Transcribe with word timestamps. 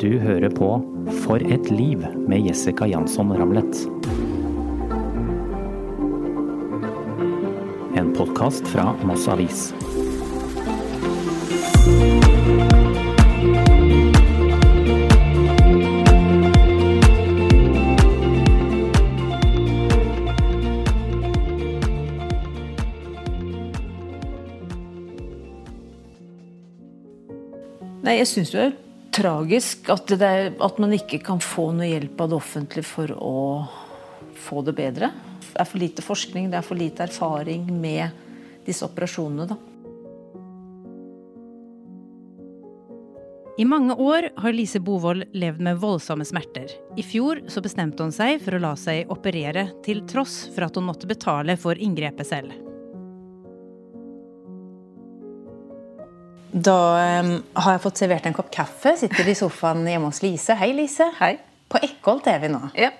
Du 0.00 0.18
hører 0.18 0.50
på 0.50 0.68
For 1.22 1.36
et 1.36 1.70
liv 1.70 2.00
med 2.28 2.46
Jessica 2.48 2.86
Jansson 2.86 3.30
Ramlet. 3.32 3.86
En 7.98 8.10
podkast 8.16 8.66
fra 8.68 8.90
Moss 9.06 9.28
Avis. 9.28 9.70
Nei, 28.02 28.18
jeg 28.18 28.26
syns 28.34 28.50
det 28.50 28.66
er 28.66 28.83
tragisk 29.14 29.90
at, 29.92 30.08
det 30.10 30.26
er, 30.26 30.48
at 30.62 30.80
man 30.82 30.94
ikke 30.96 31.20
kan 31.24 31.42
få 31.42 31.70
noe 31.76 31.88
hjelp 31.88 32.24
av 32.24 32.32
det 32.32 32.38
offentlige 32.40 32.88
for 32.88 33.14
å 33.14 33.36
få 34.44 34.64
det 34.66 34.74
bedre. 34.76 35.12
Det 35.44 35.60
er 35.62 35.70
for 35.70 35.82
lite 35.82 36.04
forskning, 36.04 36.50
det 36.50 36.58
er 36.58 36.66
for 36.66 36.78
lite 36.78 37.06
erfaring 37.06 37.68
med 37.70 38.66
disse 38.66 38.86
operasjonene. 38.86 39.46
da. 39.52 39.60
I 43.54 43.64
mange 43.64 43.94
år 43.94 44.32
har 44.42 44.52
Lise 44.52 44.80
Bovold 44.82 45.28
levd 45.30 45.60
med 45.62 45.78
voldsomme 45.78 46.26
smerter. 46.26 46.72
I 46.98 47.04
fjor 47.06 47.44
så 47.46 47.62
bestemte 47.62 48.02
hun 48.02 48.10
seg 48.14 48.42
for 48.42 48.56
å 48.56 48.62
la 48.64 48.72
seg 48.74 49.12
operere, 49.14 49.68
til 49.86 50.02
tross 50.10 50.48
for 50.50 50.66
at 50.66 50.74
hun 50.74 50.88
måtte 50.88 51.06
betale 51.06 51.54
for 51.60 51.78
inngrepet 51.78 52.26
selv. 52.26 52.73
Da 56.54 56.78
um, 57.18 57.32
har 57.58 57.74
jeg 57.74 57.82
fått 57.82 58.00
servert 58.04 58.26
en 58.28 58.36
kopp 58.36 58.52
kaffe. 58.54 58.92
Sitter 58.98 59.26
i 59.26 59.34
sofaen 59.34 59.82
hjemme 59.90 60.12
hos 60.12 60.22
Lise. 60.22 60.54
Hei, 60.60 60.70
Lise. 60.76 61.08
Hei. 61.18 61.34
På 61.66 61.80
Eckholt 61.82 62.28
er 62.30 62.38
vi 62.44 62.50
nå. 62.52 62.60
Ja. 62.78 62.92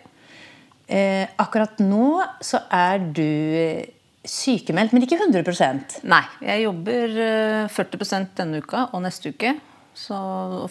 Eh, 0.91 1.29
akkurat 1.41 1.79
nå 1.79 2.19
så 2.45 2.65
er 2.75 2.99
du 3.15 3.23
eh, 3.23 3.87
sykemeldt, 4.27 4.93
men 4.93 5.07
ikke 5.07 5.21
100 5.23 6.03
Nei, 6.11 6.25
jeg 6.43 6.65
jobber 6.67 7.15
eh, 7.25 7.71
40% 7.73 8.35
denne 8.41 8.61
uka 8.65 8.89
og 8.91 9.05
neste 9.07 9.31
uke. 9.31 9.55
Så 9.95 10.19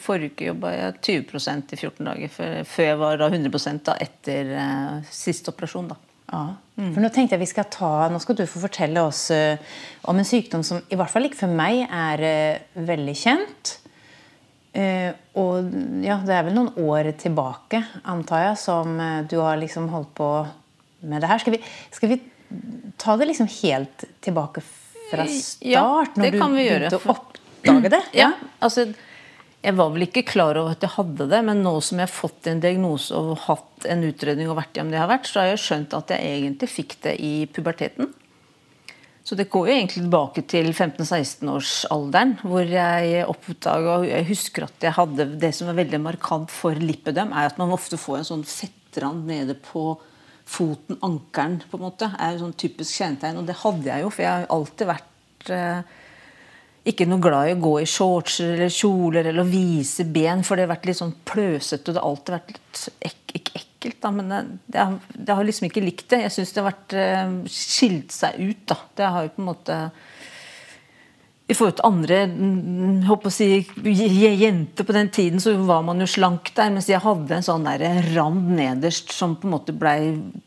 Forrige 0.03 0.36
uke 0.36 0.50
jobba 0.52 0.73
jeg 0.75 1.00
20% 1.31 1.72
i 1.72 1.80
14 1.80 2.09
dager, 2.09 2.34
før 2.36 2.56
før 2.68 2.90
jeg 2.90 3.00
var 3.00 3.22
da 3.22 3.30
100 3.31 3.80
da 3.88 3.95
etter 4.03 4.52
eh, 4.59 5.14
siste 5.23 5.56
operasjon. 5.56 5.94
da. 5.94 6.12
Ja. 6.34 6.44
For 6.73 7.03
nå 7.03 7.09
tenkte 7.14 7.36
jeg 7.36 7.44
vi 7.44 7.52
skal 7.52 7.67
ta, 7.70 7.92
nå 8.09 8.17
skal 8.22 8.38
du 8.39 8.48
få 8.50 8.64
fortelle 8.64 9.03
oss 9.06 9.28
eh, 9.34 9.62
om 10.09 10.17
en 10.17 10.26
sykdom 10.26 10.64
som 10.66 10.81
i 10.90 10.98
hvert 10.98 11.12
fall 11.12 11.28
ikke 11.28 11.44
for 11.44 11.53
meg 11.53 11.84
er 11.86 12.23
eh, 12.25 12.84
veldig 12.90 13.16
kjent. 13.20 13.78
Uh, 14.73 15.14
og 15.38 15.67
ja, 16.02 16.16
det 16.25 16.34
er 16.34 16.48
vel 16.48 16.56
noen 16.56 16.72
år 16.81 17.12
tilbake, 17.22 17.78
antar 18.09 18.48
jeg, 18.48 18.56
som 18.58 18.95
du 19.30 19.36
har 19.38 19.59
liksom 19.62 19.86
holdt 19.92 20.09
på 20.17 20.30
med 21.06 21.22
det 21.22 21.30
her. 21.30 21.44
Skal 21.44 21.53
vi, 21.53 21.59
skal 21.94 22.09
vi 22.09 22.17
ta 22.97 23.14
det 23.22 23.28
liksom 23.30 23.52
helt 23.59 24.08
tilbake 24.25 24.64
fra 25.12 25.28
start? 25.30 25.68
Ja, 25.70 25.86
når 26.18 26.34
du 26.34 26.40
begynte 26.42 26.97
å 26.97 27.14
oppdage 27.14 27.94
det? 27.94 28.02
Ja, 28.18 28.31
altså 28.66 28.88
Jeg 29.64 29.78
var 29.80 29.94
vel 29.94 30.03
ikke 30.03 30.25
klar 30.28 30.58
over 30.59 30.73
at 30.75 30.81
jeg 30.83 30.92
hadde 30.97 31.30
det, 31.31 31.39
men 31.47 31.61
nå 31.64 31.78
som 31.80 32.02
jeg 32.02 32.09
har 32.09 32.11
fått 32.11 32.50
en 32.52 32.59
diagnose 32.64 33.16
og 33.16 33.45
hatt 33.45 33.86
en 33.88 34.03
utredning 34.03 34.50
og 34.52 34.58
vært 34.59 34.75
hjemme 34.75 34.92
det 34.92 34.97
jeg 35.00 35.06
har 35.06 35.14
vært, 35.14 35.30
så 35.30 35.39
har 35.39 35.53
jeg 35.53 35.61
skjønt 35.64 35.95
at 35.95 36.11
jeg 36.11 36.33
egentlig 36.33 36.69
fikk 36.72 36.97
det 37.06 37.14
i 37.23 37.31
puberteten. 37.47 38.11
Så 39.23 39.38
det 39.39 39.47
går 39.47 39.69
jo 39.69 39.75
egentlig 39.78 40.02
tilbake 40.02 40.44
til 40.52 40.67
15-16-årsalderen, 40.73 42.36
hvor 42.44 42.67
jeg 42.67 43.23
oppdaga 43.23 44.02
Jeg 44.03 44.28
husker 44.28 44.66
at 44.66 44.84
jeg 44.84 44.95
hadde 44.97 45.30
Det 45.39 45.53
som 45.56 45.69
er 45.72 45.78
veldig 45.80 46.02
markant 46.03 46.52
for 46.52 46.75
lipødem, 46.75 47.31
er 47.31 47.47
at 47.47 47.61
man 47.61 47.72
ofte 47.72 47.95
får 47.95 48.19
en 48.19 48.30
sånn 48.34 48.44
fettrand 48.44 49.23
nede 49.31 49.56
på 49.64 49.94
foten, 50.44 51.00
ankelen, 51.00 51.62
på 51.72 51.80
en 51.80 51.85
måte. 51.85 52.12
er 52.19 52.35
jo 52.35 52.44
sånn 52.44 52.57
typisk 52.59 53.00
kjennetegn. 53.00 53.40
Og 53.40 53.47
det 53.47 53.62
hadde 53.63 53.88
jeg 53.94 54.03
jo, 54.03 54.12
for 54.12 54.25
jeg 54.25 54.34
har 54.34 54.50
alltid 54.51 54.91
vært 54.91 55.53
eh, 55.56 56.01
ikke 56.83 57.07
noe 57.07 57.23
glad 57.23 57.49
i 57.49 57.53
å 57.55 57.61
gå 57.63 57.73
i 57.79 57.88
shortser 57.88 58.57
eller 58.57 58.73
kjoler 58.73 59.29
eller 59.29 59.44
å 59.44 59.47
vise 59.47 60.03
ben, 60.03 60.44
for 60.44 60.59
det 60.59 60.66
har 60.66 60.73
vært 60.73 60.89
litt 60.89 60.99
sånn 60.99 61.16
pløsete, 61.23 61.85
og 61.88 61.95
det 61.95 62.01
har 62.01 62.09
alltid 62.09 62.35
vært 62.38 62.55
litt 62.57 62.88
ek 63.07 63.19
ikke 63.33 63.61
ekkelt, 63.83 63.99
da, 64.03 64.11
men 64.13 64.29
det, 64.29 64.41
det, 64.67 64.79
har, 64.79 64.97
det 65.13 65.35
har 65.38 65.47
liksom 65.47 65.67
ikke 65.67 65.83
likt 65.83 66.09
det. 66.11 66.23
Jeg 66.25 66.33
syns 66.35 66.53
det 66.53 66.61
har 66.61 66.69
vært 66.69 66.95
eh, 66.99 67.31
skilt 67.51 68.13
seg 68.16 68.38
ut, 68.39 68.61
da. 68.69 68.77
Det 68.95 69.09
har 69.16 69.25
jo 69.25 69.33
på 69.33 69.41
en 69.41 69.49
måte 69.49 69.79
i 71.44 71.55
forhold 71.57 71.75
til 71.75 71.88
andre 71.89 72.19
mm, 72.31 73.01
håper 73.09 73.27
å 73.27 73.33
si, 73.33 73.47
jenter 73.83 74.88
på 74.88 74.95
den 74.95 75.09
tiden, 75.13 75.41
så 75.44 75.55
var 75.67 75.83
man 75.85 76.00
jo 76.00 76.07
slank 76.07 76.53
der. 76.55 76.71
Mens 76.73 76.88
jeg 76.89 77.03
hadde 77.03 77.35
en 77.35 77.45
sånn 77.45 77.67
der 77.67 77.83
rand 78.13 78.53
nederst 78.55 79.11
som 79.13 79.35
på 79.35 79.50
en 79.50 79.57
måte 79.57 79.75
ble 79.75 79.97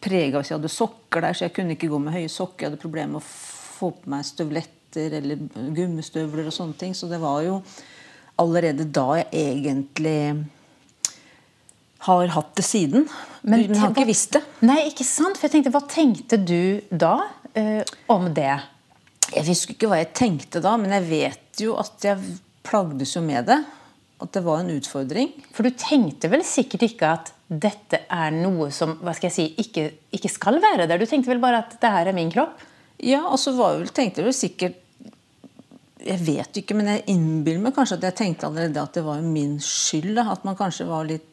prega 0.02 0.40
hvis 0.40 0.54
jeg 0.54 0.58
hadde 0.60 0.72
sokker 0.72 1.26
der. 1.26 1.36
Så 1.36 1.46
jeg 1.46 1.56
kunne 1.58 1.76
ikke 1.76 1.90
gå 1.92 2.00
med 2.00 2.16
høye 2.16 2.32
sokker. 2.32 2.64
Jeg 2.64 2.72
hadde 2.72 2.82
problemer 2.82 3.18
med 3.18 3.20
å 3.20 3.26
få 3.26 3.92
på 3.98 4.14
meg 4.14 4.24
støvletter 4.96 5.20
eller 5.20 5.72
gummistøvler 5.76 6.48
og 6.48 6.54
sånne 6.54 6.76
ting. 6.78 6.94
Så 6.94 7.08
det 7.08 7.20
var 7.20 7.42
jo 7.44 7.60
allerede 8.40 8.84
da 8.84 9.20
jeg 9.20 9.28
egentlig 9.32 10.46
har 12.06 12.32
hatt 12.36 12.54
det 12.56 12.64
siden. 12.64 13.06
Men, 13.42 13.66
jeg 13.66 13.80
har 13.80 13.92
ikke 13.92 14.06
visst 14.08 14.36
det. 14.36 14.42
Nei, 14.66 14.86
ikke 14.90 15.04
sant? 15.04 15.38
For 15.38 15.48
jeg 15.48 15.56
tenkte, 15.56 15.74
Hva 15.74 15.84
tenkte 15.88 16.38
du 16.38 16.80
da 16.90 17.16
eh, 17.54 17.82
om 18.08 18.28
det? 18.34 18.54
Jeg 19.34 19.46
husker 19.48 19.74
ikke 19.74 19.88
hva 19.90 20.02
jeg 20.02 20.12
tenkte 20.14 20.62
da, 20.62 20.76
men 20.78 20.92
jeg 20.94 21.08
vet 21.08 21.64
jo 21.64 21.74
at 21.80 22.04
jeg 22.04 22.36
plagdes 22.66 23.16
jo 23.16 23.24
med 23.24 23.48
det. 23.50 23.58
At 24.22 24.32
det 24.32 24.44
var 24.46 24.62
en 24.62 24.70
utfordring. 24.72 25.32
For 25.52 25.66
du 25.66 25.74
tenkte 25.76 26.30
vel 26.32 26.44
sikkert 26.46 26.86
ikke 26.86 27.10
at 27.18 27.32
dette 27.46 28.06
er 28.10 28.32
noe 28.34 28.70
som 28.74 28.96
hva 29.04 29.12
skal 29.14 29.28
jeg 29.28 29.34
si, 29.34 29.44
ikke, 29.62 29.90
ikke 30.16 30.30
skal 30.32 30.56
være 30.62 30.86
der? 30.88 30.98
Du 30.98 31.06
tenkte 31.06 31.30
vel 31.30 31.42
bare 31.42 31.60
at 31.64 31.76
det 31.82 31.90
her 31.92 32.08
er 32.10 32.16
min 32.16 32.32
kropp? 32.32 32.62
Ja, 33.02 33.26
og 33.28 33.38
så 33.38 33.52
altså, 33.52 33.92
tenkte 33.94 34.22
jeg 34.22 34.28
vel 34.30 34.36
sikkert 34.36 34.78
Jeg 36.06 36.22
vet 36.26 36.60
ikke, 36.62 36.76
men 36.78 36.90
jeg 36.92 37.04
innbiller 37.12 37.64
meg 37.66 37.74
kanskje 37.76 37.98
at 37.98 38.06
jeg 38.10 38.18
tenkte 38.20 38.48
allerede 38.48 38.82
at 38.82 38.94
det 38.96 39.02
var 39.06 39.24
min 39.24 39.56
skyld. 39.62 40.18
At 40.22 40.44
man 40.46 40.58
kanskje 40.58 40.86
var 40.88 41.08
litt 41.08 41.32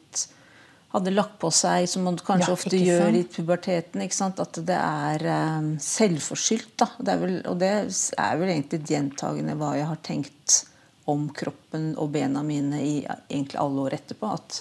hadde 0.94 1.10
lagt 1.10 1.40
på 1.42 1.48
seg, 1.50 1.88
som 1.90 2.04
man 2.06 2.16
kanskje 2.22 2.52
Ja, 2.52 2.54
ofte 2.54 2.78
gjør 2.78 3.08
sant? 3.08 3.18
i 3.18 3.24
puberteten. 3.34 4.02
ikke 4.04 4.14
sant? 4.14 4.38
At 4.42 4.60
det 4.66 4.76
er 4.78 5.24
um, 5.58 5.72
selvforskyldt. 5.82 6.76
da. 6.78 6.86
Det 7.00 7.14
er 7.16 7.18
vel, 7.24 7.34
og 7.50 7.58
det 7.58 7.70
er 7.74 8.36
vel 8.38 8.52
egentlig 8.52 8.84
gjentagende 8.86 9.56
hva 9.58 9.72
jeg 9.74 9.88
har 9.90 9.98
tenkt 10.06 10.60
om 11.10 11.26
kroppen 11.34 11.90
og 12.00 12.12
bena 12.14 12.44
mine 12.46 12.78
i 12.80 12.94
egentlig 13.04 13.58
alle 13.60 13.88
år 13.88 13.98
etterpå. 13.98 14.30
At 14.38 14.60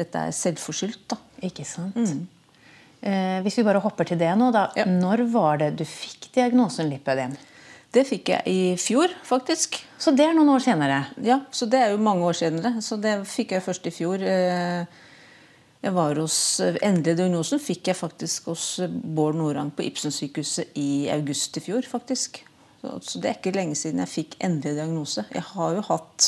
dette 0.00 0.24
er 0.26 0.34
selvforskyldt. 0.34 1.06
da. 1.14 1.20
Ikke 1.46 1.66
sant? 1.66 1.96
Eh, 2.98 3.38
hvis 3.46 3.60
vi 3.60 3.66
bare 3.68 3.82
hopper 3.84 4.10
til 4.10 4.18
det 4.18 4.32
nå, 4.34 4.50
da. 4.54 4.66
Ja. 4.76 4.88
Når 4.90 5.22
var 5.30 5.62
det 5.62 5.76
du 5.78 5.84
fikk 5.86 6.32
diagnosen 6.34 6.90
lipødem? 6.90 7.38
Det 7.92 8.04
fikk 8.04 8.28
jeg 8.34 8.52
i 8.52 8.62
fjor, 8.76 9.12
faktisk. 9.24 9.78
Så 9.98 10.12
det 10.16 10.26
er 10.28 10.34
noen 10.36 10.50
år 10.52 10.60
senere. 10.60 10.98
Ja, 11.24 11.40
Så 11.50 11.66
det 11.70 11.78
er 11.80 11.90
jo 11.94 12.02
mange 12.04 12.26
år 12.28 12.36
senere. 12.36 12.82
Så 12.84 12.98
det 13.00 13.14
fikk 13.26 13.54
jeg 13.56 13.64
først 13.64 13.86
i 13.88 13.94
fjor. 13.94 14.22
Eh, 14.22 14.84
Jeg 15.80 15.94
var 15.94 16.18
hos, 16.18 16.58
Endelig 16.82 17.16
diagnosen 17.20 17.60
fikk 17.62 17.86
jeg 17.86 17.96
faktisk 17.96 18.48
hos 18.50 18.80
Bård 18.90 19.36
Norang 19.38 19.70
på 19.70 19.84
Ibsensykehuset 19.86 20.74
i 20.74 21.08
august 21.14 21.56
i 21.56 21.60
fjor. 21.60 21.82
faktisk. 21.86 22.42
Så, 22.82 22.98
så 23.00 23.20
det 23.22 23.30
er 23.30 23.38
ikke 23.38 23.54
lenge 23.54 23.76
siden 23.78 24.00
jeg 24.02 24.10
fikk 24.10 24.34
endelig 24.42 24.74
diagnose. 24.74 25.24
Jeg 25.32 25.42
har 25.54 25.74
jo 25.78 25.84
hatt 25.86 26.26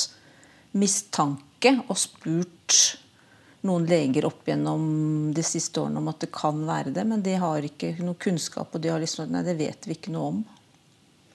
mistanke 0.73 1.73
og 1.89 1.99
spurt 1.99 2.77
noen 3.67 3.85
leger 3.91 4.25
opp 4.25 4.47
gjennom 4.49 5.33
de 5.35 5.43
siste 5.45 5.83
årene 5.83 5.99
om 6.01 6.09
at 6.09 6.23
det 6.23 6.31
kan 6.33 6.63
være 6.67 6.95
det, 6.95 7.05
men 7.05 7.21
de 7.23 7.35
har 7.43 7.67
ikke 7.67 7.97
noe 8.01 8.15
kunnskap. 8.23 8.73
Og 8.75 8.81
de 8.81 8.89
har 8.89 9.03
liksom 9.03 9.29
Nei, 9.35 9.43
det 9.45 9.59
vet 9.59 9.87
vi 9.91 9.99
ikke 9.99 10.15
noe 10.15 10.31
om. 10.31 10.41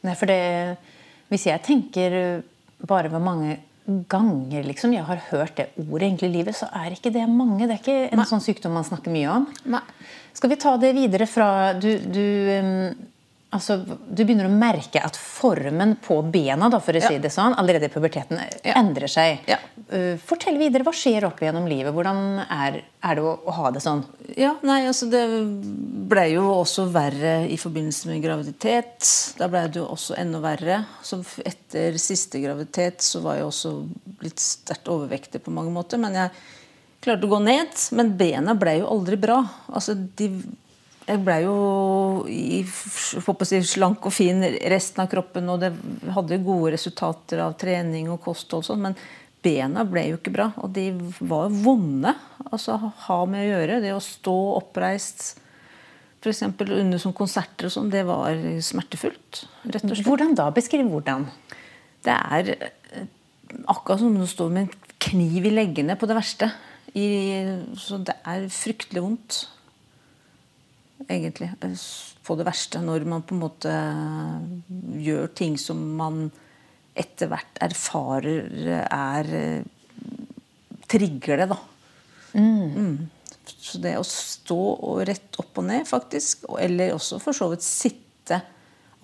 Nei, 0.05 0.17
for 0.17 0.29
det, 0.29 0.41
Hvis 1.31 1.47
jeg 1.49 1.63
tenker 1.65 2.13
bare 2.85 3.09
hvor 3.09 3.23
mange 3.23 3.57
ganger 4.09 4.65
liksom, 4.65 4.93
jeg 4.93 5.05
har 5.05 5.21
hørt 5.29 5.57
det 5.57 5.67
ordet 5.77 6.07
egentlig 6.07 6.29
i 6.29 6.35
livet, 6.39 6.57
så 6.57 6.67
er 6.73 6.93
ikke 6.95 7.11
det 7.13 7.25
mange. 7.29 7.67
Det 7.67 7.75
er 7.75 7.81
ikke 7.81 8.13
en 8.13 8.25
sånn 8.29 8.43
sykdom 8.43 8.73
man 8.77 8.85
snakker 8.85 9.13
mye 9.13 9.29
om. 9.29 9.45
Nei. 9.69 9.81
Skal 10.35 10.51
vi 10.51 10.57
ta 10.59 10.73
det 10.81 10.91
videre 10.97 11.27
fra 11.29 11.49
Du, 11.77 11.89
du, 12.01 12.25
altså, 13.55 13.77
du 13.85 14.21
begynner 14.23 14.47
å 14.49 14.53
merke 14.53 15.01
at 15.03 15.15
formen 15.19 15.95
på 16.03 16.19
bena 16.31 16.67
da, 16.69 16.79
for 16.83 16.93
å 16.97 17.01
si 17.01 17.15
Ja. 17.15 17.21
det 17.23 17.31
sånn, 17.33 17.55
allerede 17.57 17.87
i 17.89 17.93
puberteten 17.93 18.39
Ja. 18.63 18.73
endrer 18.79 19.07
seg. 19.11 19.39
Ja. 19.47 19.57
Uh, 19.91 20.17
fortell 20.17 20.57
videre. 20.57 20.83
Hva 20.83 20.93
skjer 20.95 21.25
opp 21.27 21.39
gjennom 21.43 21.67
livet? 21.69 21.93
Hvordan 21.93 22.45
er, 22.49 22.81
er 23.03 23.15
det 23.15 23.23
å, 23.23 23.35
å 23.45 23.51
ha 23.59 23.71
det 23.71 23.81
sånn? 23.85 24.03
Ja, 24.37 24.55
nei, 24.65 24.81
altså 24.89 25.09
Det 25.09 25.23
ble 26.09 26.25
jo 26.33 26.43
også 26.61 26.87
verre 26.93 27.47
i 27.49 27.57
forbindelse 27.57 28.09
med 28.11 28.21
graviditet. 28.23 29.09
Da 29.39 29.47
ble 29.51 29.65
det 29.69 29.79
jo 29.81 29.87
også 29.93 30.17
enda 30.21 30.39
verre. 30.43 30.83
Så 31.05 31.21
etter 31.45 31.97
siste 32.01 32.41
graviditet 32.43 33.01
så 33.05 33.21
var 33.25 33.39
jeg 33.39 33.45
også 33.49 33.73
litt 34.25 34.41
sterkt 34.41 34.89
overvektig 34.91 35.41
på 35.45 35.53
mange 35.53 35.73
måter. 35.73 36.01
Men 36.01 36.13
jeg 36.17 36.31
klarte 37.05 37.25
å 37.27 37.33
gå 37.35 37.41
ned. 37.45 37.73
Men 37.97 38.13
bena 38.17 38.55
ble 38.57 38.79
jo 38.81 38.89
aldri 38.89 39.17
bra. 39.21 39.39
Altså, 39.71 39.93
de 40.17 40.29
jeg 41.05 41.21
ble 41.21 41.35
jo 41.43 41.57
i, 42.31 42.63
si, 42.65 43.59
slank 43.69 44.07
og 44.07 44.13
fin 44.13 44.41
resten 44.41 45.03
av 45.03 45.11
kroppen, 45.11 45.51
og 45.53 45.61
det 45.61 45.71
hadde 46.15 46.41
gode 46.45 46.73
resultater 46.73 47.43
av 47.45 47.55
trening 47.61 48.09
og 48.09 48.23
kosthold, 48.25 48.65
og 48.65 48.69
sånn, 48.71 48.83
men 48.87 48.97
bena 49.45 49.85
ble 49.85 50.07
jo 50.09 50.19
ikke 50.19 50.33
bra. 50.33 50.49
Og 50.65 50.73
de 50.73 50.89
var 51.21 51.53
vonde 51.53 52.15
altså 52.49 52.77
ha 52.81 53.19
med 53.29 53.43
å 53.43 53.49
gjøre. 53.51 53.81
Det 53.83 53.93
å 53.93 54.03
stå 54.03 54.35
oppreist 54.57 55.35
f.eks. 56.25 56.41
under 56.65 57.01
som 57.01 57.13
konserter 57.13 57.69
og 57.69 57.75
sånn, 57.75 57.91
det 57.93 58.01
var 58.07 58.33
smertefullt. 58.65 59.45
rett 59.67 59.83
og 59.83 59.91
slett. 59.91 60.07
Hvordan 60.07 60.33
da? 60.37 60.49
Beskriv 60.53 60.89
hvordan. 60.89 61.27
Det 62.05 62.15
er 62.15 62.55
akkurat 63.69 64.01
som 64.01 64.09
om 64.09 64.23
du 64.23 64.29
står 64.29 64.49
med 64.53 64.65
en 64.65 64.95
kniv 65.05 65.45
i 65.45 65.53
leggene 65.53 65.97
på 65.99 66.09
det 66.09 66.17
verste. 66.17 66.49
I, 66.95 67.05
så 67.77 67.99
det 68.07 68.15
er 68.25 68.47
fryktelig 68.49 69.03
vondt, 69.03 69.39
egentlig. 71.07 71.51
På 72.25 72.37
det 72.39 72.47
verste. 72.47 72.81
Når 72.83 73.05
man 73.09 73.25
på 73.25 73.35
en 73.35 73.43
måte 73.43 73.75
gjør 75.01 75.31
ting 75.37 75.57
som 75.61 75.81
man 75.97 76.27
etter 76.95 77.29
hvert 77.31 77.59
erfarer 77.63 78.85
er 78.87 79.31
Trigger 80.85 81.41
det, 81.41 81.45
da. 81.49 81.55
Mm. 82.37 82.75
Mm. 82.75 82.97
Så 83.57 83.79
det 83.81 83.95
å 83.97 84.03
stå 84.05 84.59
og 84.85 84.99
rett 85.09 85.39
opp 85.41 85.57
og 85.57 85.65
ned, 85.65 85.87
faktisk, 85.89 86.45
eller 86.61 86.93
også 86.93 87.17
for 87.23 87.33
så 87.33 87.47
vidt 87.49 87.65
sitte 87.65 88.37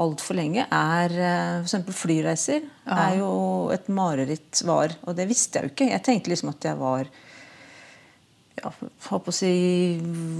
altfor 0.01 0.37
lenge, 0.37 0.67
er 0.69 1.15
f.eks. 1.63 1.75
flyreiser. 1.97 2.67
Ja. 2.85 2.97
er 3.07 3.17
jo 3.19 3.31
et 3.73 3.89
mareritt 3.91 4.61
var. 4.67 4.93
Og 5.07 5.17
det 5.17 5.27
visste 5.29 5.59
jeg 5.59 5.67
jo 5.67 5.73
ikke. 5.73 5.89
Jeg 5.89 6.05
tenkte 6.05 6.33
liksom 6.33 6.53
at 6.53 6.69
jeg 6.69 6.79
var 6.79 7.09
ja, 8.59 8.71
håper 9.07 9.31
å 9.31 9.35
si, 9.35 9.53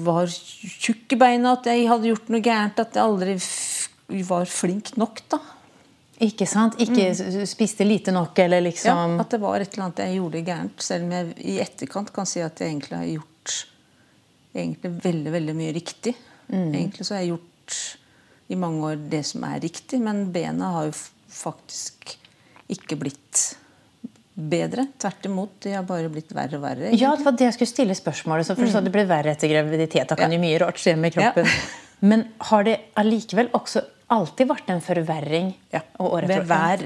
var 0.06 0.30
tjukk 0.30 1.16
i 1.16 1.20
beina, 1.22 1.56
at 1.58 1.70
jeg 1.72 1.88
hadde 1.90 2.12
gjort 2.12 2.30
noe 2.34 2.44
gærent. 2.44 2.82
At 2.84 2.98
jeg 2.98 3.06
aldri 3.06 3.38
var 4.28 4.50
flink 4.52 4.94
nok, 5.00 5.24
da. 5.32 5.40
Ikke 6.22 6.46
sant? 6.46 6.78
Ikke 6.84 7.08
mm. 7.10 7.46
spiste 7.50 7.86
lite 7.88 8.14
nok, 8.14 8.38
eller 8.44 8.62
liksom 8.68 9.16
Ja, 9.16 9.24
at 9.24 9.32
det 9.34 9.40
var 9.42 9.64
et 9.64 9.72
eller 9.74 9.88
annet 9.88 10.04
jeg 10.04 10.20
gjorde 10.20 10.44
gærent. 10.52 10.84
Selv 10.86 11.08
om 11.08 11.16
jeg 11.16 11.32
i 11.50 11.56
etterkant 11.64 12.12
kan 12.14 12.30
si 12.30 12.44
at 12.46 12.62
jeg 12.62 12.76
egentlig 12.76 13.00
har 13.00 13.08
gjort 13.10 13.56
egentlig 14.52 14.92
veldig, 15.02 15.32
veldig 15.38 15.56
mye 15.58 15.74
riktig. 15.80 16.14
Mm. 16.52 16.70
Egentlig 16.76 17.08
så 17.08 17.16
har 17.16 17.24
jeg 17.24 17.34
gjort 17.34 17.80
i 18.52 18.60
mange 18.60 18.92
år 18.92 19.02
det 19.10 19.24
som 19.26 19.46
er 19.48 19.64
riktig, 19.64 20.02
men 20.04 20.28
bena 20.36 20.74
har 20.76 20.90
jo 20.92 20.96
faktisk 21.32 22.18
ikke 22.72 23.00
blitt 23.00 23.44
bedre. 24.34 24.88
Tvert 25.02 25.26
imot. 25.26 25.56
De 25.64 25.74
har 25.76 25.86
bare 25.88 26.10
blitt 26.12 26.32
verre 26.36 26.58
og 26.58 26.64
verre. 26.64 26.88
Egentlig. 26.88 27.04
Ja, 27.04 27.14
det 27.18 27.28
var 27.28 27.38
det 27.38 27.48
jeg 27.50 27.58
skulle 27.58 27.74
stille 27.74 27.98
spørsmålet. 27.98 28.48
Så 28.48 28.58
først 28.60 28.78
mm. 28.78 28.88
det 28.88 28.94
ble 28.96 29.06
verre 29.10 29.36
etter 29.36 29.52
graviditet. 29.52 30.08
Da 30.12 30.18
kan 30.20 30.32
ja. 30.32 30.38
jo 30.38 30.44
mye 30.46 30.62
rart 30.64 30.82
skje 30.82 30.96
med 31.00 31.16
kroppen. 31.16 31.48
Ja. 31.48 31.80
Men 32.12 32.26
har 32.50 32.66
det 32.66 32.78
allikevel 32.98 33.52
også 33.58 33.84
alltid 34.12 34.50
vært 34.50 34.72
en 34.74 34.82
forverring? 34.84 35.52
Ja. 35.74 35.84
Ved 36.00 36.48
hver 36.50 36.86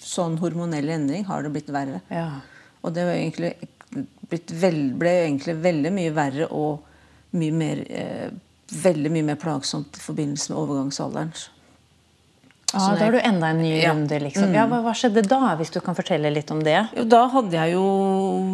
sånn 0.00 0.36
hormonell 0.40 0.90
endring 0.92 1.24
har 1.28 1.44
det 1.44 1.52
blitt 1.54 1.70
verre. 1.72 2.02
Ja. 2.12 2.42
Og 2.84 2.94
det 2.96 3.06
egentlig 3.12 3.54
vel, 3.90 4.78
ble 4.98 5.14
egentlig 5.24 5.56
veldig 5.62 5.92
mye 5.94 6.12
verre 6.16 6.48
og 6.54 6.86
mye 7.38 7.54
mer, 7.54 7.82
eh, 7.88 8.28
veldig 8.70 9.12
mye 9.14 9.28
mer 9.32 9.40
plagsomt 9.40 9.98
i 9.98 10.04
forbindelse 10.04 10.52
med 10.52 10.60
overgangsalderen. 10.60 11.32
Ja, 12.72 12.94
Da 12.94 13.04
har 13.04 13.12
du 13.12 13.18
enda 13.18 13.48
en 13.50 13.62
ny 13.62 13.72
ja. 13.80 13.90
runde. 13.90 14.18
liksom. 14.20 14.50
Mm. 14.50 14.54
Ja, 14.54 14.66
hva, 14.70 14.80
hva, 14.84 14.92
skjedde 14.94 15.24
da, 15.26 15.40
hvis 15.58 15.72
du 15.74 15.80
kan 15.82 15.96
fortelle 15.98 16.30
litt 16.30 16.50
om 16.54 16.62
det? 16.62 16.78
Jo, 16.96 17.04
da 17.10 17.24
hadde 17.32 17.56
jeg 17.56 17.74
jo 17.74 17.84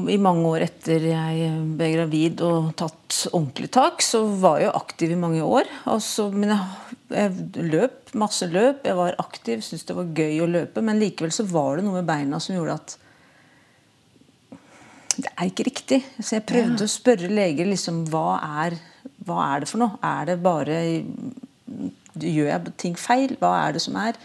i 0.08 0.16
mange 0.22 0.48
år 0.48 0.64
etter 0.70 1.04
jeg 1.10 1.50
ble 1.76 1.90
gravid 1.92 2.40
og 2.46 2.70
tatt 2.80 3.18
ordentlig 3.32 3.70
tak, 3.76 4.04
så 4.04 4.24
var 4.40 4.60
jeg 4.62 4.70
jo 4.70 4.76
aktiv 4.78 5.12
i 5.12 5.20
mange 5.20 5.44
år. 5.44 5.68
Altså, 5.92 6.30
men 6.32 6.54
jeg, 6.54 7.00
jeg, 7.12 7.66
løp 7.74 8.14
masse 8.16 8.48
løp, 8.48 8.86
jeg 8.88 8.96
var 8.96 9.18
aktiv, 9.20 9.60
syntes 9.60 9.84
det 9.90 9.98
var 9.98 10.14
gøy 10.16 10.40
å 10.40 10.48
løpe. 10.48 10.84
Men 10.84 11.02
likevel 11.02 11.34
så 11.34 11.44
var 11.50 11.76
det 11.76 11.84
noe 11.84 12.00
med 12.00 12.08
beina 12.08 12.40
som 12.40 12.56
gjorde 12.56 12.78
at 12.80 12.96
det 15.16 15.30
er 15.32 15.48
ikke 15.48 15.68
riktig. 15.68 16.00
Så 16.20 16.38
jeg 16.38 16.48
prøvde 16.48 16.80
ja. 16.80 16.88
å 16.88 16.92
spørre 16.92 17.28
leger 17.32 17.68
liksom, 17.68 18.04
hva 18.12 18.40
er, 18.64 18.80
hva 19.28 19.44
er 19.50 19.64
det 19.64 19.70
for 19.70 19.84
noe. 19.84 20.00
Er 20.04 20.32
det 20.32 20.40
bare 20.44 20.80
Gjør 22.20 22.50
jeg 22.52 22.74
ting 22.80 22.96
feil? 23.00 23.36
Hva 23.40 23.52
er 23.66 23.76
det 23.76 23.84
som 23.84 23.96
er? 24.00 24.18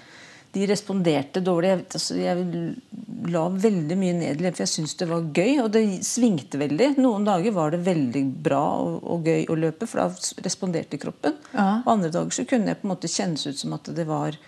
De 0.52 0.66
responderte 0.68 1.40
dårlig. 1.44 1.70
Jeg, 1.72 1.84
altså, 1.96 2.18
jeg 2.20 3.32
la 3.32 3.44
veldig 3.54 3.98
mye 4.00 4.16
ned 4.18 4.42
for 4.44 4.64
jeg 4.66 4.72
syntes 4.74 4.98
det 5.00 5.08
var 5.10 5.28
gøy. 5.32 5.62
Og 5.64 5.72
det 5.76 5.84
svingte 6.08 6.60
veldig. 6.62 6.94
Noen 7.00 7.28
dager 7.28 7.56
var 7.56 7.74
det 7.76 7.84
veldig 7.88 8.24
bra 8.44 8.64
og, 8.84 9.02
og 9.04 9.28
gøy 9.28 9.48
å 9.52 9.60
løpe, 9.60 9.88
for 9.90 10.04
da 10.04 10.46
responderte 10.48 11.00
kroppen. 11.02 11.38
Ja. 11.56 11.82
Og 11.86 11.94
andre 11.96 12.14
dager 12.14 12.36
så 12.36 12.48
kunne 12.50 12.74
jeg 12.74 12.82
på 12.82 12.90
en 12.90 12.94
måte 12.96 13.12
kjennes 13.12 13.48
ut 13.48 13.62
som 13.62 13.78
at 13.78 13.92
det 13.96 14.08
var 14.10 14.40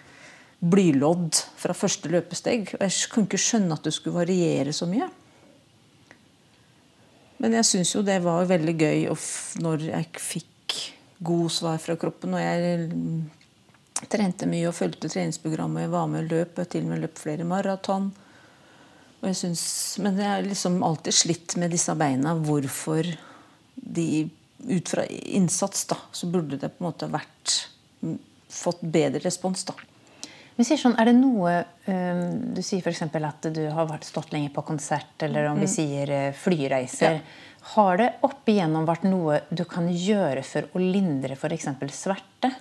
blylodd 0.63 1.41
fra 1.59 1.75
første 1.75 2.11
løpesteg. 2.11 2.75
Og 2.77 2.87
jeg 2.87 3.11
kunne 3.11 3.29
ikke 3.31 3.45
skjønne 3.45 3.75
at 3.75 3.87
det 3.87 3.95
skulle 3.95 4.23
variere 4.23 4.75
så 4.75 4.87
mye. 4.89 5.09
Men 7.43 7.57
jeg 7.59 7.67
syns 7.67 7.91
jo 7.91 8.05
det 8.07 8.21
var 8.23 8.47
veldig 8.47 8.75
gøy 8.79 9.07
når 9.63 9.89
jeg 9.89 10.23
fikk 10.23 10.49
god 11.19 11.51
svar 11.51 11.77
fra 11.81 11.95
kroppen. 11.99 12.35
Og 12.37 12.41
jeg 12.41 12.89
trente 14.11 14.49
mye 14.49 14.67
og 14.69 14.77
fulgte 14.77 15.11
treningsprogrammet. 15.11 15.85
Jeg 15.85 15.93
var 15.93 16.07
med 16.11 16.25
og 16.25 16.31
løp. 16.31 16.61
Jeg 16.61 16.71
til 16.73 16.85
og 16.85 16.93
med 16.93 17.03
løp 17.05 17.19
flere 17.21 17.47
maraton. 17.47 18.11
Men 19.23 20.17
jeg 20.19 20.27
har 20.27 20.43
liksom 20.43 20.81
alltid 20.83 21.15
slitt 21.15 21.57
med 21.61 21.71
disse 21.71 21.95
beina. 21.95 22.35
Hvorfor 22.35 23.07
de 23.75 24.07
Ut 24.63 24.89
fra 24.89 25.03
innsats 25.05 25.85
da, 25.85 25.97
så 26.15 26.27
burde 26.31 26.55
det 26.55 26.69
på 26.71 26.79
en 26.79 26.85
måte 26.85 27.09
vært 27.11 27.55
fått 28.47 28.79
bedre 28.79 29.19
respons. 29.19 29.65
da. 29.67 29.73
Men 30.55 30.67
sier 30.67 30.77
sånn, 30.77 30.97
er 31.01 31.09
det 31.09 31.15
noe 31.17 31.53
um, 31.87 32.25
Du 32.53 32.61
sier 32.65 32.83
f.eks. 32.83 33.01
at 33.07 33.47
du 33.55 33.63
har 33.73 33.87
vært 33.89 34.05
stått 34.05 34.33
lenge 34.35 34.51
på 34.53 34.65
konsert, 34.67 35.15
eller 35.25 35.49
om 35.49 35.57
vi 35.61 35.69
mm. 35.69 35.73
sier 35.73 36.13
uh, 36.13 36.27
flyreiser. 36.37 37.17
Ja. 37.17 37.49
Har 37.73 37.97
det 38.01 38.09
opp 38.27 38.49
igjennom 38.51 38.85
vært 38.85 39.07
noe 39.07 39.39
du 39.49 39.63
kan 39.69 39.87
gjøre 39.87 40.43
for 40.45 40.67
å 40.75 40.83
lindre 40.83 41.37
f.eks. 41.39 41.69
sverte? 41.95 42.51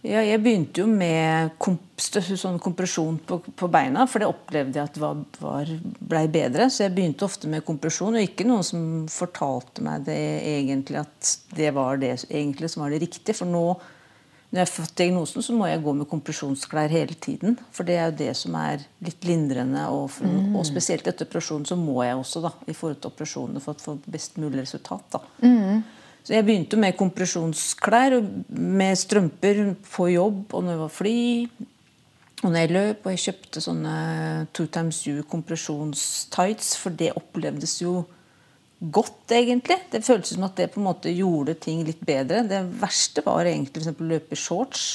Ja, 0.00 0.22
jeg 0.24 0.40
begynte 0.40 0.80
jo 0.80 0.86
med 0.88 1.58
komp 1.60 2.00
sånn 2.00 2.56
kompresjon 2.62 3.18
på, 3.28 3.36
på, 3.44 3.68
beina, 3.68 4.06
for 4.08 4.22
det 4.22 4.30
opplevde 4.30 4.78
jeg 4.78 4.88
at 4.88 4.96
var, 5.02 5.18
var, 5.42 5.72
ble 5.84 6.22
bedre. 6.32 6.70
Så 6.72 6.86
jeg 6.86 6.94
begynte 6.96 7.26
ofte 7.26 7.50
med 7.52 7.66
kompresjon, 7.66 8.16
og 8.16 8.24
ikke 8.24 8.46
noen 8.48 8.64
som 8.64 8.86
fortalte 9.12 9.84
meg 9.84 10.06
det 10.08 10.22
egentlig 10.54 11.02
at 11.02 11.34
det 11.52 11.74
var 11.76 12.00
det 12.00 12.14
egentlig 12.30 12.70
som 12.72 12.86
var 12.86 12.94
det 12.94 13.02
riktige. 13.04 13.36
For 13.36 13.50
nå 13.50 13.66
når 14.50 14.58
jeg 14.58 14.66
har 14.66 14.72
fått 14.74 14.96
diagnosen, 14.98 15.44
så 15.46 15.54
må 15.54 15.68
jeg 15.70 15.82
gå 15.84 15.92
med 15.94 16.08
kompresjonsklær 16.10 16.90
hele 16.90 17.14
tiden. 17.22 17.54
For 17.70 17.86
det 17.86 17.94
er 17.96 18.08
jo 18.08 18.16
det 18.18 18.32
som 18.34 18.56
er 18.58 18.82
litt 19.06 19.22
lindrende. 19.28 19.84
Og, 19.94 20.10
mm. 20.26 20.56
og 20.58 20.66
spesielt 20.66 21.06
etter 21.06 21.28
operasjonen 21.28 21.68
så 21.70 21.78
må 21.78 22.00
jeg 22.02 22.18
også 22.18 22.42
da, 22.42 22.50
i 22.66 22.74
forhold 22.74 22.98
til 22.98 23.12
operasjonene 23.12 23.62
for 23.62 23.78
å 23.78 23.84
få 23.84 23.94
best 24.10 24.40
mulig 24.42 24.64
resultat. 24.64 25.06
da. 25.14 25.22
Mm. 25.46 25.84
Så 26.26 26.34
jeg 26.34 26.46
begynte 26.48 26.80
med 26.82 26.98
kompresjonsklær 26.98 28.18
med 28.50 28.98
strømper 28.98 29.62
på 29.86 30.10
jobb 30.16 30.50
og 30.50 30.66
når 30.66 30.74
jeg 30.74 30.82
var 30.82 30.96
fly. 30.98 31.20
Og 32.40 32.48
når 32.48 32.58
jeg 32.58 32.72
løp, 32.74 33.04
og 33.04 33.14
jeg 33.14 33.24
kjøpte 33.28 33.62
sånne 33.62 33.94
two 34.56 34.66
times 34.72 35.04
you 35.06 35.22
kompresjonstights, 35.30 36.72
for 36.80 36.90
det 36.90 37.12
opplevdes 37.14 37.78
jo 37.84 38.00
godt, 38.80 39.28
egentlig. 39.36 39.76
Det 39.92 40.00
føltes 40.04 40.34
som 40.34 40.46
at 40.48 40.56
det 40.56 40.70
på 40.72 40.80
en 40.80 40.88
måte 40.88 41.12
gjorde 41.12 41.54
ting 41.60 41.84
litt 41.84 42.00
bedre. 42.06 42.42
Det 42.48 42.62
verste 42.80 43.24
var 43.26 43.48
egentlig 43.48 43.92
å 43.92 44.08
løpe 44.08 44.36
i 44.36 44.40
shorts. 44.40 44.88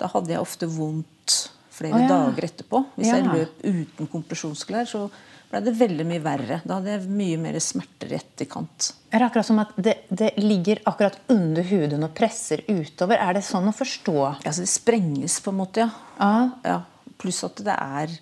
Da 0.00 0.10
hadde 0.12 0.34
jeg 0.34 0.42
ofte 0.42 0.68
vondt 0.68 1.38
flere 1.72 1.96
oh, 1.96 2.04
ja. 2.04 2.08
dager 2.10 2.48
etterpå. 2.50 2.82
Hvis 2.98 3.08
ja. 3.08 3.18
jeg 3.18 3.28
løp 3.32 3.62
uten 3.64 4.10
kompresjonsklær, 4.12 4.88
så 4.88 5.06
ble 5.52 5.60
det 5.64 5.74
veldig 5.76 6.06
mye 6.08 6.22
verre. 6.24 6.58
Da 6.64 6.78
hadde 6.78 6.94
jeg 6.94 7.12
mye 7.12 7.38
mer 7.40 7.58
smerter 7.64 8.12
i 8.12 8.18
etterkant. 8.18 8.90
Er 9.12 9.22
det 9.22 9.28
akkurat 9.28 9.48
som 9.48 9.60
at 9.62 9.72
det, 9.76 9.96
det, 10.08 10.32
ligger 10.40 10.82
akkurat 10.88 11.18
under 11.32 11.64
huden 11.68 12.06
og 12.06 12.14
presser 12.16 12.64
utover? 12.68 13.20
Er 13.20 13.38
det 13.38 13.44
sånn 13.46 13.68
å 13.68 13.76
forstå? 13.76 14.18
Ja, 14.44 14.52
så 14.52 14.64
Det 14.64 14.72
sprenges 14.72 15.40
på 15.44 15.52
en 15.52 15.60
måte, 15.60 15.86
ja. 15.86 15.92
Ah. 16.20 16.52
ja. 16.64 16.80
Pluss 17.20 17.42
at 17.46 17.60
det 17.64 17.74
er 17.76 18.14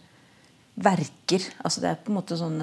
verker. 0.81 1.47
Altså 1.65 1.83
det 1.83 1.93
er 1.93 2.03
på 2.03 2.13
en 2.13 2.19
måte 2.19 2.39
sånn, 2.39 2.59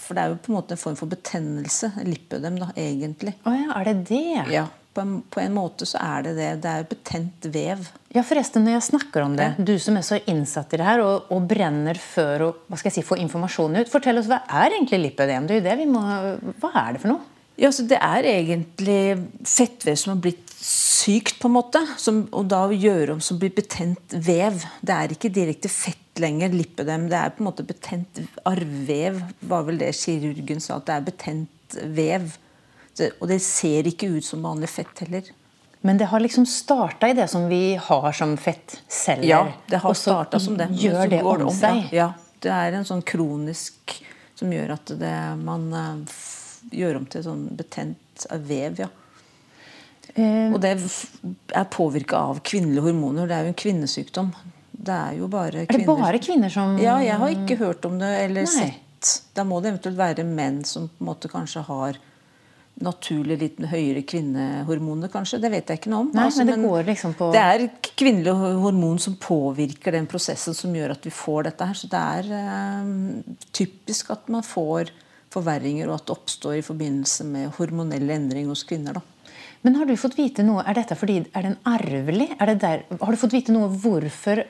for 0.00 0.16
det 0.16 0.22
er 0.22 0.32
jo 0.32 0.38
på 0.42 0.52
en 0.52 0.58
måte 0.58 0.76
en 0.76 0.82
form 0.82 0.98
for 0.98 1.10
betennelse. 1.10 1.92
Lipødem, 2.06 2.60
da, 2.62 2.70
egentlig. 2.78 3.36
Oh 3.46 3.56
ja, 3.56 3.72
er 3.78 3.90
det 3.90 3.98
det? 4.10 4.22
Ja, 4.52 4.66
på 4.92 5.00
en, 5.00 5.12
på 5.32 5.40
en, 5.40 5.54
måte 5.56 5.86
så 5.88 6.00
er 6.02 6.26
det 6.26 6.34
det. 6.36 6.50
Det 6.62 6.70
er 6.70 6.82
jo 6.82 6.88
betent 6.90 7.48
vev. 7.54 7.84
Ja, 8.12 8.24
forresten, 8.26 8.66
når 8.66 8.76
jeg 8.76 8.88
snakker 8.90 9.24
om 9.24 9.36
det, 9.38 9.52
du 9.58 9.74
som 9.80 9.96
er 9.96 10.06
så 10.06 10.20
innsatt 10.28 10.74
i 10.74 10.80
det 10.80 10.88
her 10.88 11.04
og, 11.04 11.30
og, 11.32 11.46
brenner 11.48 11.98
før 11.98 12.46
å 12.48 12.50
hva 12.66 12.80
skal 12.80 12.90
jeg 12.90 13.00
si, 13.00 13.08
få 13.08 13.20
informasjon 13.22 13.80
ut, 13.80 13.92
fortell 13.92 14.20
oss 14.20 14.28
hva 14.30 14.42
er 14.62 14.76
egentlig 14.76 15.00
lipødem? 15.06 15.48
Det 15.48 15.56
er 15.56 15.62
jo 15.62 15.68
det 15.70 15.78
vi 15.80 15.88
må, 15.90 16.02
hva 16.60 16.74
er 16.84 16.96
det 16.96 17.04
for 17.04 17.14
noe? 17.14 17.31
Ja, 17.60 17.72
så 17.72 17.82
Det 17.82 17.98
er 18.00 18.26
egentlig 18.26 19.18
fettvev 19.44 19.96
som 19.96 20.14
har 20.14 20.22
blitt 20.24 20.52
sykt, 20.62 21.38
på 21.40 21.50
en 21.50 21.56
måte. 21.56 21.82
Som, 21.98 22.24
og 22.32 22.46
da 22.50 22.64
gjøre 22.70 23.16
om 23.16 23.20
som 23.24 23.40
blir 23.40 23.52
betent 23.54 24.14
vev. 24.14 24.62
Det 24.80 24.94
er 24.94 25.14
ikke 25.14 25.32
direkte 25.32 25.70
fett 25.72 26.22
lenger 26.22 26.52
lipødem. 26.54 27.08
Det 27.10 27.18
er 27.18 27.34
på 27.34 27.42
en 27.42 27.50
måte 27.50 27.66
betent 27.66 28.22
arvvev, 28.48 29.20
var 29.48 29.66
vel 29.68 29.80
det 29.82 29.92
kirurgen 29.98 30.62
sa. 30.62 30.78
At 30.78 30.88
det 30.88 30.96
er 30.96 31.06
betent 31.10 31.78
vev. 31.98 32.32
Og 33.20 33.28
det 33.30 33.40
ser 33.44 33.88
ikke 33.88 34.10
ut 34.16 34.26
som 34.26 34.44
vanlig 34.44 34.70
fett 34.70 35.04
heller. 35.04 35.30
Men 35.82 35.98
det 35.98 36.06
har 36.12 36.22
liksom 36.22 36.46
starta 36.46 37.08
i 37.10 37.14
det 37.18 37.26
som 37.30 37.48
vi 37.50 37.74
har 37.74 38.12
som 38.14 38.36
fettceller? 38.38 39.26
Ja, 39.26 39.40
det 39.66 39.80
har 39.82 39.94
starta 39.98 40.38
som 40.40 40.54
det. 40.58 40.68
Gjør 40.78 41.08
det 41.10 41.22
om, 41.26 41.48
om 41.48 41.56
seg? 41.56 41.88
Ja, 41.90 42.12
det 42.44 42.52
er 42.54 42.76
en 42.78 42.86
sånn 42.86 43.02
kronisk 43.02 43.96
som 44.38 44.52
gjør 44.54 44.76
at 44.76 44.92
det, 45.00 45.16
man 45.42 45.66
eh, 46.62 46.68
f- 46.68 46.78
gjør 46.78 46.96
om 46.96 47.06
til 47.06 47.22
sånn 47.22 47.48
betent 47.56 48.26
vev. 48.46 48.78
ja. 48.78 48.88
Og 50.52 50.60
det 50.60 50.74
er 51.56 51.64
påvirka 51.72 52.18
av 52.18 52.40
kvinnelige 52.44 52.82
hormoner. 52.82 53.26
Det 53.26 53.32
er 53.36 53.42
jo 53.46 53.48
en 53.48 53.54
kvinnesykdom. 53.54 54.32
Det 54.72 54.92
er 54.92 55.12
jo 55.16 55.28
bare 55.28 55.62
Er 55.62 55.66
det 55.78 55.86
bare 55.86 56.18
kvinner 56.18 56.50
som 56.50 56.76
Ja, 56.78 56.98
jeg 57.00 57.16
har 57.16 57.28
ikke 57.30 57.56
hørt 57.56 57.84
om 57.86 57.98
det 57.98 58.10
eller 58.26 58.42
Nei. 58.42 58.50
sett. 58.50 59.22
Da 59.34 59.44
må 59.44 59.62
det 59.62 59.72
eventuelt 59.72 59.96
være 59.96 60.24
menn 60.26 60.64
som 60.64 60.88
på 60.88 61.00
en 61.00 61.06
måte 61.06 61.28
kanskje 61.30 61.62
har 61.64 61.96
naturlig 62.82 63.38
litt 63.38 63.58
høyere 63.58 64.02
kvinnehormoner, 64.04 65.08
kanskje. 65.12 65.40
Det 65.40 65.50
vet 65.50 65.66
jeg 65.68 65.78
ikke 65.80 65.90
noe 65.90 66.00
om. 66.00 66.12
Altså, 66.18 66.44
men 66.44 66.60
det 66.60 66.68
går 66.68 66.84
liksom 66.84 67.14
på- 67.14 67.32
Det 67.32 67.40
er 67.40 67.68
kvinnelige 67.96 68.60
hormon 68.60 68.98
som 68.98 69.14
påvirker 69.16 69.92
den 69.92 70.06
prosessen 70.06 70.54
som 70.54 70.72
gjør 70.74 70.90
at 70.92 71.02
vi 71.04 71.10
får 71.10 71.44
dette 71.44 71.64
her. 71.66 71.74
Så 71.74 71.88
det 71.88 72.00
er 72.00 72.32
eh, 72.32 73.22
typisk 73.52 74.10
at 74.10 74.28
man 74.28 74.42
får 74.42 74.90
forverringer, 75.32 75.88
og 75.88 75.98
at 76.00 76.06
det 76.08 76.16
oppstår 76.16 76.58
i 76.58 76.64
forbindelse 76.66 77.26
med 77.28 77.52
hormonelle 77.58 78.16
endringer 78.16 78.52
hos 78.52 78.64
kvinner. 78.68 78.98
da. 78.98 79.02
Men 79.62 79.76
har 79.78 79.86
du 79.86 79.94
fått 79.96 80.16
vite 80.18 80.42
noe 80.42 80.64
Er 80.66 80.74
dette 80.74 80.96
fordi 80.98 81.20
er 81.22 81.42
den 81.46 81.56
arvelig? 81.70 82.32
Er 82.40 82.50
det 82.50 82.58
der, 82.64 82.82
har 83.00 83.14
du 83.14 83.20
fått 83.20 83.36
vite 83.36 83.54
noe 83.54 83.68
hvorfor 83.70 84.42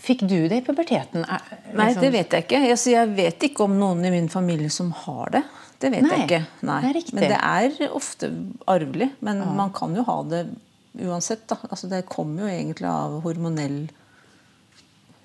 fikk 0.00 0.22
du 0.30 0.36
det 0.48 0.60
i 0.60 0.64
puberteten? 0.64 1.24
Er, 1.26 1.42
Nei, 1.74 1.88
liksom- 1.90 2.02
det 2.02 2.12
vet 2.12 2.30
jeg 2.30 2.44
ikke. 2.46 2.60
Jeg, 2.68 2.78
sier, 2.78 3.00
jeg 3.00 3.16
vet 3.16 3.48
ikke 3.50 3.66
om 3.66 3.78
noen 3.78 4.04
i 4.06 4.12
min 4.14 4.28
familie 4.28 4.70
som 4.70 4.92
har 4.92 5.30
det. 5.30 5.42
Det 5.80 5.90
vet 5.90 6.02
Nei, 6.02 6.10
jeg 6.16 6.28
ikke. 6.28 6.46
Nei. 6.62 6.80
det. 6.92 7.12
Men 7.12 7.28
det 7.28 7.40
er 7.40 7.94
ofte 7.96 8.30
arvelig. 8.68 9.10
Men 9.20 9.42
man 9.56 9.72
kan 9.72 9.94
jo 9.96 10.04
ha 10.04 10.22
det 10.22 10.44
uansett. 11.00 11.46
Altså, 11.48 11.88
det 11.88 12.06
kommer 12.08 12.44
jo 12.44 12.52
egentlig 12.52 12.88
av 12.88 13.20
hormonell 13.24 13.88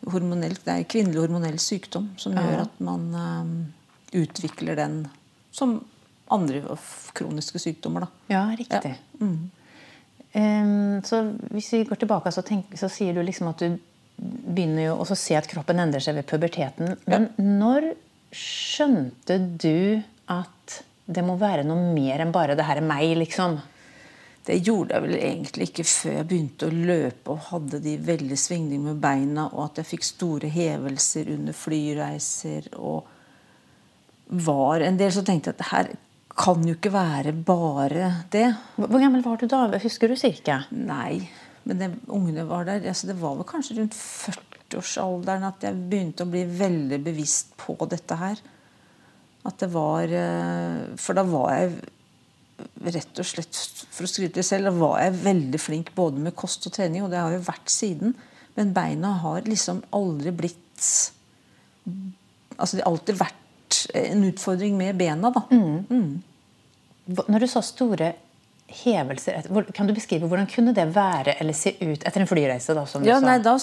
hormonell, 0.05 0.53
Det 0.53 0.69
er 0.69 0.84
kvinnelig 0.86 1.24
hormonell 1.24 1.57
sykdom 1.57 2.12
som 2.22 2.36
gjør 2.38 2.60
at 2.67 2.79
man 2.79 3.05
eh, 3.15 3.45
utvikler 4.24 4.79
den 4.79 5.03
som 5.55 5.77
andre 6.34 6.62
kroniske 7.15 7.62
sykdommer. 7.62 8.05
Da. 8.05 8.34
Ja, 8.34 8.45
riktig. 8.57 8.95
Mm. 9.19 9.51
Um, 10.36 11.03
så 11.05 11.22
hvis 11.53 11.74
vi 11.74 11.84
går 11.88 12.01
tilbake, 12.01 12.31
så, 12.31 12.43
tenk, 12.43 12.74
så 12.75 12.89
sier 12.91 13.15
du 13.15 13.22
liksom 13.24 13.51
at 13.51 13.62
du 13.62 13.77
begynner 14.17 14.89
jo 14.89 14.98
å 15.03 15.15
se 15.15 15.36
at 15.38 15.48
kroppen 15.48 15.79
endrer 15.84 16.03
seg 16.03 16.17
ved 16.17 16.27
puberteten. 16.27 16.98
Men 17.07 17.29
når 17.39 17.93
skjønte 18.36 19.38
du 19.39 20.01
at 20.31 20.81
det 21.05 21.24
må 21.24 21.38
være 21.39 21.63
noe 21.67 21.93
mer 21.93 22.24
enn 22.24 22.34
bare 22.34 22.55
'det 22.55 22.65
her 22.65 22.81
er 22.81 22.88
meg', 22.88 23.17
liksom? 23.22 23.60
Det 24.45 24.60
gjorde 24.62 24.93
jeg 24.93 25.01
vel 25.01 25.15
egentlig 25.15 25.67
ikke 25.69 25.88
før 25.89 26.15
jeg 26.15 26.27
begynte 26.29 26.67
å 26.67 26.79
løpe 26.89 27.34
og 27.34 27.45
hadde 27.50 27.79
de 27.81 27.95
veldig 27.98 28.38
svingningene 28.38 28.93
med 28.93 29.01
beina, 29.01 29.48
og 29.53 29.63
at 29.63 29.81
jeg 29.81 29.89
fikk 29.93 30.05
store 30.05 30.50
hevelser 30.53 31.31
under 31.34 31.53
flyreiser 31.57 32.67
og 32.77 33.07
var 34.27 34.84
en 34.84 34.98
del, 35.00 35.12
så 35.13 35.24
tenkte 35.25 35.51
jeg 35.51 35.58
at 35.58 35.62
det 35.62 35.72
her 35.72 35.91
kan 36.36 36.63
jo 36.67 36.75
ikke 36.75 36.91
være 36.91 37.32
bare 37.48 38.10
det. 38.34 38.48
Hvor 38.75 39.00
gammel 39.00 39.24
var 39.24 39.39
du 39.39 39.48
da? 39.51 39.65
Husker 39.79 40.12
du 40.12 40.17
cirka? 40.20 40.63
Nei. 40.75 41.24
Men 41.65 41.79
det, 41.79 41.89
ungene 42.12 42.46
var 42.50 42.67
der. 42.67 42.84
Altså, 42.91 43.08
det 43.10 43.17
var 43.22 43.38
vel 43.39 43.48
kanskje 43.48 43.79
rundt 43.79 43.96
40-årsalderen 43.96 45.48
at 45.48 45.63
jeg 45.65 45.79
begynte 45.89 46.25
å 46.25 46.32
bli 46.32 46.44
veldig 46.50 47.00
bevisst 47.05 47.55
på 47.62 47.77
dette 47.89 48.20
her. 48.20 48.41
At 49.46 49.62
det 49.62 49.70
var 49.74 50.10
eh, 50.10 50.98
For 50.98 51.17
da 51.17 51.24
var 51.29 51.53
jeg 51.53 51.75
rett 52.96 53.20
og 53.20 53.27
slett, 53.27 53.58
for 53.91 54.05
å 54.05 54.10
skryte 54.10 54.39
litt 54.39 54.48
selv, 54.48 54.70
da 54.70 54.75
var 54.77 55.01
jeg 55.03 55.17
veldig 55.25 55.60
flink 55.60 55.89
både 55.96 56.22
med 56.24 56.36
kost 56.39 56.65
og 56.70 56.75
trening, 56.75 57.03
og 57.03 57.12
det 57.12 57.20
har 57.20 57.34
jo 57.36 57.41
vært 57.44 57.72
siden. 57.72 58.15
Men 58.55 58.72
beina 58.75 59.12
har 59.24 59.48
liksom 59.48 59.84
aldri 59.96 60.36
blitt 60.36 60.62
Altså, 62.55 62.77
det 62.77 62.82
har 62.86 62.89
alltid 62.89 63.17
vært 63.20 63.44
en 63.93 64.24
utfordring 64.31 64.77
med 64.77 64.98
bena, 65.00 65.31
da. 65.31 65.41
Hva- 65.50 67.27
Når 67.29 67.39
du 67.39 67.48
sa 67.48 67.62
store 67.62 68.13
hevelser, 68.75 69.45
kan 69.77 69.86
du 69.86 69.93
beskrive 69.93 70.25
hvordan 70.25 70.48
kunne 70.50 70.72
det 70.74 70.88
være 70.95 71.36
eller 71.39 71.53
se 71.53 71.75
ut 71.86 72.01
etter 72.01 72.24
en 72.24 72.27
flyreise? 72.27 72.74
da, 72.74 72.84
som 72.89 73.03
du 73.03 73.07
Ja, 73.10 73.19
nei, 73.22 73.38
Da 73.45 73.53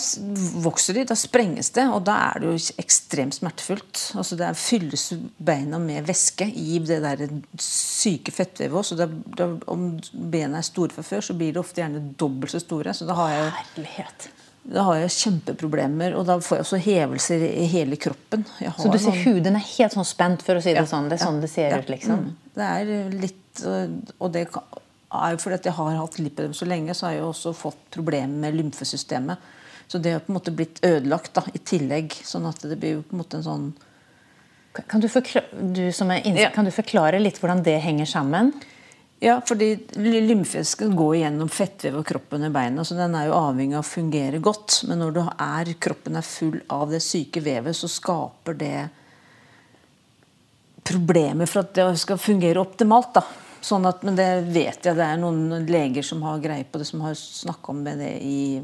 vokser 0.62 0.94
de, 0.94 1.02
da 1.11 1.14
sprenges 1.18 1.73
det, 1.75 1.88
og 1.90 2.04
da 2.06 2.14
er 2.30 2.38
det 2.44 2.52
jo 2.52 2.75
ekstremt 2.78 3.35
smertefullt. 3.35 4.12
Altså 4.14 4.37
Det 4.38 4.52
fylles 4.56 5.09
beina 5.42 5.78
med 5.82 6.06
væske 6.06 6.47
i 6.54 6.78
det 6.78 7.00
der 7.02 7.26
syke 7.59 8.30
fettvevet 8.30 8.78
også. 8.78 8.97
Da, 8.97 9.09
da, 9.37 9.49
om 9.66 9.99
bena 10.14 10.59
er 10.62 10.62
store 10.71 10.94
fra 10.94 11.02
før, 11.02 11.21
så 11.21 11.35
blir 11.35 11.52
de 11.52 11.59
ofte 11.64 11.82
gjerne 11.82 12.14
dobbelt 12.16 12.52
så 12.54 12.61
store. 12.62 12.94
Så 12.94 13.04
da 13.11 13.14
har 13.18 13.35
jeg, 13.35 13.52
Herlighet. 13.75 14.28
Da 14.64 14.83
har 14.87 14.97
jeg 15.00 15.11
kjempeproblemer, 15.11 16.14
og 16.14 16.26
da 16.28 16.37
får 16.38 16.57
jeg 16.59 16.64
også 16.66 16.78
hevelser 16.85 17.42
i 17.49 17.64
hele 17.66 17.97
kroppen. 17.99 18.45
Så 18.78 18.90
du 18.92 18.99
ser 18.99 19.11
noen- 19.11 19.25
huden 19.25 19.57
er 19.57 19.64
helt 19.78 19.92
sånn 19.92 20.07
spent, 20.07 20.42
for 20.42 20.54
å 20.54 20.62
si 20.62 20.71
det 20.73 20.76
Ja, 20.85 20.85
sånn? 20.87 21.09
Det 21.09 21.19
er 21.19 21.25
ja, 21.25 21.26
sånn 21.26 21.40
det 21.40 21.50
ser 21.50 21.71
ja, 21.71 21.78
ut, 21.78 21.88
liksom? 21.88 22.19
mm. 22.19 22.37
Det 22.54 22.62
er 22.62 23.11
litt 23.11 23.62
øh, 23.66 23.88
Og 24.21 24.33
det 24.33 24.47
er 24.47 25.31
jo 25.33 25.37
fordi 25.42 25.54
at 25.54 25.64
jeg 25.64 25.73
har 25.75 25.97
hatt 25.97 26.19
lipødem 26.19 26.54
så 26.54 26.64
lenge, 26.66 26.95
så 26.95 27.07
har 27.07 27.12
jeg 27.12 27.21
jo 27.21 27.33
også 27.33 27.54
fått 27.54 27.90
problemer 27.90 28.28
med 28.47 28.54
lymfesystemet. 28.54 29.37
Så 29.88 30.00
det 30.00 30.12
har 30.12 30.21
på 30.21 30.31
en 30.33 30.38
måte 30.38 30.54
blitt 30.57 30.78
ødelagt 30.83 31.35
da, 31.35 31.42
i 31.52 31.59
tillegg. 31.59 32.12
Sånn 32.25 32.47
at 32.49 32.61
det 32.62 32.78
blir 32.81 32.95
jo 32.95 33.02
på 33.02 33.12
en 33.12 33.19
måte 33.25 33.35
en 33.35 33.42
sånn 33.45 33.73
Kan 34.88 35.00
du, 35.00 35.09
forklare, 35.09 35.45
du 35.75 35.92
som 35.92 36.09
inns- 36.09 36.38
Ja. 36.40 36.49
kan 36.50 36.64
du 36.64 36.71
forklare 36.71 37.21
litt 37.21 37.38
hvordan 37.38 37.62
det 37.62 37.78
henger 37.83 38.07
sammen? 38.07 38.54
Ja, 39.23 39.37
fordi 39.47 39.76
lymfesken 39.95 40.97
går 40.99 41.12
gjennom 41.21 41.50
fettvev 41.52 42.00
og 42.00 42.09
kroppen 42.09 42.43
i 42.43 42.50
beina, 42.50 42.83
så 42.83 42.97
den 42.99 43.14
er 43.14 43.29
jo 43.29 43.37
avhengig 43.38 43.76
av 43.79 43.85
å 43.85 43.87
fungere 43.87 44.41
godt. 44.43 44.81
Men 44.88 44.99
når 44.99 45.21
er, 45.31 45.71
kroppen 45.79 46.19
er 46.19 46.26
full 46.26 46.57
av 46.75 46.91
det 46.91 46.99
syke 47.07 47.38
vevet, 47.45 47.76
så 47.79 47.87
skaper 47.87 48.59
det 48.59 48.88
problemer 50.83 51.47
for 51.47 51.62
at 51.62 51.71
det 51.79 51.87
skal 52.02 52.19
fungere 52.19 52.64
optimalt. 52.67 53.14
da. 53.14 53.23
Sånn 53.62 53.87
at, 53.87 54.02
men 54.02 54.19
det 54.19 54.26
vet 54.50 54.91
jeg 54.91 54.99
det 54.99 55.07
er 55.07 55.23
noen 55.23 55.69
leger 55.71 56.02
som 56.02 56.26
har 56.26 56.43
greie 56.43 56.67
på 56.67 56.83
det, 56.83 56.88
som 56.91 57.05
har 57.07 57.14
snakka 57.14 57.71
om 57.71 57.85
det 57.87 58.17
i, 58.26 58.59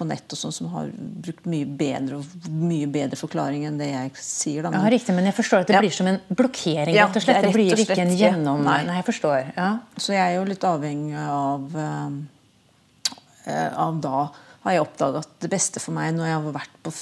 på 0.00 0.08
nett, 0.08 0.24
og 0.32 0.40
sånn, 0.40 0.54
som 0.56 0.70
har 0.72 0.90
brukt 0.96 1.46
mye 1.52 1.68
bedre, 1.68 2.18
mye 2.48 2.88
bedre 2.90 3.18
forklaring 3.20 3.66
enn 3.68 3.78
det 3.80 3.90
jeg 3.92 4.12
sier. 4.24 4.64
da. 4.66 4.72
Ja, 4.74 4.90
riktig, 4.92 5.14
men 5.16 5.28
jeg 5.28 5.36
forstår 5.36 5.64
at 5.64 5.70
det 5.70 5.76
Ja. 5.76 5.84
blir 5.84 5.94
som 5.94 6.08
en 6.10 6.20
blokkering, 6.28 6.96
rett 6.96 7.16
og 7.20 7.22
slett. 7.22 7.40
det 7.40 7.50
er 7.50 7.52
Det, 7.52 7.54
blir 7.54 7.84
ikke 7.84 8.02
en 8.02 8.16
gjennom... 8.16 8.64
Nei. 8.64 8.80
Nei, 8.88 8.96
jeg 9.02 9.08
forstår. 9.12 9.52
Ja. 9.56 9.70
Så 9.96 10.16
jeg 10.16 10.24
er 10.24 10.38
jo 10.38 10.44
litt 10.48 10.64
avhengig 10.64 11.16
av 11.20 11.76
uh, 11.76 12.10
Av 13.86 14.00
da 14.00 14.30
har 14.64 14.74
jeg 14.76 14.82
oppdaga 14.84 15.22
at 15.24 15.30
det 15.40 15.48
beste 15.50 15.80
for 15.80 15.96
meg 15.96 16.12
når 16.14 16.28
jeg 16.28 16.36
har 16.36 16.52
vært 16.54 16.74
på 16.84 16.92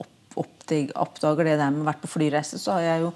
opp, 0.00 0.10
oppdag, 0.42 0.90
oppdager 0.98 1.46
det 1.46 1.58
der 1.60 1.70
med 1.70 1.84
å 1.84 1.88
vært 1.90 2.02
på 2.02 2.10
flyreise, 2.10 2.58
så 2.58 2.78
har 2.78 2.82
jeg 2.88 3.04
jo 3.06 3.12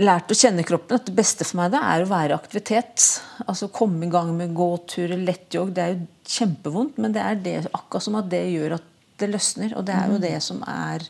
lært 0.00 0.32
å 0.32 0.36
kjenne 0.38 0.64
kroppen. 0.66 0.96
At 0.96 1.08
det 1.10 1.16
beste 1.16 1.44
for 1.44 1.60
meg 1.60 1.74
da 1.74 1.82
er 1.92 2.04
å 2.04 2.10
være 2.10 2.32
i 2.32 2.36
aktivitet. 2.38 3.04
Altså 3.44 3.68
komme 3.68 4.06
i 4.06 4.12
gang 4.12 4.32
med 4.38 4.54
gåturer, 4.56 5.18
lettjogg. 5.20 5.74
Det 5.76 5.84
er 5.84 5.92
jo 5.94 6.06
kjempevondt, 6.26 6.98
men 7.02 7.14
det 7.14 7.22
er 7.22 7.40
det, 7.42 7.56
akkurat 7.70 8.04
som 8.06 8.18
at 8.18 8.28
det 8.30 8.42
gjør 8.50 8.76
at 8.78 8.92
det 9.20 9.30
løsner. 9.32 9.74
Og 9.78 9.86
det 9.86 9.96
er 9.96 10.12
jo 10.12 10.22
det 10.22 10.34
som 10.44 10.62
er 10.68 11.06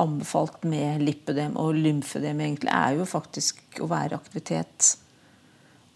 anbefalt 0.00 0.64
med 0.68 1.02
lipødem 1.04 1.56
og 1.60 1.76
lymfødem, 1.76 2.40
egentlig, 2.40 2.72
er 2.72 2.98
jo 3.00 3.08
faktisk 3.08 3.80
å 3.82 3.88
være 3.90 4.18
aktivitet. 4.20 4.94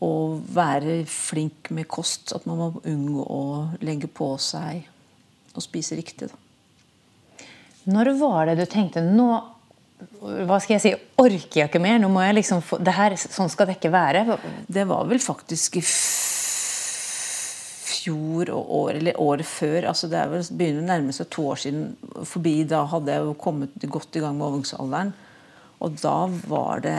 Og 0.04 0.42
være 0.52 1.02
flink 1.08 1.70
med 1.72 1.88
kost. 1.88 2.34
At 2.36 2.48
man 2.48 2.60
må 2.60 2.70
unngå 2.82 3.24
å 3.24 3.44
legge 3.84 4.10
på 4.10 4.34
seg 4.42 4.84
og 5.54 5.64
spise 5.64 5.96
riktig. 5.96 6.28
Da. 6.32 7.46
Når 7.94 8.14
var 8.18 8.48
det 8.48 8.58
du 8.62 8.66
tenkte 8.70 9.04
nå 9.04 9.28
hva 10.20 10.58
skal 10.60 10.74
jeg 10.74 10.82
si, 10.82 10.90
orker 11.20 11.60
jeg 11.60 11.70
ikke 11.70 11.80
mer? 11.80 12.00
Nå 12.02 12.10
må 12.12 12.20
jeg 12.24 12.36
liksom 12.40 12.60
få, 12.64 12.78
det 12.82 12.92
her, 12.96 13.14
Sånn 13.16 13.48
skal 13.52 13.68
det 13.70 13.78
ikke 13.78 13.92
være. 13.94 14.36
Det 14.66 14.84
var 14.88 15.06
vel 15.08 15.20
faktisk 15.22 15.78
i 15.78 15.84
fjor 18.04 18.50
og 18.52 18.72
år, 18.78 18.90
eller 19.00 19.20
året 19.20 19.48
før. 19.48 19.88
altså 19.90 20.08
Det 20.12 20.20
er 20.20 20.30
vel, 20.32 20.44
begynner 20.52 20.84
å 20.84 20.88
nærme 20.92 21.14
seg 21.16 21.30
to 21.32 21.48
år 21.50 21.62
siden 21.64 21.88
forbi. 22.28 22.58
Da 22.68 22.84
hadde 22.92 23.16
jeg 23.16 23.24
jo 23.24 23.36
kommet 23.40 23.88
godt 23.88 24.16
i 24.16 24.22
gang 24.24 24.36
med 24.38 24.48
overgangsalderen. 24.48 25.14
Og 25.84 25.98
da 26.00 26.18
var 26.48 26.84
det, 26.84 26.98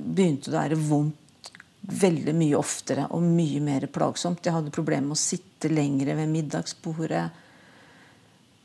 begynte 0.00 0.50
det 0.50 0.56
å 0.56 0.62
være 0.62 0.80
vondt 0.88 1.52
veldig 1.84 2.32
mye 2.36 2.56
oftere 2.56 3.06
og 3.12 3.22
mye 3.22 3.60
mer 3.60 3.86
plagsomt. 3.92 4.44
Jeg 4.44 4.56
hadde 4.56 4.72
problemer 4.74 5.10
med 5.10 5.18
å 5.18 5.20
sitte 5.20 5.68
lengre 5.72 6.16
ved 6.16 6.30
middagsbordet. 6.32 7.24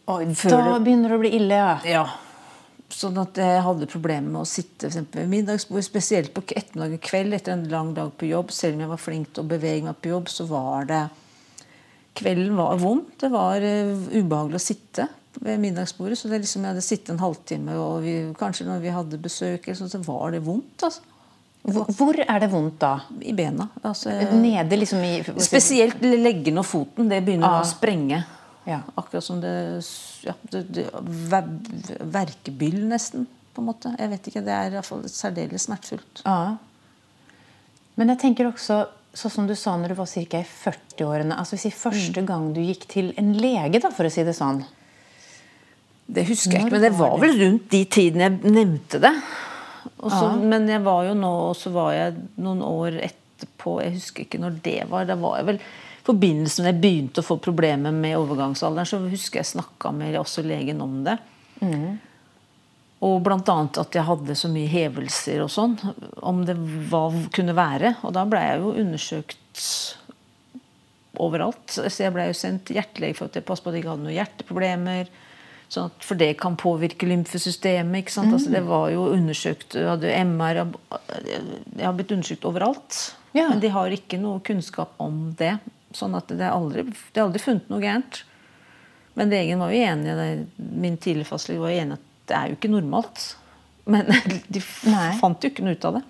Da 0.10 0.80
begynner 0.80 1.12
det 1.12 1.18
å 1.18 1.22
bli 1.22 1.36
ille, 1.38 1.60
ja. 1.60 1.76
Ja. 1.86 2.06
Sånn 2.90 3.20
at 3.22 3.38
jeg 3.38 3.62
hadde 3.62 3.90
problemer 3.92 4.32
med 4.32 4.42
å 4.42 4.50
sitte 4.50 4.88
for 4.88 4.90
eksempel, 4.90 5.22
ved 5.22 5.34
middagsbord, 5.36 5.84
spesielt 5.86 6.32
på 6.34 6.42
ettermiddag 6.48 6.96
og 6.98 7.04
kveld 7.06 7.38
etter 7.38 7.54
en 7.54 7.68
lang 7.70 7.92
dag 7.98 8.16
på 8.18 8.32
jobb. 8.32 8.54
Selv 8.56 8.78
om 8.78 8.86
jeg 8.86 8.94
var 8.96 9.04
flink 9.04 9.34
til 9.36 9.44
å 9.44 9.52
bevege 9.52 9.86
meg 9.86 10.00
på 10.02 10.14
jobb, 10.16 10.32
så 10.32 10.48
var 10.50 10.90
det 10.90 11.04
Kvelden 12.16 12.56
var 12.58 12.78
vond. 12.82 13.06
Det 13.22 13.30
var 13.32 13.62
eh, 13.62 13.94
ubehagelig 14.20 14.60
å 14.60 14.64
sitte 14.64 15.08
ved 15.40 15.60
middagsbordet. 15.62 16.18
Så 16.20 16.28
det 16.32 16.42
liksom, 16.44 16.66
jeg 16.66 16.74
hadde 16.74 16.84
sittet 16.84 17.14
en 17.14 17.22
halvtime, 17.22 17.76
og 17.80 18.02
vi, 18.04 18.16
kanskje 18.40 18.66
når 18.68 18.82
vi 18.84 18.90
hadde 18.96 19.20
besøk, 19.24 19.70
så 19.78 19.88
var 20.08 20.32
det 20.36 20.42
vondt. 20.44 20.84
Altså, 20.84 21.06
Hvor, 21.96 22.16
er 22.24 22.40
det 22.40 22.50
vondt 22.52 22.80
da? 22.82 22.94
I 23.22 23.34
bena. 23.36 23.70
Altså, 23.86 24.12
Nede 24.34 24.78
liksom 24.80 25.04
i 25.06 25.14
spesielt 25.44 26.02
leggen 26.02 26.58
og 26.60 26.66
foten. 26.66 27.10
Det 27.12 27.22
begynner 27.26 27.48
Ah. 27.48 27.62
å 27.62 27.68
sprenge. 27.68 28.24
Ja. 28.68 28.82
Akkurat 28.98 29.24
som 29.24 29.40
det, 29.42 29.54
ja, 30.26 30.34
det, 30.52 30.66
det 30.76 30.88
ver, 31.32 31.48
Verkebyll, 32.04 32.82
nesten. 32.90 33.28
på 33.54 33.62
en 33.64 33.66
måte. 33.72 33.96
Jeg 34.00 34.10
vet 34.12 34.28
ikke, 34.30 34.44
Det 34.46 34.54
er 34.54 34.68
i 34.68 34.74
hvert 34.76 34.86
fall 34.86 35.04
særdeles 35.10 35.66
smertefullt. 35.68 36.22
Ah. 36.26 36.56
Men 37.98 38.08
jeg 38.14 38.20
tenker 38.22 38.48
også, 38.52 38.86
sånn 39.20 39.34
som 39.34 39.48
du 39.50 39.56
sa 39.60 39.76
når 39.78 39.94
du 39.94 39.98
var 40.00 40.10
ca. 40.10 40.40
i 40.40 40.48
40-årene 40.48 41.38
altså 41.38 41.58
Hvis 41.58 41.68
i 41.70 41.76
første 41.76 42.24
gang 42.28 42.50
du 42.56 42.62
gikk 42.64 42.88
til 42.92 43.12
en 43.20 43.34
lege, 43.38 43.82
da, 43.84 43.92
for 43.94 44.08
å 44.08 44.14
si 44.14 44.24
det 44.28 44.36
sånn 44.38 44.64
Det 46.08 46.26
husker 46.30 46.56
jeg 46.58 46.68
ikke, 46.68 46.76
men 46.78 46.86
det 46.88 46.94
var 46.98 47.20
vel 47.22 47.38
rundt 47.44 47.70
de 47.74 47.84
tidene 47.86 48.26
jeg 48.30 48.56
nevnte 48.56 49.02
det. 49.04 49.14
Også, 50.00 50.24
Ja. 50.24 50.36
Men 50.54 50.68
jeg 50.68 50.82
var 50.86 51.04
jo 51.06 51.14
nå, 51.14 51.34
og 51.52 51.56
så 51.60 51.72
var 51.76 51.94
jeg 51.94 52.16
noen 52.42 52.64
år 52.66 52.98
etterpå 53.10 53.78
Jeg 53.84 53.94
husker 54.00 54.26
ikke 54.26 54.42
når 54.42 54.58
det 54.64 54.82
var. 54.90 55.06
Da 55.06 55.16
var 55.20 55.38
jeg 55.40 55.46
vel 55.52 55.60
i 55.60 56.10
forbindelse 56.10 56.64
med 56.64 56.70
at 56.70 56.74
jeg 56.74 56.82
begynte 56.82 57.22
å 57.22 57.28
få 57.28 57.38
problemer 57.44 57.94
med 57.94 58.18
overgangsalderen, 58.18 58.88
så 58.90 58.98
husker 59.12 59.44
jeg 59.44 59.52
snakka 59.52 59.92
med 59.94 60.18
også 60.18 60.42
legen 60.48 60.82
om 60.82 61.04
det. 61.06 61.20
Og 63.06 63.22
bl.a. 63.24 63.38
at 63.40 63.96
jeg 63.96 64.04
hadde 64.04 64.36
så 64.36 64.50
mye 64.52 64.68
hevelser 64.68 65.40
og 65.46 65.52
sånn. 65.54 65.78
Om 66.20 66.44
det 66.48 66.58
hva 66.92 67.06
kunne 67.36 67.56
være. 67.56 67.96
Og 68.04 68.12
da 68.18 68.26
ble 68.28 68.42
jeg 68.44 68.60
jo 68.60 68.74
undersøkt 68.82 69.64
overalt. 71.20 71.78
Så 71.78 72.04
jeg 72.04 72.14
ble 72.16 72.28
jo 72.30 72.38
sendt 72.38 72.74
hjertelege 72.76 73.18
for 73.18 73.30
at 73.30 73.40
jeg 73.40 73.48
passet 73.48 73.66
på 73.66 73.72
at 73.72 73.78
jeg 73.78 73.86
ikke 73.86 73.94
hadde 73.94 74.08
noen 74.08 74.18
hjerteproblemer. 74.18 75.12
Sånn 75.70 75.88
at, 75.92 76.04
for 76.04 76.20
det 76.20 76.32
kan 76.42 76.58
påvirke 76.60 77.08
lymfesystemet. 77.08 78.04
ikke 78.04 78.16
sant? 78.18 78.34
Altså, 78.36 78.52
det 78.52 78.64
var 78.68 78.90
jo 78.92 79.08
undersøkt, 79.14 79.78
jeg 79.78 79.90
hadde 79.90 80.16
MR 80.26 80.64
Jeg 80.66 81.86
har 81.86 81.96
blitt 81.96 82.14
undersøkt 82.16 82.48
overalt. 82.50 83.00
Ja. 83.38 83.48
Men 83.52 83.62
de 83.62 83.72
har 83.72 83.94
ikke 83.94 84.20
noe 84.20 84.42
kunnskap 84.44 84.98
om 85.00 85.30
det. 85.40 85.56
Sånn 85.96 86.18
at 86.18 86.30
det 86.34 86.44
er 86.44 86.56
aldri, 86.56 86.84
det 86.90 87.22
er 87.22 87.28
aldri 87.28 87.42
funnet 87.42 87.70
noe 87.72 87.84
gærent. 87.84 88.24
Men 89.18 89.32
legen 89.32 89.62
var 89.62 89.72
jo 89.74 89.88
enig, 89.88 90.48
min 90.58 90.98
tidligere 90.98 91.28
fastlege 91.28 91.62
var 91.62 91.74
jo 91.74 91.82
enig 91.84 91.98
at 91.98 92.09
det 92.30 92.38
er 92.38 92.52
jo 92.54 92.60
ikke 92.60 92.72
normalt. 92.72 93.26
Men 93.90 94.08
de 94.54 94.62
Nei. 94.90 95.10
fant 95.20 95.44
jo 95.44 95.50
ikke 95.52 95.66
noe 95.66 95.76
ut 95.78 95.90
av 95.90 96.00
det. 96.00 96.06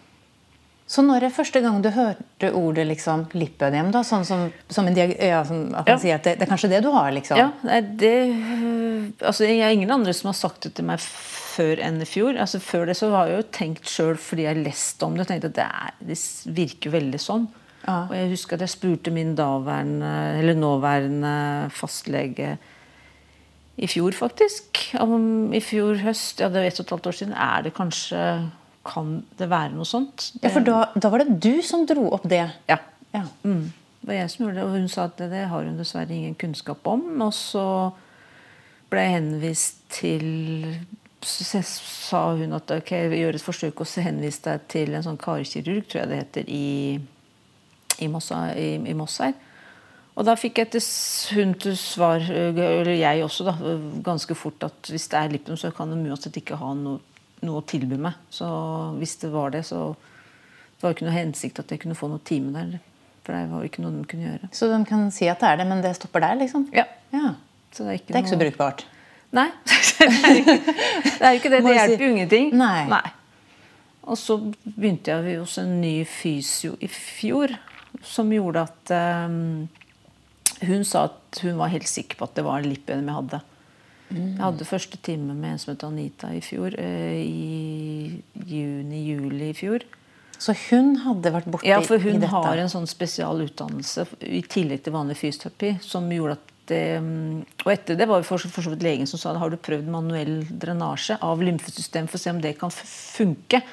Så 0.89 1.03
når 1.05 1.27
er 1.27 1.33
første 1.35 1.59
gang 1.61 1.75
du 1.85 1.91
hørte 1.93 2.49
ordet 2.57 2.87
liksom, 2.89 3.27
lipødem, 3.37 3.91
da, 3.93 3.99
sånn 4.01 4.23
som, 4.25 4.47
som 4.73 4.87
en 4.89 4.95
ja, 4.97 5.43
som 5.45 5.67
at 5.77 5.85
man 5.85 5.91
Ja. 5.93 5.97
sier 6.01 6.15
at 6.17 6.25
det, 6.25 6.33
det 6.39 6.47
er 6.47 6.49
kanskje 6.49 6.71
det 6.71 6.79
du 6.81 6.89
har? 6.95 7.11
liksom? 7.13 7.37
Ja, 7.37 7.51
det 8.01 8.13
altså 9.21 9.45
Jeg 9.45 9.59
er 9.61 9.75
ingen 9.75 9.91
andre 9.93 10.15
som 10.17 10.31
har 10.31 10.37
sagt 10.39 10.65
det 10.65 10.73
til 10.79 10.87
meg 10.89 10.97
før 11.03 11.77
enn 11.85 12.01
i 12.01 12.07
fjor. 12.09 12.33
Altså 12.41 12.57
Før 12.63 12.89
det 12.89 12.97
så 12.97 13.11
har 13.13 13.29
jeg 13.29 13.37
jo 13.43 13.47
tenkt 13.59 13.85
sjøl 13.91 14.17
fordi 14.17 14.47
jeg 14.47 14.55
har 14.55 14.63
lest 14.65 15.05
om 15.05 15.13
det, 15.13 15.27
og 15.27 15.31
tenkte 15.31 15.51
at 15.53 15.57
det, 15.59 15.67
er, 15.69 15.93
det 16.09 16.17
virker 16.57 16.95
veldig 16.97 17.21
sånn. 17.21 17.45
Ja. 17.85 17.99
Og 18.09 18.15
jeg 18.17 18.33
husker 18.33 18.57
at 18.57 18.65
jeg 18.65 18.73
spurte 18.73 19.13
min 19.13 19.35
daværende, 19.37 20.09
eller 20.41 20.57
nåværende 20.57 21.35
fastlege 21.73 22.55
i 23.79 23.87
fjor, 23.87 24.15
faktisk. 24.15 24.81
Om 24.99 25.53
i 25.55 25.61
fjor 25.63 26.01
høst, 26.03 26.41
ja 26.43 26.49
det 26.51 26.61
er 26.61 26.69
ett 26.69 26.79
og 26.81 26.87
et 26.87 26.93
halvt 26.95 27.09
år 27.11 27.17
siden, 27.21 27.35
er 27.35 27.67
det 27.67 27.75
kanskje 27.77 28.23
Kan 28.89 29.09
det 29.37 29.49
være 29.51 29.75
noe 29.75 29.85
sånt? 29.85 30.31
Ja, 30.41 30.49
for 30.49 30.63
da, 30.65 30.87
da 30.95 31.09
var 31.11 31.21
det 31.21 31.35
du 31.43 31.59
som 31.61 31.83
dro 31.85 32.07
opp 32.15 32.23
det? 32.31 32.45
Ja. 32.69 32.77
Ja. 33.11 33.25
Mm. 33.43 33.67
Det 33.99 34.07
var 34.07 34.15
jeg 34.15 34.31
som 34.31 34.45
gjorde 34.45 34.55
det, 34.55 34.63
og 34.63 34.77
hun 34.77 34.87
sa 34.89 35.03
at 35.09 35.17
det, 35.19 35.27
det 35.33 35.41
har 35.51 35.67
hun 35.67 35.77
dessverre 35.77 36.15
ingen 36.15 36.37
kunnskap 36.39 36.87
om. 36.87 37.03
Og 37.21 37.33
så 37.35 37.65
ble 38.89 39.03
jeg 39.03 39.15
henvist 39.17 39.83
til 39.93 40.25
Så 41.21 41.61
sa 41.67 42.21
hun 42.39 42.55
at 42.55 42.71
ok, 42.71 42.93
vi 43.11 43.19
gjør 43.19 43.35
et 43.35 43.43
forsøk 43.43 43.83
og 43.83 43.89
så 43.91 44.05
henvise 44.05 44.39
deg 44.45 44.65
til 44.71 44.95
en 44.95 45.03
sånn 45.03 45.19
karkirurg, 45.19 45.83
tror 45.91 46.05
jeg 46.05 46.09
det 46.09 46.19
heter, 46.21 46.47
i, 46.47 46.95
i, 47.99 48.07
Moss, 48.07 48.31
i, 48.31 48.69
i 48.79 48.95
Moss 48.95 49.19
her. 49.19 49.35
Og 50.19 50.25
da 50.27 50.33
fikk 50.35 50.59
jeg 50.59 50.71
til 50.73 50.83
hun 51.37 51.53
til 51.63 51.77
svar, 51.79 52.19
eller 52.27 52.89
jeg 52.91 53.23
også, 53.23 53.45
da, 53.47 53.53
ganske 54.03 54.35
fort 54.35 54.65
at 54.67 54.89
hvis 54.91 55.07
det 55.13 55.15
er 55.19 55.31
lipidem, 55.31 55.55
så 55.59 55.71
kan 55.71 55.93
de 55.93 55.99
uansett 56.11 56.35
ikke 56.41 56.57
ha 56.59 56.73
noe, 56.75 56.99
noe 57.47 57.61
å 57.61 57.63
tilby 57.63 57.95
meg. 57.95 58.17
Så 58.33 58.49
hvis 58.99 59.15
det 59.21 59.29
var 59.31 59.53
det, 59.55 59.61
så 59.69 59.93
det 59.95 60.83
var 60.83 60.95
ikke 60.97 61.07
noe 61.07 61.15
hensikt 61.15 61.61
at 61.63 61.71
jeg 61.71 61.85
kunne 61.85 61.95
få 61.95 62.11
noe 62.11 62.19
time 62.27 62.51
der. 62.51 62.75
For 63.23 63.31
det 63.37 63.45
var 63.53 63.63
ikke 63.69 63.85
noe 63.85 63.95
de 63.95 64.03
kunne 64.11 64.27
gjøre. 64.27 64.49
Så 64.59 64.67
de 64.73 64.81
kan 64.89 65.07
si 65.15 65.29
at 65.31 65.39
det 65.39 65.53
er 65.53 65.61
det, 65.61 65.69
men 65.71 65.85
det 65.85 65.95
stopper 65.95 66.25
der? 66.25 66.35
liksom? 66.43 66.67
Ja. 66.75 66.83
Ja. 67.15 67.33
Så 67.71 67.85
det 67.85 67.89
er 67.93 67.99
ikke, 68.01 68.07
Det 68.11 68.15
er 68.19 68.23
ikke 68.25 68.35
så 68.35 68.41
brukbart? 68.43 68.85
Nei. 69.39 69.47
det 71.19 71.23
er 71.23 71.31
jo 71.31 71.39
ikke 71.39 71.51
det. 71.53 71.63
Det. 71.63 71.65
Si- 71.69 71.79
hjelper 71.79 72.05
jo 72.05 72.11
ingenting. 72.17 72.53
Nei. 72.59 73.01
Og 74.09 74.17
så 74.17 74.39
begynte 74.65 75.13
jeg 75.13 75.39
hos 75.39 75.59
en 75.61 75.75
ny 75.79 75.99
fysio 76.09 76.75
i 76.81 76.89
fjor, 76.91 77.53
som 78.03 78.31
gjorde 78.33 78.63
at 78.67 78.93
eh, 78.95 79.35
Hun 80.65 80.83
sa 80.87 81.05
at 81.09 81.39
hun 81.43 81.57
var 81.59 81.71
helt 81.71 81.87
sikker 81.87 82.19
på 82.19 82.27
at 82.27 82.35
det 82.35 82.43
var 82.45 82.65
lipødem 82.65 83.07
jeg 83.07 83.15
hadde. 83.21 83.41
Jeg 84.09 84.41
hadde 84.41 84.65
første 84.65 84.97
time 85.05 85.35
med 85.37 85.51
en 85.53 85.59
som 85.61 85.71
het 85.75 85.83
Anita 85.85 86.31
i 86.33 86.41
fjor. 86.41 86.73
eh, 86.81 87.21
I 87.21 88.21
juni-juli 88.49 89.51
i 89.51 89.57
fjor. 89.57 89.85
Så 90.39 90.55
hun 90.69 90.95
hadde 91.03 91.31
vært 91.35 91.49
borti 91.51 91.67
Ja, 91.67 91.81
for 91.83 91.99
hun 91.99 92.21
har 92.31 92.57
en 92.57 92.71
sånn 92.71 92.87
spesialutdannelse 92.87 94.07
i 94.23 94.41
tillegg 94.47 94.85
til 94.85 94.95
vanlig 94.95 95.17
fysioterapi 95.19 95.75
som 95.83 96.07
gjorde 96.09 96.37
at 96.39 96.55
det, 96.69 97.01
Og 97.65 97.71
etter 97.73 97.97
det 97.97 98.05
var 98.07 98.21
for, 98.23 98.37
for 98.37 98.61
så 98.61 98.69
vidt 98.69 98.83
legen 98.85 99.07
som 99.09 99.19
sa 99.19 99.33
har 99.41 99.49
du 99.49 99.57
prøvd 99.57 99.87
manuell 99.89 100.43
drenasje 100.45 101.17
av 101.25 101.41
lymfesystemet 101.41 102.11
for 102.11 102.19
å 102.19 102.21
se 102.21 102.29
om 102.29 102.41
det 102.43 102.57
kan 102.59 102.69
funke 102.71 103.63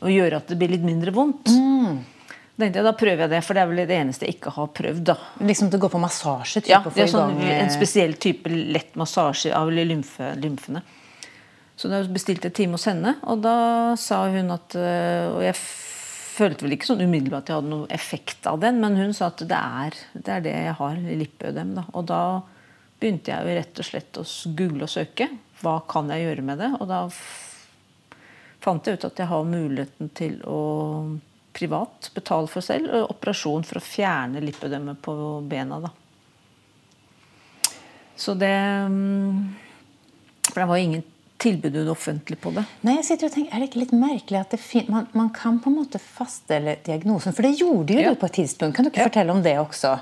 og 0.00 0.08
gjøre 0.12 0.38
at 0.40 0.48
det 0.48 0.56
blir 0.60 0.72
litt 0.72 0.86
mindre 0.86 1.12
vondt. 1.12 1.50
Da 1.50 1.96
tenkte 2.60 2.80
jeg, 2.80 2.86
da 2.86 2.94
prøver 2.96 3.24
jeg 3.24 3.32
det, 3.32 3.42
for 3.46 3.56
det 3.56 3.62
er 3.62 3.68
vel 3.70 3.82
det 3.88 3.96
eneste 3.96 4.26
jeg 4.26 4.36
ikke 4.38 4.54
har 4.54 4.70
prøvd. 4.76 5.02
da. 5.10 5.16
Liksom 5.48 5.70
til 5.70 5.80
å 5.80 5.84
gå 5.84 5.90
på 5.92 6.00
massasje? 6.02 6.62
Ja, 6.70 6.80
det 6.86 7.04
er 7.04 7.12
sånn, 7.12 7.36
eh, 7.42 7.60
En 7.64 7.72
spesiell 7.74 8.16
type 8.20 8.50
lett 8.50 8.96
massasje 9.00 9.52
av 9.56 9.72
lymfe, 9.72 10.34
lymfene. 10.40 10.82
Så 11.80 11.88
da 11.88 12.02
bestilte 12.04 12.50
jeg 12.50 12.56
time 12.58 12.76
hos 12.76 12.84
henne, 12.90 13.16
og 13.24 13.40
da 13.40 13.96
sa 13.96 14.26
hun 14.28 14.52
at 14.52 14.74
øh, 14.76 15.32
Og 15.32 15.42
jeg 15.46 15.56
følte 16.40 16.66
vel 16.66 16.76
ikke 16.76 16.90
sånn 16.90 17.04
umiddelbart 17.04 17.46
at 17.46 17.52
jeg 17.52 17.60
hadde 17.60 17.72
noe 17.72 17.92
effekt 17.92 18.46
av 18.48 18.60
den, 18.62 18.80
men 18.80 18.96
hun 18.96 19.14
sa 19.16 19.28
at 19.32 19.42
det 19.44 19.60
er 19.60 19.96
det, 20.12 20.28
er 20.28 20.44
det 20.44 20.54
jeg 20.54 20.74
har, 20.78 21.00
lippeødem. 21.22 21.74
Da. 21.76 21.84
Og 21.92 22.06
da 22.08 22.22
begynte 23.00 23.32
jeg 23.32 23.44
jo 23.44 23.56
rett 23.58 23.80
og 23.80 23.88
slett 23.88 24.20
å 24.20 24.24
google 24.56 24.86
og 24.86 24.92
søke. 24.92 25.28
Hva 25.60 25.80
kan 25.88 26.08
jeg 26.12 26.26
gjøre 26.26 26.44
med 26.46 26.60
det? 26.62 26.70
Og 26.80 26.88
da 26.88 27.02
fant 28.60 28.86
jeg 28.86 29.00
ut 29.00 29.08
at 29.08 29.20
jeg 29.20 29.28
har 29.30 29.48
muligheten 29.48 30.12
til 30.16 30.38
å 30.48 30.60
privat 31.52 32.10
betale 32.14 32.48
for 32.48 32.60
selv 32.64 32.90
og 32.94 33.10
operasjon 33.16 33.64
for 33.66 33.80
å 33.80 33.84
fjerne 33.84 34.42
lipødemet 34.44 35.00
på 35.02 35.14
bena. 35.50 35.80
da. 35.80 35.90
Så 38.16 38.34
det 38.38 38.52
mm, 38.90 39.54
For 40.50 40.60
det 40.60 40.68
var 40.68 40.76
jo 40.76 40.84
ingen 40.90 41.02
tilbud 41.40 41.88
offentlig 41.88 42.36
på 42.40 42.50
det. 42.52 42.66
Nei, 42.84 42.98
jeg 42.98 43.06
sitter 43.08 43.30
og 43.30 43.32
tenker, 43.32 43.54
Er 43.54 43.62
det 43.62 43.70
ikke 43.70 43.80
litt 43.80 43.94
merkelig 43.96 44.40
at 44.42 44.50
det 44.52 44.88
man, 44.92 45.06
man 45.16 45.30
kan 45.32 45.56
på 45.62 45.70
en 45.70 45.78
måte 45.78 46.00
faststelle 46.02 46.76
diagnosen? 46.84 47.32
For 47.32 47.46
det 47.46 47.54
gjorde 47.60 47.96
jo 47.96 48.00
Ja. 48.04 48.10
du 48.12 48.20
på 48.20 48.28
et 48.28 48.36
tidspunkt. 48.42 48.76
Kan 48.76 48.84
du 48.84 48.90
ikke 48.90 49.00
Ja. 49.00 49.08
fortelle 49.08 49.32
om 49.32 49.42
det 49.42 49.56
også? 49.56 50.00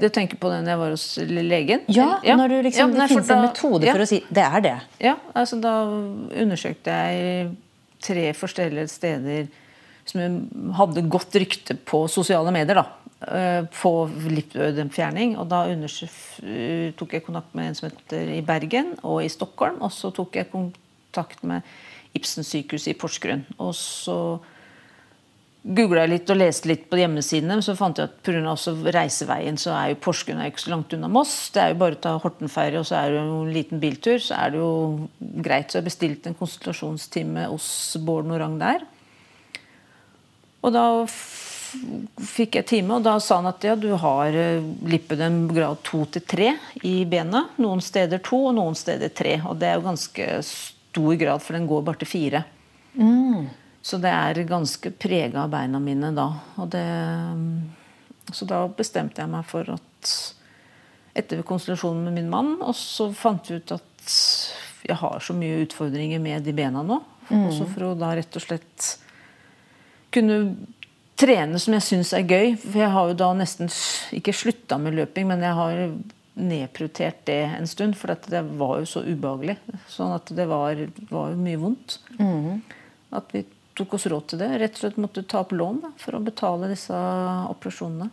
Du 0.00 0.08
tenker 0.08 0.36
på 0.36 0.50
den 0.50 0.66
jeg 0.66 0.78
var 0.78 0.90
hos 0.90 1.18
legen? 1.18 1.82
Ja, 1.88 2.18
når 2.24 2.48
du 2.48 2.62
liksom, 2.62 2.90
Ja, 2.90 2.98
nei, 2.98 3.06
Det 3.06 3.16
fins 3.16 3.30
en 3.30 3.42
metode 3.42 3.84
ja. 3.86 3.92
for 3.92 4.00
å 4.02 4.08
si 4.08 4.24
det 4.32 4.42
er 4.42 4.60
det. 4.60 4.80
Ja, 5.00 5.16
altså 5.36 5.60
da 5.60 5.84
undersøkte 5.84 6.90
jeg 6.90 7.56
tre 8.02 8.32
forskjellige 8.32 8.88
steder 8.88 9.48
som 10.04 10.72
hadde 10.76 11.06
godt 11.10 11.36
rykte 11.40 11.76
på 11.76 12.04
sosiale 12.12 12.52
medier. 12.54 12.74
da, 12.74 12.86
eh, 13.28 13.64
På 13.64 14.08
lipødemfjerning. 14.08 15.36
Og 15.38 15.48
da 15.48 15.66
eh, 15.68 16.92
tok 16.96 17.12
jeg 17.12 17.24
kontakt 17.24 17.54
med 17.54 17.68
en 17.68 17.74
som 17.74 17.90
heter 17.90 18.36
i 18.38 18.42
Bergen 18.42 18.94
og 19.02 19.24
i 19.24 19.28
Stockholm. 19.28 19.82
Og 19.82 19.92
så 19.92 20.12
tok 20.14 20.36
jeg 20.36 20.50
kontakt 20.50 21.42
med 21.42 21.62
Ibsen 22.14 22.44
sykehus 22.44 22.86
i 22.88 22.94
Porsgrunn. 22.94 23.44
Og 23.58 23.74
så 23.74 24.38
googla 25.64 26.04
jeg 26.04 26.10
litt 26.12 26.30
og 26.30 26.36
leste 26.36 26.68
litt 26.68 26.84
på 26.90 26.98
hjemmesidene, 27.00 27.56
men 27.56 27.64
så 27.64 27.72
fant 27.74 27.96
jeg 27.96 28.10
at 28.10 28.18
pga. 28.22 28.52
reiseveien 28.92 29.56
så 29.56 29.72
er 29.72 29.94
jo 29.94 30.00
Porsgrunn 30.04 30.38
er 30.38 30.50
jo 30.50 30.52
ikke 30.52 30.64
så 30.66 30.74
langt 30.74 30.92
unna 30.92 31.08
Moss. 31.08 31.50
Det 31.54 31.62
er 31.62 31.72
jo 31.72 31.80
bare 31.80 31.96
å 31.96 32.02
ta 32.04 32.16
Hortenferje, 32.20 32.78
og 32.82 32.86
så 32.86 32.98
er 33.00 33.10
det 33.10 33.16
jo 33.16 33.38
en 33.40 33.52
liten 33.54 33.80
biltur. 33.80 34.18
Så 34.20 34.36
er 34.36 34.52
det 34.52 34.60
jo 34.60 35.08
greit. 35.42 35.72
Så 35.72 35.80
jeg 35.80 35.88
bestilte 35.88 36.30
en 36.30 36.38
konsultasjonstime 36.38 37.48
hos 37.48 37.96
Bård 38.04 38.28
Norang 38.28 38.58
der. 38.60 38.84
Og 40.64 40.72
da 40.72 40.84
fikk 42.24 42.56
jeg 42.60 42.66
time, 42.70 42.96
og 42.96 43.04
da 43.04 43.16
sa 43.20 43.40
han 43.40 43.50
at 43.50 43.64
ja, 43.66 43.74
du 43.76 43.90
har 43.98 44.36
eh, 44.38 44.62
lipødem 44.88 45.44
grad 45.50 45.82
2 45.86 46.04
til 46.14 46.24
3 46.30 46.48
i 46.86 46.94
benet. 47.10 47.56
Noen 47.60 47.82
steder 47.84 48.22
2, 48.24 48.40
og 48.50 48.56
noen 48.60 48.78
steder 48.78 49.10
3. 49.12 49.40
Og 49.50 49.58
det 49.60 49.68
er 49.68 49.78
jo 49.78 49.88
ganske 49.88 50.28
stor 50.48 51.18
grad, 51.20 51.42
for 51.42 51.58
den 51.58 51.68
går 51.70 51.84
bare 51.86 52.00
til 52.04 52.12
4. 52.12 52.44
Så 53.84 53.98
det 54.00 54.12
er 54.14 54.46
ganske 54.48 54.94
prega 54.96 55.42
av 55.44 55.52
beina 55.52 55.80
mine 55.82 56.14
da. 56.16 56.28
Og 56.62 56.70
det, 56.72 56.86
så 58.32 58.48
da 58.48 58.62
bestemte 58.72 59.20
jeg 59.20 59.32
meg 59.34 59.46
for 59.50 59.76
at 59.76 60.14
Etter 61.14 61.44
konstellasjonen 61.46 62.08
med 62.08 62.16
min 62.16 62.26
mann, 62.26 62.48
og 62.58 62.74
så 62.74 63.04
fant 63.14 63.46
vi 63.46 63.60
ut 63.60 63.70
at 63.70 64.14
jeg 64.82 64.96
har 64.98 65.20
så 65.22 65.36
mye 65.38 65.60
utfordringer 65.62 66.18
med 66.18 66.42
de 66.42 66.50
bena 66.56 66.82
nå. 66.82 66.96
Også 67.30 67.68
for 67.70 67.86
å 67.86 67.90
da 67.94 68.08
rett 68.18 68.34
og 68.34 68.42
slett 68.42 68.88
kunne 70.14 70.38
trene 71.18 71.60
som 71.62 71.76
jeg 71.76 71.86
syns 71.86 72.12
er 72.16 72.26
gøy. 72.26 72.54
For 72.60 72.82
jeg 72.82 72.92
har 72.94 73.10
jo 73.10 73.16
da 73.18 73.30
nesten 73.38 73.70
ikke 74.16 74.34
slutta 74.36 74.78
med 74.80 74.96
løping, 74.98 75.28
men 75.30 75.44
jeg 75.44 75.58
har 75.58 75.82
nedprioritert 76.34 77.22
det 77.28 77.40
en 77.46 77.68
stund, 77.70 77.94
for 77.98 78.14
det 78.14 78.42
var 78.58 78.80
jo 78.82 78.88
så 78.90 79.04
ubehagelig. 79.06 79.56
Sånn 79.90 80.14
at 80.16 80.32
det 80.34 80.48
var, 80.50 80.80
var 81.10 81.34
jo 81.34 81.42
mye 81.44 81.60
vondt. 81.62 81.98
Mm. 82.18 82.62
At 83.14 83.30
vi 83.34 83.44
tok 83.78 83.96
oss 83.98 84.08
råd 84.10 84.30
til 84.30 84.42
det. 84.42 84.50
Rett 84.62 84.76
og 84.78 84.84
slett 84.84 85.00
måtte 85.02 85.26
ta 85.30 85.44
opp 85.44 85.54
lån 85.54 85.82
da, 85.84 85.92
for 86.00 86.18
å 86.18 86.22
betale 86.24 86.70
disse 86.72 86.98
operasjonene. 87.50 88.10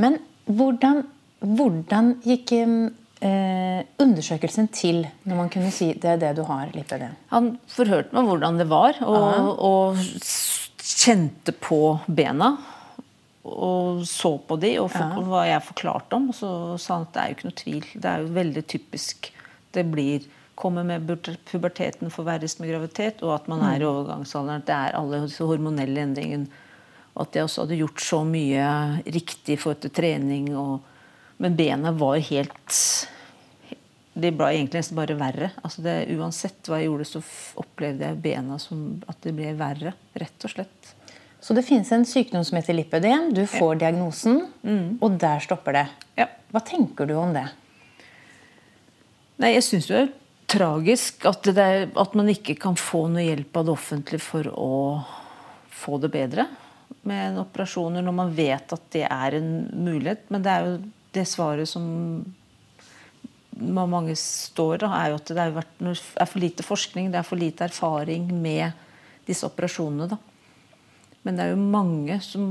Men 0.00 0.20
hvordan, 0.46 1.02
hvordan 1.42 2.14
gikk 2.22 2.54
eh, 2.54 3.82
undersøkelsen 4.02 4.70
til 4.74 5.02
når 5.26 5.38
man 5.42 5.50
kunne 5.52 5.72
si 5.74 5.90
det 5.98 6.14
er 6.14 6.22
det 6.22 6.36
du 6.38 6.44
har, 6.46 6.70
lipødem? 6.74 7.18
Han 7.34 7.56
forhørte 7.70 8.14
meg 8.14 8.30
hvordan 8.30 8.62
det 8.62 8.70
var, 8.70 9.02
og, 9.02 9.50
og 9.58 10.04
kjente 10.96 11.54
på 11.56 11.98
bena 12.06 12.54
og 13.42 14.02
så 14.06 14.34
på 14.44 14.56
de 14.60 14.74
og 14.82 14.90
for, 14.92 15.14
ja. 15.16 15.22
hva 15.24 15.44
jeg 15.48 15.64
forklarte 15.64 16.16
om. 16.18 16.28
Og 16.30 16.36
så 16.36 16.50
sa 16.80 16.98
han 16.98 17.06
at 17.08 17.14
det 17.14 17.22
er 17.22 17.30
jo 17.30 17.36
ikke 17.36 17.48
noe 17.48 17.60
tvil. 17.60 17.86
Det 17.94 18.10
er 18.10 18.24
jo 18.24 18.34
veldig 18.36 18.64
typisk. 18.68 19.30
Det 19.72 19.86
blir 19.88 20.28
kommer 20.60 20.84
med 20.84 21.06
puberteten 21.48 22.10
forverres 22.12 22.58
med 22.60 22.68
graviditet, 22.68 23.22
og 23.24 23.32
at 23.38 23.46
man 23.48 23.62
er 23.64 23.80
i 23.80 23.86
overgangsalderen. 23.88 24.60
overgangsalderen. 24.60 24.66
Det 24.68 24.74
er 24.76 24.98
alle 24.98 25.22
disse 25.24 25.46
hormonelle 25.48 26.02
endringene. 26.04 26.66
Og 27.14 27.22
at 27.24 27.36
jeg 27.36 27.46
også 27.46 27.64
hadde 27.64 27.78
gjort 27.80 28.02
så 28.04 28.20
mye 28.28 28.66
riktig 29.06 29.56
i 29.56 29.60
forhold 29.60 29.80
til 29.86 29.94
trening. 29.96 30.50
Og, 30.60 30.84
men 31.40 31.56
bena 31.56 31.94
var 31.96 32.20
helt 32.28 32.76
De 34.20 34.32
ble 34.34 34.50
egentlig 34.54 34.82
nesten 34.82 34.98
bare 34.98 35.16
verre. 35.18 35.50
Altså 35.64 35.84
det, 35.84 35.96
uansett 36.16 36.68
hva 36.68 36.80
jeg 36.80 36.90
gjorde, 36.90 37.08
så 37.08 37.22
opplevde 37.62 38.08
jeg 38.08 38.22
bena 38.22 38.58
som 38.62 38.84
at 39.10 39.20
det 39.24 39.34
ble 39.36 39.54
verre. 39.58 39.94
Rett 40.20 40.46
og 40.46 40.54
slett. 40.54 40.94
Så 41.40 41.56
det 41.56 41.64
finnes 41.64 41.88
en 41.96 42.04
sykdom 42.04 42.44
som 42.44 42.58
heter 42.58 42.76
lipødem. 42.76 43.30
Du 43.34 43.46
får 43.48 43.74
ja. 43.74 43.80
diagnosen, 43.86 44.42
mm. 44.62 45.00
og 45.00 45.16
der 45.20 45.40
stopper 45.44 45.78
det. 45.78 45.86
Ja. 46.20 46.28
Hva 46.52 46.60
tenker 46.66 47.08
du 47.08 47.14
om 47.16 47.32
det? 47.32 47.46
Nei, 49.40 49.54
Jeg 49.54 49.64
syns 49.64 49.88
det 49.88 50.00
er 50.02 50.10
tragisk 50.50 51.24
at, 51.30 51.46
det 51.46 51.64
er, 51.64 51.86
at, 51.94 52.16
man 52.18 52.28
ikke 52.28 52.56
kan 52.60 52.76
få 52.78 53.06
noe 53.08 53.24
hjelp 53.24 53.56
av 53.56 53.68
det 53.68 53.72
offentlige 53.72 54.24
for 54.24 54.50
å 54.50 54.72
få 55.80 56.00
det 56.02 56.10
bedre 56.12 56.48
med 57.08 57.38
operasjoner, 57.40 58.02
når 58.04 58.16
man 58.16 58.32
vet 58.36 58.74
at 58.74 58.88
det 58.92 59.06
er 59.06 59.38
en 59.38 59.52
mulighet. 59.72 60.26
Men 60.28 60.44
det 60.44 60.52
er 60.52 60.66
jo 60.66 60.74
det 61.14 61.24
svaret 61.30 61.70
som 61.70 61.86
mange 63.60 64.16
står 64.18 64.82
da, 64.82 64.90
er 64.96 65.12
jo 65.12 65.20
at 65.20 65.32
det 65.36 65.44
er, 65.44 66.26
for 66.26 66.40
lite 66.40 66.66
forskning, 66.66 67.10
det 67.12 67.20
er 67.20 67.26
for 67.26 67.40
lite 67.40 67.66
erfaring 67.68 68.28
med 68.32 68.72
disse 69.28 69.46
operasjonene. 69.46 70.08
da. 70.10 70.18
Men 71.22 71.36
det 71.36 71.44
er 71.44 71.50
jo 71.52 71.64
mange 71.72 72.16
som 72.24 72.44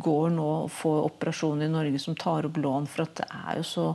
går 0.00 0.30
nå 0.32 0.46
og 0.64 0.70
får 0.72 1.02
operasjoner 1.10 1.68
i 1.68 1.72
Norge, 1.72 2.00
som 2.00 2.16
tar 2.16 2.48
opp 2.48 2.56
lån, 2.56 2.88
for 2.88 3.04
at 3.04 3.20
det 3.20 3.26
er 3.28 3.60
jo 3.60 3.66
så 3.68 3.88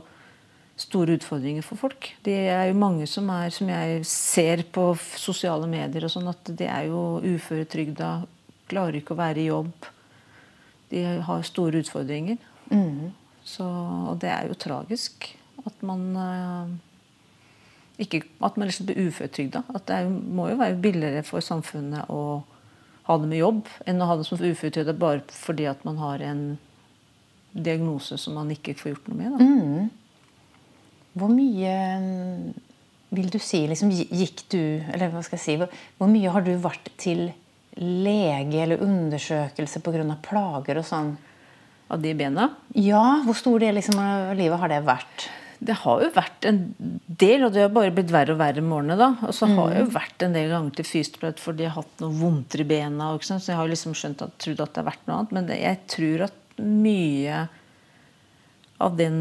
store 0.76 1.16
utfordringer 1.16 1.64
for 1.64 1.80
folk. 1.80 2.12
Det 2.22 2.36
er 2.52 2.68
jo 2.68 2.78
mange 2.78 3.08
som 3.10 3.28
er, 3.32 3.50
som 3.54 3.68
jeg 3.72 4.04
ser 4.06 4.62
på 4.72 4.90
sosiale 5.16 5.66
medier, 5.70 6.06
og 6.06 6.12
sånn, 6.12 6.28
at 6.30 6.52
de 6.52 6.68
er 6.68 6.90
jo 6.90 7.18
uføretrygda, 7.24 8.10
klarer 8.70 9.00
ikke 9.00 9.16
å 9.16 9.22
være 9.22 9.42
i 9.42 9.48
jobb. 9.48 9.88
De 10.92 11.02
har 11.26 11.48
store 11.48 11.82
utfordringer. 11.82 12.38
Mm. 12.70 13.10
Så, 13.46 13.66
og 13.66 14.20
det 14.22 14.30
er 14.30 14.46
jo 14.50 14.58
tragisk 14.58 15.30
at 15.66 15.82
man 15.86 16.04
uh, 16.16 16.74
ikke, 18.02 18.22
at 18.44 18.58
man 18.58 18.68
liksom 18.68 18.88
blir 18.88 19.08
uføretrygda. 19.08 19.64
At 19.74 19.88
det 19.88 20.00
er, 20.00 20.10
må 20.10 20.50
jo 20.50 20.60
være 20.60 20.78
billigere 20.82 21.24
for 21.26 21.44
samfunnet 21.44 22.10
å 22.12 22.42
ha 23.06 23.16
det 23.22 23.30
med 23.30 23.38
jobb, 23.40 23.66
enn 23.86 24.02
å 24.02 24.08
ha 24.10 24.16
det 24.18 24.26
som 24.28 24.40
uføretrygda 24.42 24.96
bare 24.98 25.22
fordi 25.30 25.68
at 25.70 25.84
man 25.86 26.00
har 26.02 26.24
en 26.26 26.42
diagnose 27.56 28.18
som 28.20 28.36
man 28.36 28.50
ikke 28.52 28.74
får 28.76 28.92
gjort 28.92 29.10
noe 29.10 29.18
med. 29.20 29.40
Mm. 29.40 29.90
Hvor 31.16 31.32
mye 31.32 31.74
vil 33.16 33.30
du 33.32 33.38
si 33.40 33.62
liksom, 33.70 33.92
gikk 33.94 34.42
du 34.52 34.58
Eller 34.58 35.12
hva 35.12 35.22
skal 35.24 35.38
jeg 35.38 35.44
si 35.44 35.54
hvor, 35.60 35.70
hvor 35.96 36.10
mye 36.10 36.32
har 36.34 36.42
du 36.44 36.50
vært 36.60 36.90
til 37.00 37.30
lege 37.76 38.62
eller 38.64 38.82
undersøkelse 38.82 39.80
pga. 39.84 40.04
plager 40.24 40.80
og 40.80 40.86
sånn? 40.88 41.16
Av 41.86 42.02
de 42.02 42.12
bena? 42.18 42.48
Ja. 42.74 43.22
Hvor 43.22 43.36
stor 43.38 43.62
del 43.62 43.76
liksom, 43.78 44.00
av 44.02 44.32
livet 44.34 44.58
har 44.58 44.72
det 44.72 44.80
vært? 44.88 45.28
Det 45.58 45.76
har 45.80 46.02
jo 46.04 46.08
vært 46.12 46.46
en 46.48 46.58
del, 47.06 47.46
og 47.46 47.54
det 47.54 47.62
har 47.64 47.70
bare 47.72 47.92
blitt 47.94 48.12
verre 48.12 48.34
og 48.34 48.40
verre 48.40 48.62
med 48.64 48.76
årene. 48.76 48.96
da, 49.00 49.08
Og 49.24 49.34
så 49.34 49.48
har 49.48 49.72
jeg 49.72 49.84
jo 49.84 49.88
mm. 49.88 49.94
vært 49.94 50.24
en 50.26 50.34
del 50.36 50.50
ganger 50.52 50.74
til 50.76 50.88
fysioterapeut 50.88 51.40
fordi 51.42 51.64
jeg 51.64 51.72
har 51.72 51.84
hatt 51.84 52.02
noe 52.04 52.18
vondter 52.20 52.62
i 52.62 52.68
bena. 52.68 53.12
Så 53.24 53.38
jeg 53.40 53.58
har 53.60 53.70
liksom 53.70 53.96
skjønt 53.96 54.24
at, 54.26 54.34
trodd 54.42 54.60
at 54.60 54.74
det 54.74 54.82
har 54.82 54.90
vært 54.90 55.06
noe 55.08 55.20
annet. 55.20 55.32
Men 55.36 55.48
det, 55.48 55.60
jeg 55.62 55.80
tror 55.94 56.26
at 56.28 56.60
mye 56.60 57.40
av 58.84 58.96
den 58.98 59.18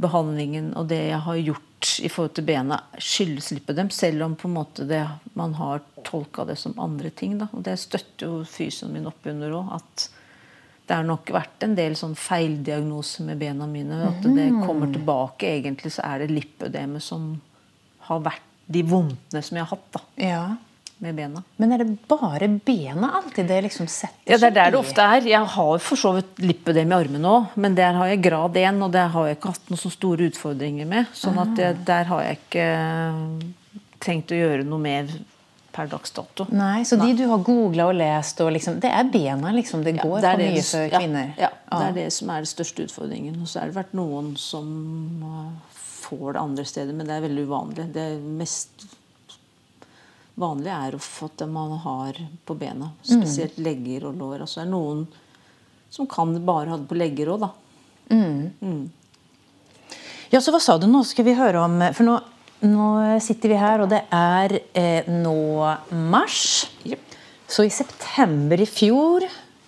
behandlingen 0.00 0.72
og 0.80 0.88
det 0.88 1.02
jeg 1.10 1.20
har 1.26 1.40
gjort 1.42 1.92
i 2.00 2.08
forhold 2.08 2.32
til 2.38 2.46
bena, 2.48 2.80
skyldes 2.96 3.50
lipødem. 3.52 3.90
Selv 3.92 4.24
om 4.24 4.36
på 4.40 4.48
en 4.48 4.56
måte 4.56 4.88
det, 4.88 5.02
man 5.36 5.56
har 5.60 5.84
tolka 6.06 6.46
det 6.48 6.56
som 6.60 6.78
andre 6.80 7.12
ting. 7.12 7.36
da, 7.38 7.50
Og 7.52 7.64
det 7.66 7.76
støtter 7.82 8.24
jo 8.24 8.44
fysioen 8.48 8.94
min 8.96 9.10
oppunder 9.10 9.52
òg. 9.52 9.74
At 9.76 10.08
det 10.84 10.98
har 10.98 11.06
nok 11.06 11.30
vært 11.32 11.64
en 11.64 11.74
del 11.78 11.94
sånn 11.96 12.12
feildiagnoser 12.18 13.24
med 13.24 13.40
bena 13.40 13.66
mine. 13.68 14.02
At 14.10 14.20
det 14.24 14.50
mm. 14.52 14.60
kommer 14.66 14.90
tilbake. 14.92 15.54
Egentlig 15.60 15.94
så 15.94 16.04
er 16.04 16.24
det 16.24 16.34
lipødemet 16.34 17.04
som 17.04 17.32
har 18.10 18.20
vært 18.24 18.50
de 18.66 18.84
vondtene 18.88 19.42
som 19.44 19.58
jeg 19.58 19.64
har 19.64 19.72
hatt. 19.72 19.90
da. 19.96 20.02
Ja. 20.20 20.44
Med 21.04 21.16
bena. 21.18 21.42
Men 21.58 21.72
er 21.74 21.82
det 21.82 21.96
bare 22.08 22.46
bena 22.64 23.10
alltid 23.18 23.48
det 23.50 23.56
liksom 23.66 23.88
setter 23.90 24.30
Ja, 24.30 24.38
det 24.38 24.52
er 24.52 24.54
der 24.60 24.74
det 24.76 24.78
ofte 24.78 25.02
er. 25.16 25.26
Jeg 25.26 25.50
har 25.56 25.82
for 25.82 26.00
så 26.00 26.12
vidt 26.18 26.38
lipødem 26.44 26.92
i 26.92 26.96
armene 26.96 27.32
òg, 27.32 27.56
men 27.60 27.74
der 27.76 27.98
har 27.98 28.12
jeg 28.12 28.22
grad 28.28 28.56
1, 28.60 28.78
og 28.86 28.92
det 28.94 29.08
har 29.16 29.26
jeg 29.28 29.38
ikke 29.38 29.54
hatt 29.56 29.72
noen 29.72 29.82
så 29.82 29.90
store 29.92 30.28
utfordringer 30.30 30.88
med. 30.88 31.10
sånn 31.16 31.40
at 31.42 31.60
jeg, 31.60 31.80
der 31.88 32.08
har 32.12 32.22
jeg 32.28 32.38
ikke 32.38 32.68
tenkt 34.04 34.32
å 34.32 34.38
gjøre 34.38 34.68
noe 34.68 34.84
mer 34.84 35.10
per 35.74 35.90
dags 35.90 36.14
dato. 36.14 36.46
Nei, 36.54 36.84
Så 36.86 36.96
de 37.00 37.12
du 37.18 37.24
har 37.26 37.40
googla 37.42 37.88
og 37.90 37.96
lest, 37.98 38.40
og 38.44 38.52
liksom, 38.54 38.78
det 38.82 38.90
er 38.94 39.08
bena 39.10 39.50
liksom, 39.54 39.82
det 39.82 39.96
går 39.98 40.18
ja, 40.20 40.22
det 40.22 40.32
for 40.32 40.42
mye 40.42 40.64
for 40.68 40.92
kvinner? 40.94 41.30
Ja, 41.40 41.50
ja, 41.50 41.78
det 41.78 41.86
er 41.88 41.96
det 41.98 42.08
som 42.14 42.30
er 42.30 42.44
den 42.44 42.50
største 42.50 42.86
utfordringen. 42.86 43.40
Og 43.42 43.50
så 43.50 43.60
har 43.60 43.72
det 43.72 43.78
vært 43.78 43.96
noen 43.98 44.34
som 44.40 44.68
uh, 45.24 45.78
får 46.04 46.36
det 46.36 46.42
andre 46.44 46.66
steder, 46.70 46.94
men 46.94 47.10
det 47.10 47.16
er 47.16 47.24
veldig 47.26 47.46
uvanlig. 47.48 47.88
Det 47.94 48.06
mest 48.42 48.86
vanlige 50.38 50.78
er 50.86 50.96
å 50.96 51.02
få 51.02 51.30
det 51.38 51.48
man 51.50 51.76
har 51.82 52.18
på 52.46 52.56
bena. 52.58 52.92
Spesielt 53.02 53.58
mm. 53.58 53.64
legger 53.66 54.08
og 54.10 54.18
lår. 54.22 54.44
Altså 54.44 54.60
det 54.60 54.66
er 54.68 54.72
noen 54.74 55.06
som 55.94 56.06
kan 56.10 56.34
bare 56.46 56.70
ha 56.72 56.78
det 56.78 56.90
på 56.90 56.98
legger 56.98 57.34
òg, 57.34 57.48
da. 57.48 57.50
Mm. 58.14 58.50
Mm. 58.60 58.84
Ja, 60.30 60.40
så 60.42 60.54
hva 60.54 60.62
sa 60.62 60.78
du 60.78 60.86
nå? 60.90 61.02
Skal 61.06 61.26
vi 61.28 61.36
høre 61.38 61.62
om 61.62 61.78
For 61.94 62.04
nå 62.06 62.18
nå 62.64 62.88
sitter 63.22 63.52
vi 63.52 63.58
her, 63.60 63.84
og 63.84 63.90
det 63.92 64.02
er 64.14 64.58
eh, 64.76 65.08
nå 65.10 65.36
mars. 66.12 66.66
Yep. 66.88 67.18
Så 67.46 67.66
i 67.66 67.72
september 67.72 68.60
i 68.60 68.68
fjor 68.68 69.26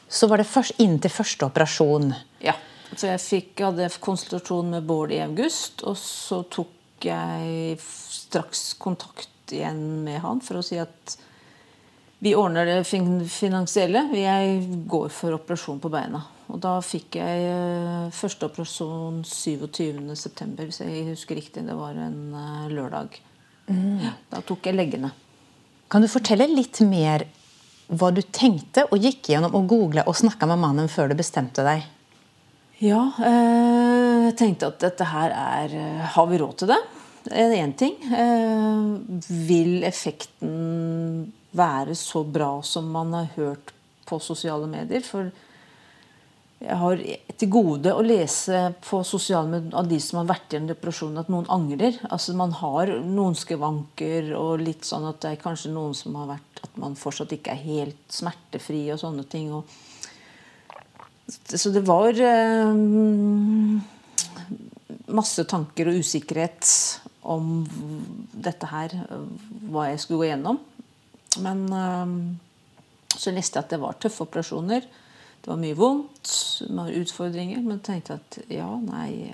så 0.08 0.28
var 0.30 0.40
det 0.40 0.48
først, 0.48 0.78
inntil 0.82 1.12
første 1.12 1.46
operasjon. 1.48 2.10
Ja. 2.44 2.56
Så 2.94 3.10
jeg 3.10 3.22
fikk, 3.22 3.64
hadde 3.66 3.90
konsultasjon 4.00 4.70
med 4.76 4.86
Bård 4.88 5.12
i 5.12 5.20
august, 5.24 5.82
og 5.84 5.98
så 6.00 6.40
tok 6.50 7.04
jeg 7.04 7.76
straks 7.82 8.72
kontakt 8.80 9.52
igjen 9.52 9.82
med 10.06 10.22
han 10.24 10.40
for 10.42 10.60
å 10.60 10.64
si 10.64 10.78
at 10.80 11.16
vi 12.24 12.32
ordner 12.38 12.66
det 12.66 12.80
finansielle. 12.88 14.06
Jeg 14.16 14.62
går 14.88 15.12
for 15.12 15.36
operasjon 15.36 15.82
på 15.82 15.92
beina. 15.92 16.22
Og 16.52 16.60
da 16.62 16.76
fikk 16.84 17.18
jeg 17.18 17.46
uh, 17.50 18.06
første 18.14 18.46
operasjon 18.46 19.22
27.9., 19.26 20.52
hvis 20.60 20.82
jeg 20.82 21.06
husker 21.10 21.38
riktig. 21.40 21.64
Det 21.66 21.74
var 21.74 21.96
en 21.98 22.20
uh, 22.34 22.68
lørdag. 22.70 23.18
Mm. 23.66 23.96
Ja, 24.04 24.12
da 24.30 24.42
tok 24.46 24.68
jeg 24.68 24.78
leggene. 24.78 25.10
Kan 25.90 26.04
du 26.04 26.10
fortelle 26.10 26.46
litt 26.50 26.78
mer 26.86 27.26
hva 27.86 28.10
du 28.14 28.22
tenkte 28.34 28.86
og 28.90 29.02
gikk 29.02 29.30
gjennom 29.30 29.54
og 29.58 29.66
googla 29.70 30.06
og 30.10 30.18
snakka 30.18 30.48
med 30.50 30.62
mannen 30.62 30.90
før 30.90 31.10
du 31.10 31.16
bestemte 31.18 31.66
deg? 31.66 31.84
Ja, 32.82 33.02
uh, 33.18 34.26
jeg 34.28 34.36
tenkte 34.38 34.70
at 34.70 34.82
dette 34.82 35.06
her 35.08 35.32
er 35.32 35.74
Har 36.14 36.26
vi 36.30 36.38
råd 36.42 36.60
til 36.60 36.70
det? 36.70 36.78
Det 37.26 37.42
er 37.42 37.56
én 37.58 37.72
ting. 37.74 37.96
vil 39.48 39.82
effekten 39.82 41.32
være 41.58 41.96
så 41.98 42.22
bra 42.22 42.60
som 42.62 42.86
man 42.94 43.10
har 43.16 43.32
hørt 43.34 43.72
på 44.06 44.20
sosiale 44.22 44.68
medier? 44.70 45.02
For 45.02 45.32
jeg 46.66 46.76
har 46.80 47.00
til 47.38 47.50
gode 47.52 47.92
å 47.94 48.02
lese 48.02 48.60
på 48.82 48.98
sosiale 49.06 49.48
medier 49.50 49.76
av 49.78 49.86
de 49.90 49.98
som 50.02 50.18
har 50.20 50.30
vært 50.32 50.54
gjennom 50.54 50.70
depresjonen, 50.72 51.20
at 51.20 51.30
noen 51.30 51.46
angrer. 51.52 51.98
Altså 52.10 52.34
Man 52.38 52.54
har 52.58 52.90
noen 53.06 53.36
skavanker 53.38 54.32
og 54.38 54.64
litt 54.64 54.86
sånn 54.88 55.06
at 55.06 55.20
det 55.22 55.34
er 55.34 55.42
kanskje 55.42 55.74
noen 55.74 55.94
som 55.94 56.16
har 56.18 56.32
vært 56.34 56.62
At 56.66 56.78
man 56.80 56.96
fortsatt 56.98 57.34
ikke 57.36 57.52
er 57.54 57.62
helt 57.62 58.02
smertefri 58.10 58.82
og 58.94 58.98
sånne 59.02 59.26
ting. 59.30 59.52
Og, 59.54 59.68
så 61.28 61.70
det 61.74 61.84
var 61.86 62.18
eh, 62.18 62.72
masse 65.14 65.46
tanker 65.46 65.92
og 65.92 66.00
usikkerhet 66.02 66.72
om 67.26 67.62
dette 68.32 68.70
her, 68.70 68.94
hva 69.70 69.90
jeg 69.90 70.02
skulle 70.02 70.24
gå 70.24 70.30
gjennom. 70.32 70.58
Men 71.44 71.66
eh, 71.70 72.14
så 73.14 73.34
leste 73.34 73.60
jeg 73.60 73.68
at 73.68 73.76
det 73.76 73.82
var 73.84 74.00
tøffe 74.02 74.26
operasjoner. 74.26 74.88
Det 75.46 75.52
var 75.52 75.60
mye 75.62 75.76
vondt, 75.78 76.30
mange 76.74 76.96
utfordringer, 76.98 77.60
men 77.62 77.78
tenkte 77.86 78.16
at 78.18 78.40
ja, 78.50 78.66
nei 78.82 79.30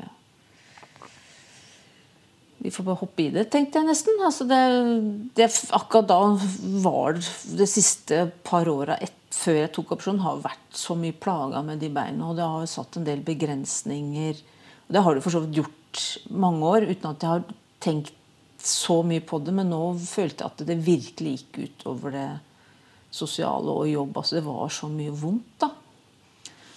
vi 2.62 2.70
får 2.70 2.85
bare 2.85 3.01
hoppe 3.01 3.25
i 3.25 3.31
det, 3.35 3.48
tenkte 3.51 3.81
jeg 3.81 3.88
nesten. 3.88 4.20
Altså 4.22 4.44
det, 4.46 4.61
det, 5.35 5.48
akkurat 5.75 6.07
da 6.07 6.18
var 6.85 7.16
det 7.16 7.66
siste 7.66 8.27
par 8.46 8.68
åra 8.70 9.01
før 9.33 9.57
jeg 9.62 9.72
tok 9.75 9.96
operasjon, 9.96 10.20
har 10.22 10.44
vært 10.44 10.77
så 10.77 10.94
mye 11.01 11.16
plaga 11.16 11.64
med 11.66 11.81
de 11.83 11.90
beina. 11.90 12.29
Og 12.29 12.38
det 12.38 12.46
har 12.46 12.68
satt 12.70 13.01
en 13.01 13.09
del 13.09 13.25
begrensninger. 13.27 14.38
Og 14.87 14.94
det 14.94 15.03
har 15.03 15.16
det 15.16 15.25
for 15.25 15.35
så 15.35 15.42
vidt 15.42 15.59
gjort 15.59 16.05
mange 16.44 16.70
år 16.77 16.87
uten 16.92 17.11
at 17.11 17.25
jeg 17.25 17.33
har 17.33 17.59
tenkt 17.83 18.14
så 18.62 19.01
mye 19.03 19.25
på 19.27 19.40
det. 19.42 19.57
Men 19.57 19.72
nå 19.72 19.83
følte 20.05 20.44
jeg 20.44 20.53
at 20.53 20.66
det 20.68 20.83
virkelig 20.87 21.37
gikk 21.40 21.62
ut 21.64 21.87
over 21.96 22.14
det 22.14 22.29
sosiale 23.11 23.75
og 23.75 23.90
jobb. 23.90 24.20
Altså 24.22 24.38
det 24.38 24.46
var 24.46 24.70
så 24.70 24.92
mye 24.92 25.16
vondt, 25.25 25.57
da. 25.64 25.72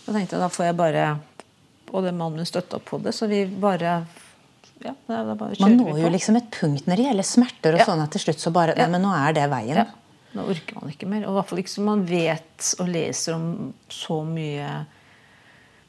Da 0.06 0.13
tenkte 0.13 0.38
jeg 0.38 0.44
da 0.44 0.52
får 0.54 0.70
jeg 0.70 0.78
bare 0.78 1.06
Og 1.91 2.04
det 2.06 2.13
mannen 2.13 2.41
min 2.41 2.48
støtta 2.50 2.80
på 2.84 3.00
det, 3.02 3.15
så 3.15 3.30
vi 3.32 3.46
bare 3.46 3.98
ja, 4.84 4.91
det 5.08 5.15
er 5.15 5.38
bare 5.39 5.56
Man 5.63 5.78
når 5.80 6.02
jo 6.04 6.10
liksom 6.12 6.36
et 6.39 6.50
punkt 6.54 6.88
når 6.89 7.00
det 7.00 7.06
gjelder 7.08 7.28
smerter, 7.28 7.76
og 7.78 7.80
Ja. 7.80 7.86
sånn 7.88 8.04
at 8.04 8.12
til 8.12 8.26
slutt 8.26 8.41
så 8.44 8.52
bare. 8.52 8.76
Nei, 8.76 8.88
men 8.91 9.02
nå 9.06 9.13
er 9.15 9.34
det 9.34 9.46
veien. 9.50 9.78
Ja, 9.80 9.86
nå 10.36 10.48
orker 10.52 10.76
man 10.82 10.91
ikke 10.91 11.08
mer. 11.08 11.24
Og 11.26 11.32
i 11.32 11.38
hvert 11.38 11.50
fall 11.50 11.62
ikke 11.63 11.74
som 11.74 11.88
man 11.88 12.04
vet 12.06 12.74
og 12.84 12.89
leser 12.91 13.38
om 13.38 13.74
så 13.89 14.20
mye 14.28 14.86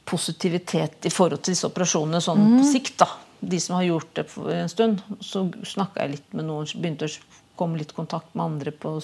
positivitet 0.07 1.05
i 1.05 1.11
forhold 1.11 1.43
til 1.43 1.53
disse 1.53 1.67
operasjonene 1.67 2.21
sånn 2.23 2.45
mm. 2.45 2.57
på 2.61 2.69
sikt. 2.71 2.97
da. 3.03 3.09
De 3.39 3.59
som 3.59 3.75
har 3.75 3.83
gjort 3.83 4.13
det 4.15 4.25
for 4.31 4.53
en 4.55 4.71
stund. 4.71 5.03
Så 5.19 5.43
snakka 5.67 6.05
jeg 6.05 6.15
litt 6.15 6.33
med 6.33 6.47
noen, 6.47 6.69
begynte 6.79 7.09
å 7.11 7.17
komme 7.59 7.77
litt 7.77 7.91
i 7.91 7.97
kontakt 7.97 8.33
med 8.37 8.45
andre 8.45 8.71
på 8.71 8.95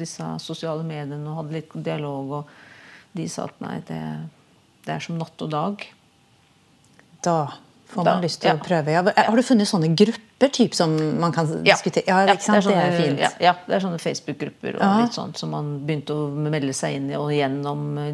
disse 0.00 0.30
sosiale 0.42 0.86
mediene 0.86 1.28
og 1.28 1.42
hadde 1.42 1.58
litt 1.58 1.76
dialog. 1.76 2.32
Og 2.40 3.16
de 3.16 3.28
sa 3.28 3.46
at 3.50 3.60
nei, 3.60 3.78
det, 3.86 4.00
det 4.86 4.92
er 4.96 5.00
som 5.04 5.18
natt 5.20 5.42
og 5.44 5.50
dag. 5.52 5.84
Da 7.26 7.36
får 7.90 8.04
Da, 8.04 8.14
man 8.16 8.22
lyst 8.24 8.40
til 8.42 8.50
å 8.50 8.58
prøve. 8.62 8.90
Ja, 8.94 9.02
har 9.02 9.36
du 9.36 9.42
funnet 9.46 9.68
sånne 9.70 9.88
grupper 9.98 10.48
typ, 10.52 10.74
som 10.74 10.96
man 11.20 11.32
kan 11.34 11.46
diskutere? 11.64 12.04
Ja? 12.06 12.26
Det 12.26 12.32
er, 12.36 12.40
sånne- 12.62 13.18
Ja, 13.18 13.28
ja, 13.40 13.52
det 13.66 13.74
er 13.76 13.80
sånne 13.80 13.98
Facebook-grupper 14.02 14.74
og 14.76 14.80
Ja. 14.82 15.00
litt 15.02 15.12
sånt 15.14 15.36
som 15.38 15.50
man 15.50 15.80
begynte 15.86 16.10
å 16.14 16.30
melde 16.34 16.72
seg 16.74 16.94
inn 16.96 17.10
i, 17.10 17.14
og 17.14 17.30
gjennom 17.30 17.98
uh, 17.98 18.04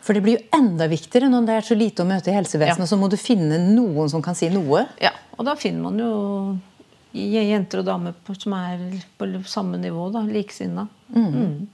For 0.00 0.12
det 0.14 0.22
blir 0.22 0.38
jo 0.38 0.44
enda 0.54 0.88
viktigere 0.88 1.28
når 1.28 1.46
det 1.46 1.54
er 1.54 1.60
så 1.62 1.74
lite 1.76 2.02
å 2.02 2.06
møte 2.06 2.28
i 2.28 2.32
helsevesenet. 2.36 2.78
Ja. 2.78 2.84
Så 2.86 2.96
må 2.98 3.08
du 3.10 3.16
finne 3.16 3.58
noen 3.58 4.08
som 4.08 4.22
kan 4.22 4.34
si 4.34 4.48
noe. 4.48 4.86
Ja, 5.00 5.10
og 5.38 5.44
da 5.44 5.54
finner 5.54 5.82
man 5.82 5.98
jo 5.98 6.58
jenter 7.14 7.78
og 7.80 7.84
damer 7.86 8.14
som 8.38 8.52
er 8.52 8.78
på 9.18 9.44
samme 9.44 9.78
nivå, 9.78 10.10
da, 10.12 10.20
liksinna. 11.08 11.66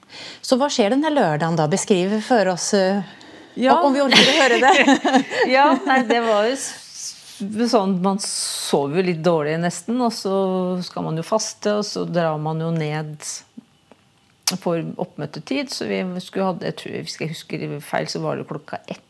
Så 0.44 0.58
hva 0.60 0.68
skjer 0.72 0.94
denne 0.94 1.10
lørdagen 1.12 1.58
da? 1.58 1.68
Beskriv 1.70 2.18
for 2.26 2.52
oss 2.54 2.72
eh, 2.78 3.02
Ja. 3.54 3.78
Om 3.84 3.92
vi 3.92 4.00
orker 4.00 4.30
å 4.32 4.38
høre 4.40 4.58
det. 4.62 4.98
Ja, 5.56 5.66
nei, 5.86 6.02
det 6.08 6.22
var 6.24 6.46
jo 6.48 6.56
sånn 7.68 7.98
Man 8.04 8.20
sover 8.22 9.00
jo 9.00 9.06
litt 9.10 9.22
dårlig 9.24 9.58
nesten, 9.60 9.98
og 10.00 10.12
så 10.14 10.34
skal 10.84 11.04
man 11.08 11.18
jo 11.18 11.24
faste, 11.26 11.78
og 11.80 11.84
så 11.84 12.04
drar 12.08 12.38
man 12.40 12.60
jo 12.62 12.70
ned 12.72 13.18
for 14.60 14.84
oppmøtetid. 15.00 15.72
Så 15.72 15.88
vi 15.90 16.02
skulle 16.20 16.50
hatt 16.52 16.66
jeg 16.66 16.78
tror, 16.80 16.98
Hvis 17.06 17.20
jeg 17.20 17.32
husker 17.32 17.80
feil, 17.84 18.08
så 18.08 18.22
var 18.24 18.38
det 18.38 18.48
klokka 18.50 18.82
ett 18.86 19.08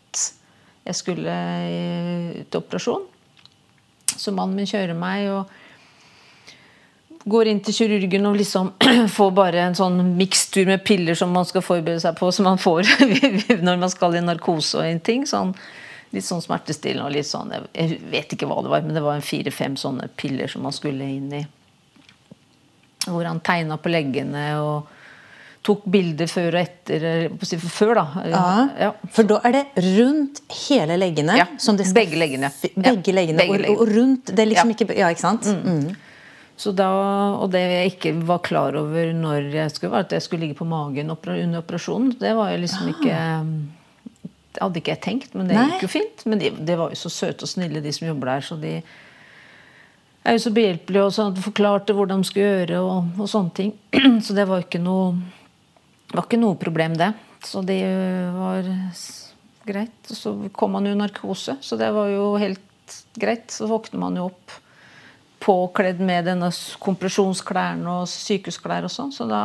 jeg 0.82 0.98
skulle 0.98 1.30
eh, 1.30 2.38
til 2.50 2.58
operasjon. 2.58 3.04
Så 4.12 4.32
mannen 4.34 4.58
min 4.58 4.66
kjører 4.68 4.96
meg 4.98 5.28
og 5.30 5.52
går 7.24 7.46
inn 7.52 7.60
til 7.62 7.74
kirurgen 7.76 8.26
og 8.26 8.36
liksom 8.40 8.72
får 9.16 9.30
bare 9.36 9.60
en 9.68 9.74
sånn 9.78 10.00
mikstur 10.18 10.66
med 10.66 10.82
piller 10.84 11.14
som 11.18 11.30
man 11.30 11.44
skal 11.46 11.62
forberede 11.62 12.00
seg 12.02 12.16
på, 12.18 12.30
som 12.34 12.48
man 12.50 12.58
får 12.58 12.82
når 13.66 13.78
man 13.78 13.90
skal 13.92 14.16
i 14.18 14.20
narkose 14.24 14.78
og 14.80 14.86
en 14.88 15.00
ting. 15.00 15.26
Sånn, 15.26 15.54
litt 16.12 16.26
sånn 16.26 16.42
smertestillende 16.44 17.06
og 17.08 17.14
litt 17.14 17.28
sånn 17.28 17.52
Jeg 17.72 18.00
vet 18.12 18.34
ikke 18.34 18.48
hva 18.50 18.58
det 18.64 18.72
var, 18.74 18.82
men 18.84 18.94
det 18.98 19.04
var 19.04 19.14
en 19.16 19.24
fire-fem 19.24 19.76
sånne 19.80 20.08
piller 20.18 20.50
som 20.50 20.62
man 20.66 20.74
skulle 20.76 21.06
inn 21.08 21.30
i. 21.38 21.44
Hvor 23.06 23.24
han 23.26 23.40
tegna 23.42 23.78
på 23.82 23.90
leggene 23.90 24.42
og 24.62 24.90
tok 25.62 25.84
bilder 25.94 26.26
før 26.26 26.56
og 26.56 26.60
etter. 26.60 27.04
si 27.46 27.56
Før, 27.62 27.94
da. 28.00 28.04
Ja. 28.82 28.88
For 29.14 29.26
da 29.30 29.38
er 29.46 29.54
det 29.54 29.84
rundt 29.94 30.40
hele 30.66 30.96
leggene? 30.98 31.36
Ja, 31.38 31.46
som 31.62 31.78
det 31.78 31.86
skal 31.86 32.00
begge 32.02 32.18
leggene. 32.18 32.50
Begge 32.74 33.12
Ja, 33.12 33.14
leggene. 33.20 33.38
begge 33.46 33.70
og, 33.70 33.84
og 33.84 33.92
rundt 33.94 34.32
Det 34.34 34.42
er 34.42 34.50
liksom 34.50 34.72
Ja. 34.72 34.74
ikke 34.74 34.96
Ja, 34.98 35.10
ikke 35.14 35.22
sant? 35.22 35.46
Mm. 35.46 35.92
Så 36.62 36.70
da, 36.78 36.88
og 37.42 37.48
det 37.50 37.60
jeg 37.66 37.92
ikke 37.94 38.12
var 38.28 38.42
klar 38.46 38.76
over 38.78 39.12
når 39.16 39.48
jeg 39.50 39.74
skulle, 39.74 39.92
var 39.96 40.04
at 40.06 40.12
jeg 40.14 40.22
skulle 40.22 40.46
ligge 40.46 40.60
på 40.60 40.68
magen 40.68 41.10
under 41.10 41.58
operasjonen. 41.58 42.12
Det 42.20 42.34
var 42.38 42.52
jo 42.52 42.60
liksom 42.62 42.92
ikke 42.92 43.16
Det 44.52 44.60
hadde 44.60 44.82
ikke 44.82 44.92
jeg 44.92 45.02
tenkt, 45.02 45.34
men 45.34 45.48
det 45.48 45.56
Nei. 45.56 45.64
gikk 45.72 45.86
jo 45.86 45.92
fint. 45.96 46.24
Men 46.28 46.42
de, 46.42 46.52
de 46.52 46.76
var 46.78 46.92
jo 46.92 47.00
så 47.00 47.10
søte 47.10 47.48
og 47.48 47.50
snille, 47.50 47.82
de 47.82 47.92
som 47.96 48.06
jobber 48.06 48.34
der. 48.34 48.46
Så 48.46 48.58
de 48.60 48.76
er 50.22 50.36
jo 50.36 50.42
så 50.44 50.52
behjelpelige 50.54 51.06
og 51.08 51.14
sånn, 51.16 51.40
forklarte 51.42 51.96
hvordan 51.98 52.22
de 52.22 52.28
skulle 52.30 52.50
gjøre 52.60 52.82
og, 52.84 53.10
og 53.18 53.30
sånne 53.32 53.56
ting. 53.58 53.72
Så 54.22 54.36
det 54.36 54.46
var 54.46 54.62
ikke 54.62 54.82
noe 54.82 55.16
det 56.12 56.18
var 56.18 56.26
ikke 56.28 56.42
noe 56.42 56.58
problem, 56.60 56.94
det. 57.00 57.08
Så 57.48 57.62
det 57.64 57.80
var 58.36 58.66
greit. 59.64 60.10
Og 60.12 60.18
så 60.18 60.32
kom 60.52 60.76
man 60.76 60.84
jo 60.84 60.92
i 60.92 60.98
narkose, 61.00 61.54
så 61.64 61.78
det 61.80 61.88
var 61.96 62.10
jo 62.12 62.26
helt 62.36 62.96
greit. 63.16 63.48
Så 63.48 63.64
våkner 63.70 64.02
man 64.02 64.18
jo 64.20 64.26
opp 64.28 64.52
påkledd 65.42 66.00
med 66.04 66.26
denne 66.30 66.48
kompresjonsklærne 66.82 67.96
og 68.02 68.10
sykehusklær 68.10 68.86
og 68.86 68.92
sånn. 68.92 69.12
Så 69.14 69.26
da 69.30 69.42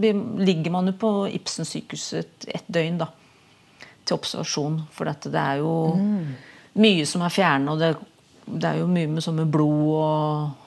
ligger 0.00 0.72
man 0.72 0.88
jo 0.90 0.96
på 1.00 1.10
Ibsen 1.36 1.68
sykehus 1.68 2.12
et, 2.22 2.46
døgn, 2.66 3.00
da. 3.02 3.10
Til 4.04 4.16
observasjon. 4.16 4.80
For 4.96 5.10
dette, 5.10 5.32
det 5.32 5.40
er 5.40 5.60
jo 5.60 5.74
mye 6.80 7.06
som 7.08 7.24
er 7.26 7.34
fjernet, 7.34 7.72
og 7.74 7.82
det, 7.82 7.90
det 8.48 8.70
er 8.70 8.80
jo 8.80 8.90
mye 8.90 9.10
med 9.10 9.24
sånn 9.26 9.40
med 9.42 9.52
blod 9.52 9.94
og 10.00 10.58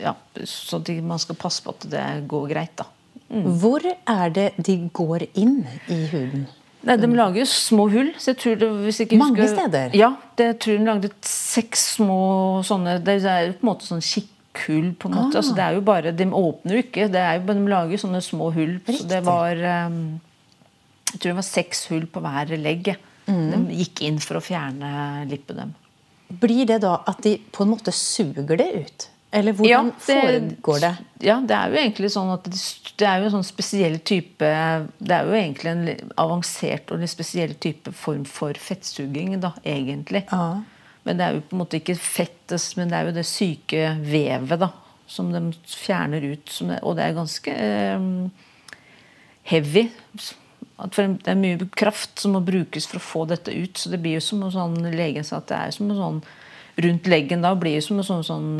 Ja, 0.00 0.14
så 0.48 0.78
de, 0.80 0.94
man 1.04 1.20
skal 1.20 1.36
passe 1.36 1.60
på 1.60 1.74
at 1.74 1.84
det 1.92 2.04
går 2.28 2.46
greit, 2.48 2.72
da. 2.80 2.86
Hvor 3.30 3.84
er 3.84 4.32
det 4.34 4.46
de 4.56 4.78
går 4.96 5.26
inn 5.38 5.60
i 5.92 5.98
huden? 6.10 6.46
Nei, 6.82 6.96
De 6.96 7.06
lager 7.12 7.42
jo 7.42 7.44
små 7.44 7.84
hull. 7.92 8.12
så 8.16 8.30
jeg 8.32 8.38
tror 8.40 8.54
det, 8.60 8.68
hvis 8.86 9.00
ikke 9.04 9.18
Mange 9.20 9.36
husker, 9.42 9.58
steder? 9.68 9.96
Ja, 9.98 10.14
det, 10.36 10.46
jeg 10.54 10.58
tror 10.64 10.78
de 10.78 10.84
lagde 10.88 11.10
seks 11.28 11.82
små 11.98 12.16
sånne 12.64 12.94
Det 13.04 13.18
er 13.24 13.46
jo 13.50 13.52
på 13.58 13.66
en 13.66 13.70
måte 13.74 13.84
sånn 13.88 14.00
kikkhull. 14.00 14.94
på 14.96 15.10
en 15.10 15.14
måte, 15.18 15.34
Ah. 15.36 15.42
altså 15.42 15.54
det 15.58 15.64
er 15.66 15.74
jo 15.76 15.80
bare, 15.82 16.12
De 16.16 16.24
åpner 16.24 16.72
jo 16.78 16.82
ikke, 16.86 17.10
det 17.12 17.20
er 17.20 17.38
jo, 17.40 17.46
de 17.52 17.68
lager 17.68 17.98
sånne 18.00 18.22
små 18.24 18.48
hull. 18.54 18.78
Så 18.88 19.06
det 19.08 19.22
var 19.24 19.52
um, 19.86 20.20
Jeg 21.12 21.20
tror 21.20 21.30
det 21.34 21.36
var 21.42 21.48
seks 21.50 21.86
hull 21.90 22.06
på 22.06 22.20
hver 22.24 22.56
legg. 22.56 22.96
Mm. 23.26 23.66
De 23.68 23.76
gikk 23.84 24.00
inn 24.08 24.18
for 24.18 24.38
å 24.40 24.42
fjerne 24.42 25.26
lippedem. 25.28 25.74
Blir 26.40 26.64
det 26.66 26.80
da 26.82 27.02
at 27.06 27.20
de 27.22 27.36
på 27.52 27.62
en 27.66 27.70
måte 27.76 27.92
suger 27.92 28.56
det 28.56 28.70
ut? 28.86 29.09
Eller 29.30 29.54
hvordan 29.54 29.92
foregår 30.02 30.80
det? 30.82 30.90
Ja, 31.22 31.36
det 31.46 31.54
er 31.54 31.70
jo 31.70 31.78
egentlig 31.78 32.10
sånn 32.10 32.32
at 32.34 32.48
det, 32.50 32.58
det 32.98 33.06
er 33.06 33.20
jo 33.20 33.28
en 33.28 33.34
sånn 33.36 33.46
spesiell 33.46 34.00
type 34.02 34.48
Det 34.98 35.14
er 35.14 35.28
jo 35.28 35.36
egentlig 35.38 35.70
en 35.70 36.10
avansert 36.18 36.90
og 36.90 36.98
en 36.98 37.10
spesiell 37.10 37.54
type 37.62 37.92
form 37.94 38.24
for 38.26 38.58
fettsuging, 38.58 39.36
da, 39.42 39.52
egentlig. 39.62 40.24
Ja. 40.32 40.58
Men 41.06 41.20
det 41.20 41.26
er 41.26 41.36
jo 41.36 41.44
på 41.46 41.56
en 41.56 41.62
måte 41.62 41.78
ikke 41.78 41.96
fettet, 41.96 42.66
men 42.76 42.90
det 42.90 42.98
er 42.98 43.08
jo 43.08 43.16
det 43.20 43.26
syke 43.28 43.94
vevet 44.02 44.60
da, 44.64 44.72
som 45.10 45.30
de 45.32 45.44
fjerner 45.78 46.26
ut. 46.32 46.50
Som 46.50 46.74
det, 46.74 46.82
og 46.82 46.98
det 46.98 47.06
er 47.06 47.16
ganske 47.16 47.54
eh, 47.54 48.10
heavy. 49.52 49.86
Det 50.80 51.30
er 51.30 51.38
mye 51.38 51.70
kraft 51.76 52.22
som 52.22 52.34
må 52.34 52.42
brukes 52.44 52.88
for 52.88 52.98
å 52.98 53.06
få 53.06 53.24
dette 53.30 53.54
ut. 53.54 53.78
Så 53.78 53.92
det 53.92 54.02
blir 54.02 54.18
jo 54.18 54.26
som 54.26 54.42
en 54.42 54.54
sånn 54.54 54.78
legen 54.90 55.26
sa 55.26 55.38
at 55.38 55.50
det 55.52 55.58
er 55.60 55.74
som 55.76 55.90
en 55.90 56.02
sånn 56.02 56.22
rundt 56.84 57.08
leggen 57.10 57.44
da 57.44 57.54
blir 57.58 57.78
det 57.78 57.86
som 57.86 58.00
en 58.00 58.06
sånn, 58.06 58.26
sånn 58.26 58.50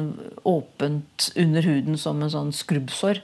åpent 0.48 1.30
under 1.40 1.66
huden 1.66 1.98
som 2.00 2.22
en 2.22 2.32
sånn 2.32 2.54
skrubbsår. 2.56 3.22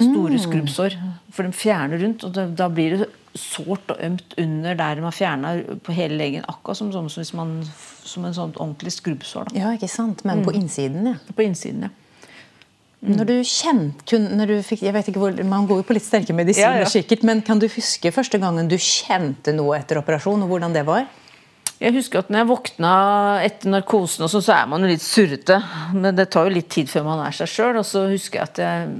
Store 0.00 0.38
skrubbsår. 0.40 0.96
For 1.34 1.46
de 1.46 1.56
fjerner 1.56 2.00
rundt, 2.00 2.24
og 2.24 2.32
da, 2.36 2.46
da 2.46 2.68
blir 2.72 2.96
det 2.96 3.08
sårt 3.38 3.92
og 3.92 4.00
ømt 4.02 4.34
under 4.40 4.74
der 4.74 5.00
man 5.04 5.14
fjerner 5.14 5.60
fjerna 5.62 5.80
på 5.86 5.94
hele 5.94 6.16
leggen. 6.18 6.44
Akkurat 6.50 6.78
som, 6.80 6.90
som, 6.92 7.06
hvis 7.06 7.32
man, 7.36 7.60
som 8.04 8.24
en 8.26 8.34
sånn 8.34 8.54
ordentlig 8.56 8.94
skrubbsår. 8.96 9.50
Da. 9.50 9.60
Ja, 9.60 9.72
ikke 9.76 9.90
sant? 9.90 10.24
Men 10.26 10.42
på 10.46 10.54
innsiden, 10.56 11.12
ja. 11.12 11.34
På 11.36 11.44
innsiden, 11.46 11.88
ja. 11.88 11.94
Når 13.00 13.24
du 13.30 13.36
kjente, 13.48 14.04
kun, 14.10 14.26
når 14.36 14.50
du 14.50 14.56
fikk, 14.60 14.82
jeg 14.84 14.92
vet 14.92 15.06
ikke 15.08 15.22
hvor, 15.22 15.38
Man 15.48 15.64
går 15.64 15.78
jo 15.80 15.84
på 15.88 15.94
litt 15.96 16.04
sterke 16.04 16.34
medisiner, 16.36 16.82
Ja, 16.82 16.84
ja. 16.84 16.90
sikkert, 16.90 17.22
men 17.24 17.40
kan 17.40 17.58
du 17.58 17.64
huske 17.72 18.12
første 18.12 18.36
gangen 18.42 18.68
du 18.68 18.76
kjente 18.76 19.54
noe 19.56 19.78
etter 19.78 20.02
operasjon, 20.02 20.42
og 20.44 20.52
hvordan 20.52 20.76
det 20.76 20.82
var? 20.84 21.06
Jeg 21.80 21.94
husker 21.96 22.20
at 22.20 22.28
når 22.28 22.42
jeg 22.42 22.48
våkna 22.50 22.90
etter 23.46 23.70
narkosen, 23.72 24.26
og 24.26 24.30
sånn, 24.32 24.42
så 24.44 24.52
er 24.52 24.66
man 24.68 24.82
jo 24.84 24.90
litt 24.90 25.04
surrete. 25.04 25.56
Men 25.96 26.12
det 26.18 26.26
tar 26.34 26.44
jo 26.50 26.52
litt 26.58 26.68
tid 26.68 26.90
før 26.92 27.06
man 27.06 27.22
er 27.24 27.32
seg 27.32 27.48
sjøl. 27.48 27.78
Og 27.80 27.86
så 27.88 28.02
husker 28.10 28.42
jeg 28.42 28.50
at 28.50 28.60
jeg, 28.60 28.90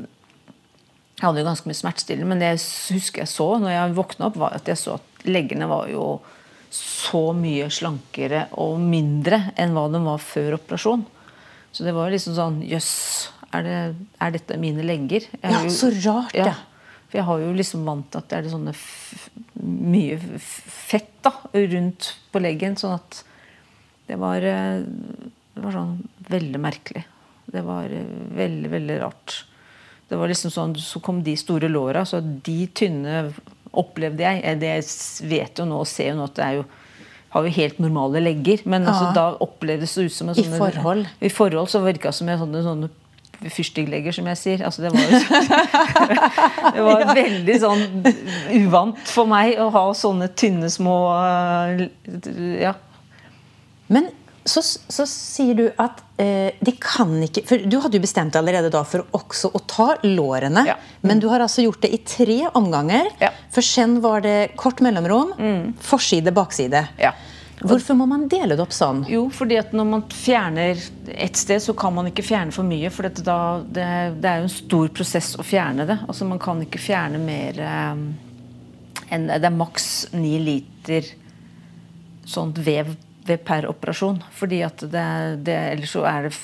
jeg 1.21 1.27
hadde 1.27 1.43
jo 1.43 1.49
ganske 1.51 1.69
mye 1.69 1.77
smertestillende, 1.83 2.29
men 2.33 2.40
det 2.40 2.49
jeg 2.55 2.62
husker 2.97 3.25
jeg 3.27 3.29
så 3.35 3.49
når 3.61 3.75
jeg 3.75 3.97
våkna 3.99 4.31
opp, 4.31 4.38
var 4.40 4.57
at 4.57 4.71
jeg 4.73 4.81
så 4.81 4.95
at 4.97 5.27
leggene 5.29 5.69
var 5.69 5.90
jo 5.93 6.07
så 6.73 7.21
mye 7.37 7.66
slankere 7.75 8.47
og 8.62 8.79
mindre 8.81 9.43
enn 9.61 9.75
hva 9.77 9.85
de 9.93 10.01
var 10.07 10.23
før 10.23 10.57
operasjon. 10.57 11.05
Så 11.75 11.85
det 11.85 11.93
var 11.95 12.09
jo 12.09 12.14
liksom 12.16 12.35
sånn 12.38 12.59
Jøss, 12.64 12.93
er, 13.53 13.62
det- 13.66 14.07
er 14.25 14.31
dette 14.38 14.57
mine 14.62 14.83
legger? 14.87 15.27
Jeg 15.37 15.53
Ja, 15.53 15.61
jo- 15.66 15.69
så 15.77 15.90
rart, 16.07 16.33
ja. 16.35 16.55
For 17.11 17.18
jeg 17.18 17.27
har 17.27 17.42
jo 17.42 17.53
liksom 17.59 17.85
vant 17.88 18.16
at 18.18 18.29
det 18.31 18.38
er 18.38 18.53
sånne 18.53 18.75
mye 19.61 20.18
fett 20.38 21.11
da, 21.27 21.33
rundt 21.53 22.12
på 22.31 22.42
leggen. 22.42 22.79
Sånn 22.79 22.94
at 23.01 23.25
Det 24.11 24.16
var, 24.18 24.42
eh, 24.42 24.83
det 25.55 25.62
var 25.62 25.75
sånn 25.75 25.96
veldig 26.31 26.61
merkelig. 26.62 27.05
Det 27.51 27.62
var 27.66 27.90
eh, 27.90 28.14
veldig, 28.35 28.70
veldig 28.70 28.99
rart. 29.03 29.44
Det 30.11 30.18
var 30.18 30.31
liksom 30.31 30.51
sånn, 30.51 30.75
Så 30.75 31.03
kom 31.03 31.23
de 31.23 31.37
store 31.38 31.68
låra. 31.68 32.05
Så 32.07 32.20
de 32.20 32.66
tynne 32.66 33.33
opplevde 33.70 34.23
jeg. 34.27 34.44
Eh, 34.44 34.59
Det 34.59 34.70
jeg 34.70 35.31
vet 35.31 35.59
jo 35.59 35.66
nå 35.66 35.83
og 35.83 35.90
ser 35.90 36.12
jo 36.12 36.20
nå 36.20 36.31
at 36.31 36.38
det 36.38 36.46
er 36.46 36.61
jo 36.61 36.64
har 37.31 37.46
jo 37.46 37.53
helt 37.55 37.79
normale 37.79 38.20
legger. 38.23 38.62
Men 38.66 38.87
altså, 38.90 39.12
da 39.14 39.37
opplevdes 39.38 39.94
det 39.94 40.09
ut 40.09 40.14
som 40.14 40.33
en 40.33 40.38
I 40.38 40.46
forhold. 40.51 41.07
I 41.23 41.31
forhold 41.31 41.70
så 41.70 41.83
virka 41.85 42.11
det 42.11 42.18
som 42.18 42.29
en 42.29 42.40
sånne, 42.40 42.62
sånne 42.66 42.90
fyrstikklegger, 43.48 44.12
som 44.12 44.29
jeg 44.31 44.40
sier. 44.40 44.62
Altså, 44.66 44.85
det 44.85 44.92
var, 44.92 45.00
jo, 45.09 45.18
det 46.76 46.87
var 46.87 47.05
veldig 47.16 47.59
sånn 47.62 47.85
uvant 48.61 49.03
for 49.09 49.31
meg 49.31 49.61
å 49.61 49.70
ha 49.74 49.85
sånne 49.96 50.31
tynne, 50.37 50.70
små 50.72 50.96
øh, 51.16 51.87
Ja. 52.61 52.76
Men 53.90 54.11
så, 54.46 54.62
så 54.62 55.05
sier 55.09 55.57
du 55.59 55.64
at 55.83 55.98
eh, 56.22 56.57
de 56.62 56.72
kan 56.81 57.11
ikke 57.26 57.42
For 57.48 57.64
du 57.68 57.76
hadde 57.83 57.98
jo 57.98 58.03
bestemt 58.03 58.33
deg 58.33 58.40
allerede 58.40 58.70
da 58.72 58.81
for 58.88 59.05
også 59.16 59.50
å 59.53 59.61
ta 59.68 59.88
lårene. 60.07 60.62
Ja. 60.68 60.76
Men 61.07 61.20
du 61.22 61.29
har 61.33 61.42
altså 61.44 61.64
gjort 61.64 61.83
det 61.85 61.90
i 61.96 62.00
tre 62.07 62.38
omganger. 62.57 63.11
Ja. 63.20 63.33
For 63.53 63.66
sen 63.66 63.98
var 64.05 64.24
det 64.24 64.53
kort 64.61 64.81
mellomrom, 64.85 65.35
forside, 65.85 66.33
bakside. 66.37 66.87
Ja. 67.00 67.12
Hvorfor 67.61 67.96
må 67.99 68.07
man 68.09 68.25
dele 68.31 68.57
det 68.57 68.64
opp 68.64 68.73
sånn? 68.73 69.03
Jo, 69.11 69.27
fordi 69.35 69.59
at 69.61 69.75
når 69.77 69.88
man 69.88 70.05
fjerner 70.14 70.81
et 71.12 71.37
sted, 71.37 71.61
så 71.61 71.75
kan 71.77 71.92
man 71.92 72.09
ikke 72.09 72.25
fjerne 72.25 72.55
for 72.57 72.64
mye. 72.64 72.88
For 72.92 73.05
det, 73.05 73.20
det 73.77 73.85
er 73.85 74.40
jo 74.40 74.46
en 74.46 74.53
stor 74.53 74.88
prosess 74.96 75.35
å 75.37 75.44
fjerne 75.44 75.85
det. 75.88 75.99
Altså 76.07 76.29
Man 76.29 76.40
kan 76.40 76.62
ikke 76.64 76.81
fjerne 76.81 77.20
mer 77.20 77.61
eh, 77.61 78.03
enn 79.12 79.29
Det 79.29 79.44
er 79.44 79.53
maks 79.53 79.90
ni 80.16 80.38
liter 80.40 81.12
sånt 82.31 82.61
vev, 82.64 82.94
vev 83.29 83.44
per 83.44 83.68
operasjon. 83.68 84.23
Fordi 84.33 84.62
at 84.64 84.87
det, 84.88 85.07
det 85.44 85.59
Ellers 85.75 85.92
så 85.99 86.07
er 86.09 86.31
det 86.31 86.35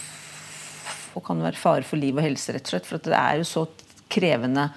og 1.16 1.24
kan 1.24 1.40
være 1.40 1.56
fare 1.56 1.86
for 1.86 1.96
liv 1.96 2.18
og 2.18 2.26
helse, 2.26 2.52
rett 2.52 2.66
og 2.68 2.74
slett. 2.74 2.88
For 2.88 3.00
at 3.00 3.08
det 3.08 3.16
er 3.16 3.40
jo 3.40 3.48
så 3.48 3.64
krevende 4.12 4.68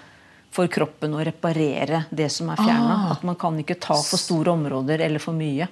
for 0.55 0.71
kroppen 0.71 1.13
å 1.13 1.21
reparere 1.25 2.05
det 2.09 2.29
som 2.33 2.47
er 2.53 2.63
fjerna. 2.63 2.95
At 3.11 3.27
man 3.27 3.35
kan 3.39 3.59
ikke 3.59 3.75
ta 3.81 3.97
for 3.99 4.21
store 4.21 4.55
områder 4.55 5.03
eller 5.03 5.19
for 5.19 5.35
mye. 5.35 5.67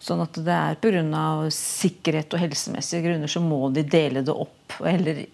Sånn 0.00 0.22
at 0.24 0.32
det 0.40 0.54
er 0.56 0.78
pga. 0.80 1.50
sikkerhet 1.52 2.32
og 2.32 2.40
helsemessige 2.40 3.02
grunner 3.04 3.28
så 3.28 3.40
må 3.44 3.68
de 3.74 3.82
dele 3.84 4.22
det 4.24 4.32
opp. 4.32 4.78
Og 4.80 4.86
heller 4.88 5.26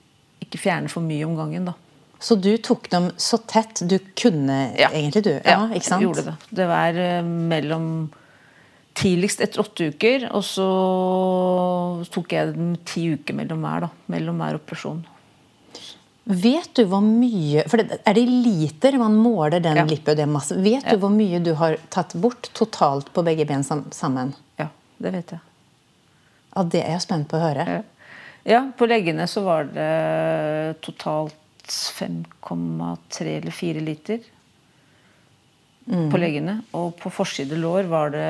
ikke 0.42 0.58
fjerne 0.58 0.90
for 0.90 1.00
mye 1.06 1.24
om 1.24 1.36
gangen. 1.38 1.64
da. 1.70 1.74
Så 2.18 2.34
du 2.40 2.56
tok 2.58 2.88
dem 2.90 3.10
så 3.20 3.38
tett 3.46 3.82
du 3.86 3.98
kunne, 4.16 4.72
egentlig, 4.74 5.22
du? 5.22 5.34
Ja, 5.44 5.68
sant? 5.80 6.00
jeg 6.00 6.02
gjorde 6.08 6.24
det. 6.30 6.36
Det 6.50 6.66
var 6.66 6.94
eh, 6.98 7.22
mellom 7.22 7.90
Tidligst 8.96 9.42
etter 9.44 9.60
åtte 9.60 9.90
uker, 9.92 10.22
og 10.32 10.40
så 10.40 10.66
tok 12.14 12.30
jeg 12.32 12.54
dem 12.54 12.70
ti 12.88 13.02
uker 13.12 13.36
mellom 13.36 13.60
hver. 13.60 13.84
da, 13.84 13.90
Mellom 14.08 14.38
hver 14.40 14.56
operasjon. 14.56 15.02
Vet 16.26 16.72
du 16.74 16.86
hvor 16.90 17.04
mye 17.04 17.62
For 17.70 17.78
det, 17.78 18.00
er 18.02 18.16
det 18.16 18.24
i 18.24 18.38
liter 18.42 18.96
man 18.98 19.14
måler 19.20 19.60
den 19.62 19.76
Ja. 19.78 19.84
lipødemassen? 19.84 20.62
Vet 20.64 20.88
du 20.88 20.96
hvor 20.96 21.12
mye 21.12 21.38
du 21.44 21.52
har 21.54 21.76
tatt 21.92 22.16
bort 22.18 22.48
totalt 22.56 23.12
på 23.12 23.22
begge 23.22 23.44
ben 23.46 23.62
sammen? 23.62 24.32
Det 25.02 25.12
vet 25.12 25.36
jeg. 25.36 25.40
Ja, 26.54 26.62
Det 26.62 26.80
er 26.82 26.96
jeg 26.96 27.04
spent 27.04 27.28
på 27.28 27.36
å 27.38 27.44
høre. 27.44 27.66
Ja. 27.68 27.82
Ja, 28.46 28.60
på 28.78 28.86
leggene 28.86 29.26
så 29.26 29.42
var 29.42 29.66
det 29.74 30.78
totalt 30.86 31.34
5,3 31.66 33.32
eller 33.40 33.50
4 33.50 33.80
liter. 33.82 34.20
På 35.86 36.18
leggene. 36.18 36.60
Og 36.78 36.94
på 37.00 37.10
forside 37.10 37.58
lår 37.58 37.90
var 37.90 38.14
det 38.14 38.28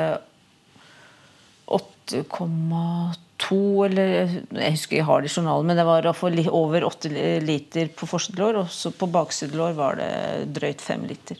8,2 1.69 3.61
eller 3.85 4.09
Jeg 4.57 4.73
husker 4.73 4.97
jeg 4.97 5.09
har 5.09 5.21
det 5.21 5.29
i 5.29 5.35
journalen, 5.37 5.69
men 5.69 5.77
det 5.77 5.85
var 5.85 6.09
over 6.09 6.89
8 6.89 7.13
liter 7.45 7.93
på 7.93 8.09
forside 8.09 8.41
lår. 8.41 8.63
Og 8.63 8.73
så 8.73 8.89
på 8.97 9.13
bakside 9.13 9.57
lår 9.57 9.77
var 9.77 10.01
det 10.01 10.13
drøyt 10.57 10.81
5 10.81 11.07
liter. 11.13 11.37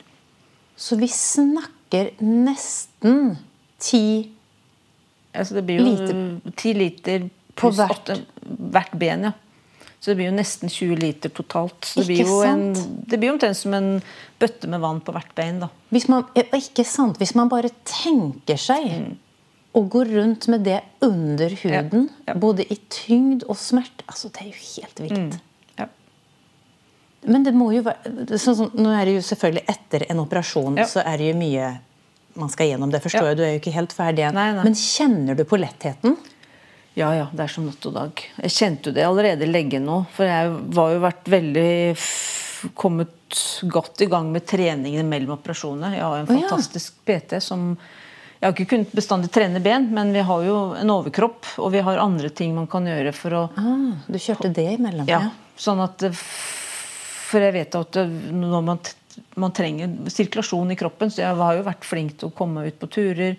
Så 0.77 1.01
vi 1.01 1.09
snakker 1.09 2.13
nesten 2.21 3.37
ti 3.81 4.36
Altså 5.37 5.57
det 5.57 5.65
blir 5.67 5.81
jo. 5.83 6.51
10 6.55 6.73
liter 6.77 7.27
På 7.53 7.67
pluss 7.69 7.77
hvert. 7.81 8.09
8 8.15 8.71
hvert 8.73 8.95
ben, 8.99 9.27
ja. 9.29 9.33
Så 9.99 10.11
det 10.11 10.19
blir 10.19 10.27
jo 10.29 10.35
nesten 10.37 10.69
20 10.69 10.99
liter 11.01 11.31
totalt. 11.33 11.85
Så 11.89 12.03
det 12.03 12.07
blir 12.11 12.27
jo 12.29 12.41
en, 12.45 12.67
det 13.09 13.17
blir 13.17 13.31
omtrent 13.33 13.57
som 13.57 13.73
en 13.73 13.87
bøtte 14.39 14.69
med 14.69 14.79
vann 14.83 14.99
på 15.01 15.11
hvert 15.15 15.31
bein. 15.35 15.57
da. 15.63 15.71
hvis 15.89 16.05
man, 16.07 16.27
Ikke 16.53 16.85
sant? 16.85 17.17
Hvis 17.17 17.33
man 17.35 17.49
bare 17.49 17.71
tenker 17.83 18.59
seg 18.61 18.85
å 19.73 19.81
gå 19.89 20.03
rundt 20.09 20.47
med 20.53 20.63
det 20.65 20.79
under 21.05 21.49
huden, 21.63 22.07
Ja, 22.25 22.33
ja. 22.33 22.37
både 22.37 22.63
i 22.71 22.77
tyngd 22.93 23.43
og 23.49 23.57
smerte 23.57 24.05
altså 24.07 24.29
Det 24.29 24.45
er 24.45 24.51
jo 24.53 24.61
helt 24.77 25.01
vilt. 25.01 25.39
Ja. 25.77 25.87
Men 27.27 27.43
det 27.43 27.53
må 27.57 27.71
jo 27.73 27.83
være 27.85 28.39
sånn 28.39 28.71
Nå 28.77 28.93
er 28.93 29.05
det 29.09 29.17
jo 29.17 29.25
selvfølgelig 29.25 29.65
etter 29.73 30.05
en 30.13 30.21
operasjon 30.23 30.77
så 30.87 31.01
er 31.03 31.17
det 31.17 31.31
jo 31.33 31.37
mye 31.41 31.73
man 32.39 32.49
skal 32.53 32.69
gjennom. 32.71 32.91
Det 32.93 33.01
forstår 33.03 33.23
Ja. 33.23 33.29
jeg, 33.33 33.37
du 33.37 33.43
er 33.43 33.53
jo 33.55 33.59
ikke 33.61 33.75
helt 33.75 33.93
ferdig 33.95 34.23
igjen. 34.23 34.35
Nei, 34.37 34.47
nei. 34.57 34.63
Men 34.67 34.75
kjenner 34.79 35.35
du 35.37 35.43
på 35.47 35.59
lettheten? 35.59 36.17
ja, 36.97 37.11
ja, 37.13 37.27
det 37.31 37.43
er 37.43 37.51
som 37.53 37.65
natt 37.67 37.85
og 37.85 37.93
dag. 37.93 38.21
Jeg 38.41 38.51
kjente 38.55 38.89
jo 38.89 38.93
det 38.95 39.03
allerede 39.05 39.45
i 39.45 39.51
leggen 39.51 39.83
nå. 39.85 39.99
For 40.15 40.25
jeg 40.25 40.49
var 40.73 40.95
jo 40.95 41.03
vært 41.03 41.27
veldig 41.29 41.71
kommet 42.73 43.37
godt 43.69 44.01
i 44.01 44.07
gang 44.09 44.31
med 44.33 44.45
treningene 44.49 45.05
mellom 45.05 45.35
operasjonene. 45.37 45.93
Jeg 45.93 46.01
har 46.03 46.15
en 46.17 46.25
en 46.25 46.35
oh, 46.35 46.41
ja. 46.41 46.47
fantastisk 46.49 46.95
PT 47.05 47.41
som 47.43 47.77
Jeg 48.39 48.45
har 48.47 48.53
ikke 48.53 48.69
kunnet 48.69 48.91
bestandig 48.93 49.31
trene 49.33 49.59
ben, 49.61 49.87
men 49.93 50.11
vi 50.13 50.21
har 50.21 50.43
jo 50.45 50.57
en 50.77 50.89
overkropp, 50.93 51.45
og 51.57 51.71
vi 51.73 51.79
har 51.81 51.97
andre 51.97 52.29
ting 52.29 52.53
man 52.53 52.67
kan 52.69 52.85
gjøre 52.85 53.13
for 53.13 53.33
å 53.33 53.43
Ah, 53.57 53.95
du 54.07 54.17
kjørte 54.21 54.51
det 54.53 54.75
imellom? 54.77 55.07
Ja, 55.09 55.31
sånn 55.57 55.81
at 55.81 56.03
For 57.27 57.41
jeg 57.41 57.53
vet 57.53 57.75
at 57.75 57.97
når 58.31 58.61
man, 58.63 58.79
man 59.35 59.53
trenger 59.55 59.93
sirkulasjon 60.11 60.71
i 60.73 60.77
kroppen, 60.79 61.11
så 61.13 61.23
jeg 61.23 61.39
har 61.39 61.57
jo 61.57 61.65
vært 61.67 61.85
flink 61.87 62.17
til 62.19 62.29
å 62.29 62.35
komme 62.37 62.65
ut 62.67 62.77
på 62.81 62.89
turer, 62.93 63.35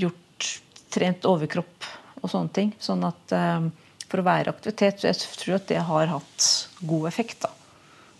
gjort, 0.00 0.48
trent 0.94 1.26
overkropp 1.28 1.88
og 2.22 2.30
sånne 2.32 2.52
ting. 2.56 2.72
Sånn 2.82 3.04
at 3.06 3.34
eh, 3.36 3.66
For 4.06 4.22
å 4.22 4.26
være 4.26 4.52
aktivitet, 4.54 5.00
så 5.02 5.08
jeg 5.10 5.18
tror 5.42 5.56
at 5.58 5.68
det 5.68 5.80
har 5.88 6.06
hatt 6.12 6.44
god 6.86 7.08
effekt. 7.08 7.40
da. 7.42 7.50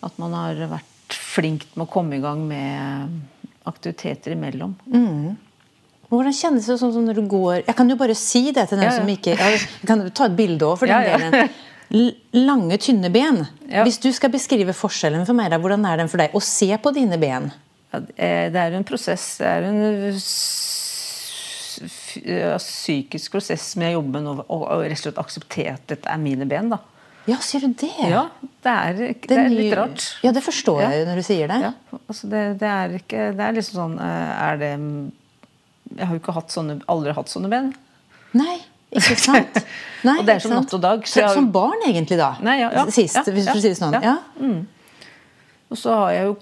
At 0.07 0.17
man 0.19 0.35
har 0.35 0.59
vært 0.71 1.15
flink 1.15 1.63
med 1.77 1.87
å 1.87 1.91
komme 1.93 2.17
i 2.19 2.23
gang 2.25 2.43
med 2.49 3.21
aktiviteter 3.67 4.35
imellom. 4.35 4.75
Hvordan 6.11 6.35
kjennes 6.35 6.67
det 6.67 6.77
sånn 6.79 6.93
som 6.95 7.03
når 7.07 7.19
du 7.19 7.25
går 7.27 7.65
Jeg 7.67 7.75
kan 7.75 7.89
jo 7.91 7.97
bare 7.99 8.15
si 8.15 8.45
det 8.55 8.69
til 8.71 8.79
den 8.79 8.87
Ja, 8.87 8.93
ja. 8.93 8.99
som 9.01 9.09
ikke 9.11 9.33
Jeg 9.35 9.89
kan 9.89 10.05
ta 10.15 10.29
et 10.29 10.37
bilde 10.39 10.63
òg, 10.69 10.77
for 10.79 10.87
den 10.87 11.03
ja. 11.03 11.17
delen. 11.19 11.49
Lange, 11.91 12.79
tynne 12.83 13.11
ben. 13.15 13.45
Ja. 13.71 13.85
Hvis 13.87 14.01
du 14.03 14.09
skal 14.15 14.33
beskrive 14.35 14.75
forskjellen 14.75 15.27
for 15.29 15.39
meg, 15.39 15.53
da, 15.53 15.61
hvordan 15.63 15.87
er 15.87 16.03
den 16.03 16.11
for 16.11 16.23
deg? 16.23 16.35
Å 16.35 16.43
se 16.43 16.71
på 16.83 16.93
dine 16.97 17.19
ben. 17.21 17.53
Ja, 17.93 18.01
eh, 18.17 18.49
det 18.53 18.63
er 18.63 18.75
jo 18.75 18.81
en 18.81 18.89
prosess. 18.89 19.37
Det 19.39 19.47
er 19.47 19.69
en 19.69 19.79
ja, 22.27 22.57
psykisk 22.59 23.37
prosess 23.37 23.75
med 23.79 23.95
nå. 23.95 24.37
Og, 24.47 24.67
og 24.67 24.85
rett 24.85 24.99
og 24.99 25.05
slett 25.05 25.23
akseptere 25.23 25.77
at 25.77 25.89
dette 25.93 26.11
er 26.11 26.23
mine 26.23 26.49
ben. 26.49 26.73
da. 26.75 26.81
Ja, 27.27 27.41
sier 27.43 27.65
du 27.65 27.73
det? 27.75 27.91
Ja, 28.07 28.29
det 28.63 28.73
er, 28.73 28.99
det 29.27 29.37
er 29.37 29.49
litt 29.51 29.75
rart. 29.75 30.05
Ja, 30.23 30.31
det 30.35 30.45
forstår 30.47 30.85
jeg 30.85 31.01
jo 31.01 31.07
når 31.09 31.19
du 31.19 31.25
sier 31.27 31.51
det. 31.51 31.59
Ja, 31.65 31.73
altså 32.05 32.31
det, 32.31 32.43
det 32.61 32.71
er 32.71 32.95
ikke 33.01 33.25
Det 33.35 33.49
er 33.49 33.57
liksom 33.57 33.81
sånn 33.81 33.97
eh, 33.99 34.45
Er 34.47 34.61
det 34.61 34.71
Jeg 35.91 36.07
har 36.07 36.15
jo 36.15 36.21
ikke 36.23 36.37
hatt 36.37 36.55
sånne, 36.55 36.79
aldri 36.93 37.15
hatt 37.17 37.33
sånne 37.33 37.51
ben. 37.51 37.73
Nei, 38.37 38.61
ikke 38.95 39.19
sant? 39.29 39.61
Nei, 40.07 40.21
Og 40.21 40.27
det 40.29 40.37
er 40.37 40.45
som 40.45 40.55
natt 40.55 40.75
og 40.77 40.83
dag, 40.85 41.07
så 41.09 41.25
jeg 41.25 41.35
Som 41.35 41.51
barn, 41.55 41.83
egentlig, 41.89 42.19
da. 42.21 42.35
Nei, 42.45 42.61
ja, 42.61 42.71
ja, 42.77 42.87
Sist, 42.95 43.19
ja, 43.19 43.25
hvis 43.27 43.49
du 43.49 43.55
ja, 43.55 43.59
sier 43.59 43.73
det 43.73 43.79
sånn. 43.81 43.97
Ja. 44.05 44.19
Og 45.67 45.81
så 45.81 45.95
har 45.99 46.13
jeg 46.15 46.29
jo 46.29 46.37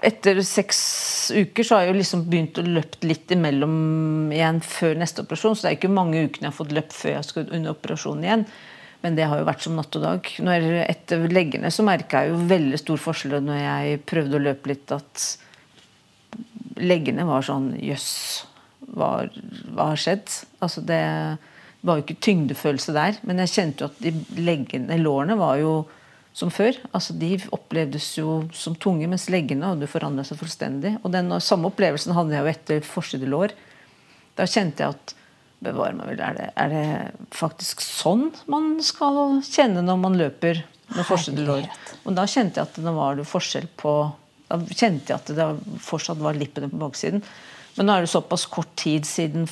etter 0.00 0.38
seks 0.44 0.78
uker 1.34 1.66
så 1.66 1.76
har 1.76 1.84
jeg 1.84 1.92
jo 1.92 1.98
liksom 1.98 2.24
begynt 2.30 2.58
å 2.60 2.64
løpt 2.64 3.04
litt 3.04 3.32
imellom 3.34 4.30
igjen 4.32 4.60
før 4.64 4.96
neste 5.00 5.24
operasjon. 5.24 5.56
Så 5.56 5.66
det 5.66 5.70
er 5.70 5.78
ikke 5.78 5.92
mange 5.92 6.22
ukene 6.24 6.46
jeg 6.46 6.52
har 6.52 6.56
fått 6.56 6.74
løpt 6.76 6.94
før 6.96 7.16
jeg 7.18 7.28
skal 7.28 7.50
under 7.50 7.74
operasjonen 7.74 8.24
igjen. 8.24 8.46
Men 9.04 9.16
det 9.16 9.28
har 9.28 9.40
jo 9.40 9.48
vært 9.48 9.64
som 9.64 9.76
natt 9.76 9.96
og 9.96 10.04
dag. 10.04 10.30
Når 10.44 10.66
etter 10.86 11.24
leggene 11.32 11.72
så 11.72 11.84
merka 11.86 12.24
jeg 12.24 12.32
jo 12.32 12.40
veldig 12.50 12.80
stor 12.80 13.00
forskjell 13.00 13.38
når 13.44 13.60
jeg 13.60 14.00
prøvde 14.08 14.36
å 14.36 14.44
løpe 14.44 14.72
litt, 14.72 14.96
at 14.96 15.26
leggene 16.80 17.26
var 17.28 17.44
sånn 17.44 17.72
Jøss, 17.80 18.10
hva, 18.96 19.10
hva 19.74 19.92
har 19.92 20.00
skjedd? 20.00 20.32
Altså 20.64 20.82
det 20.86 21.04
var 21.86 21.96
jo 21.96 22.04
ikke 22.04 22.20
tyngdefølelse 22.26 22.94
der. 22.96 23.20
Men 23.26 23.42
jeg 23.44 23.54
kjente 23.54 23.84
jo 23.84 23.90
at 23.90 24.02
de 24.02 24.40
leggene, 24.40 24.98
lårene 25.00 25.38
var 25.40 25.60
jo 25.62 25.74
som 26.36 26.50
før. 26.52 26.76
Altså 26.94 27.16
De 27.18 27.34
opplevdes 27.54 28.12
jo 28.18 28.42
som 28.56 28.76
tunge, 28.78 29.08
mens 29.10 29.28
leggene 29.32 29.72
hadde 29.72 29.90
forandra 29.90 30.24
seg 30.26 30.40
fullstendig. 30.40 30.96
Og 31.02 31.14
den 31.14 31.32
samme 31.42 31.70
opplevelsen 31.70 32.14
hadde 32.16 32.36
jeg 32.36 32.44
jo 32.44 32.52
etter 32.54 32.84
forsidelår. 32.86 33.56
Da 34.38 34.48
kjente 34.48 34.84
jeg 34.84 34.96
at 34.98 35.16
Bevare 35.60 35.92
meg 35.92 36.14
vel, 36.14 36.20
er 36.24 36.36
det, 36.38 36.44
er 36.56 36.70
det 36.72 37.34
faktisk 37.36 37.82
sånn 37.84 38.30
man 38.48 38.78
skal 38.80 39.42
kjenne 39.44 39.82
når 39.84 39.98
man 40.00 40.14
løper 40.16 40.62
med 40.94 41.04
forsidelår? 41.04 41.66
lår 41.66 41.98
Og 42.08 42.16
da 42.16 42.24
kjente 42.24 42.62
jeg 42.62 42.70
at 42.70 42.78
det 42.80 42.94
var 42.96 43.18
det 43.18 43.26
forskjell 43.28 43.66
på 43.76 43.92
Da 44.48 44.56
kjente 44.64 45.12
jeg 45.12 45.18
at 45.18 45.34
det 45.36 45.48
fortsatt 45.84 46.22
var 46.24 46.38
lippene 46.40 46.70
på 46.72 46.80
baksiden. 46.80 47.20
Men 47.76 47.86
nå 47.86 47.96
er 47.96 48.06
det 48.06 48.12
såpass 48.12 48.46
kort 48.50 48.72
tid 48.80 49.06
siden 49.08 49.46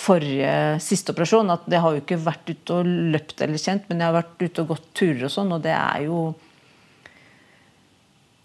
forrige 0.00 0.52
siste 0.82 1.12
operasjon, 1.12 1.52
at 1.52 1.66
jeg 1.68 1.82
har 1.84 1.96
jo 1.96 2.02
ikke 2.02 2.20
vært 2.24 2.48
ute 2.48 2.78
og 2.78 2.92
løpt 3.14 3.42
eller 3.44 3.60
kjent, 3.60 3.88
men 3.90 4.00
jeg 4.00 4.08
har 4.08 4.16
vært 4.16 4.44
ute 4.46 4.62
og 4.62 4.72
gått 4.72 4.86
turer 4.96 5.26
og 5.28 5.34
sånn, 5.34 5.52
og 5.56 5.64
det 5.66 5.74
er 5.76 6.06
jo 6.06 6.22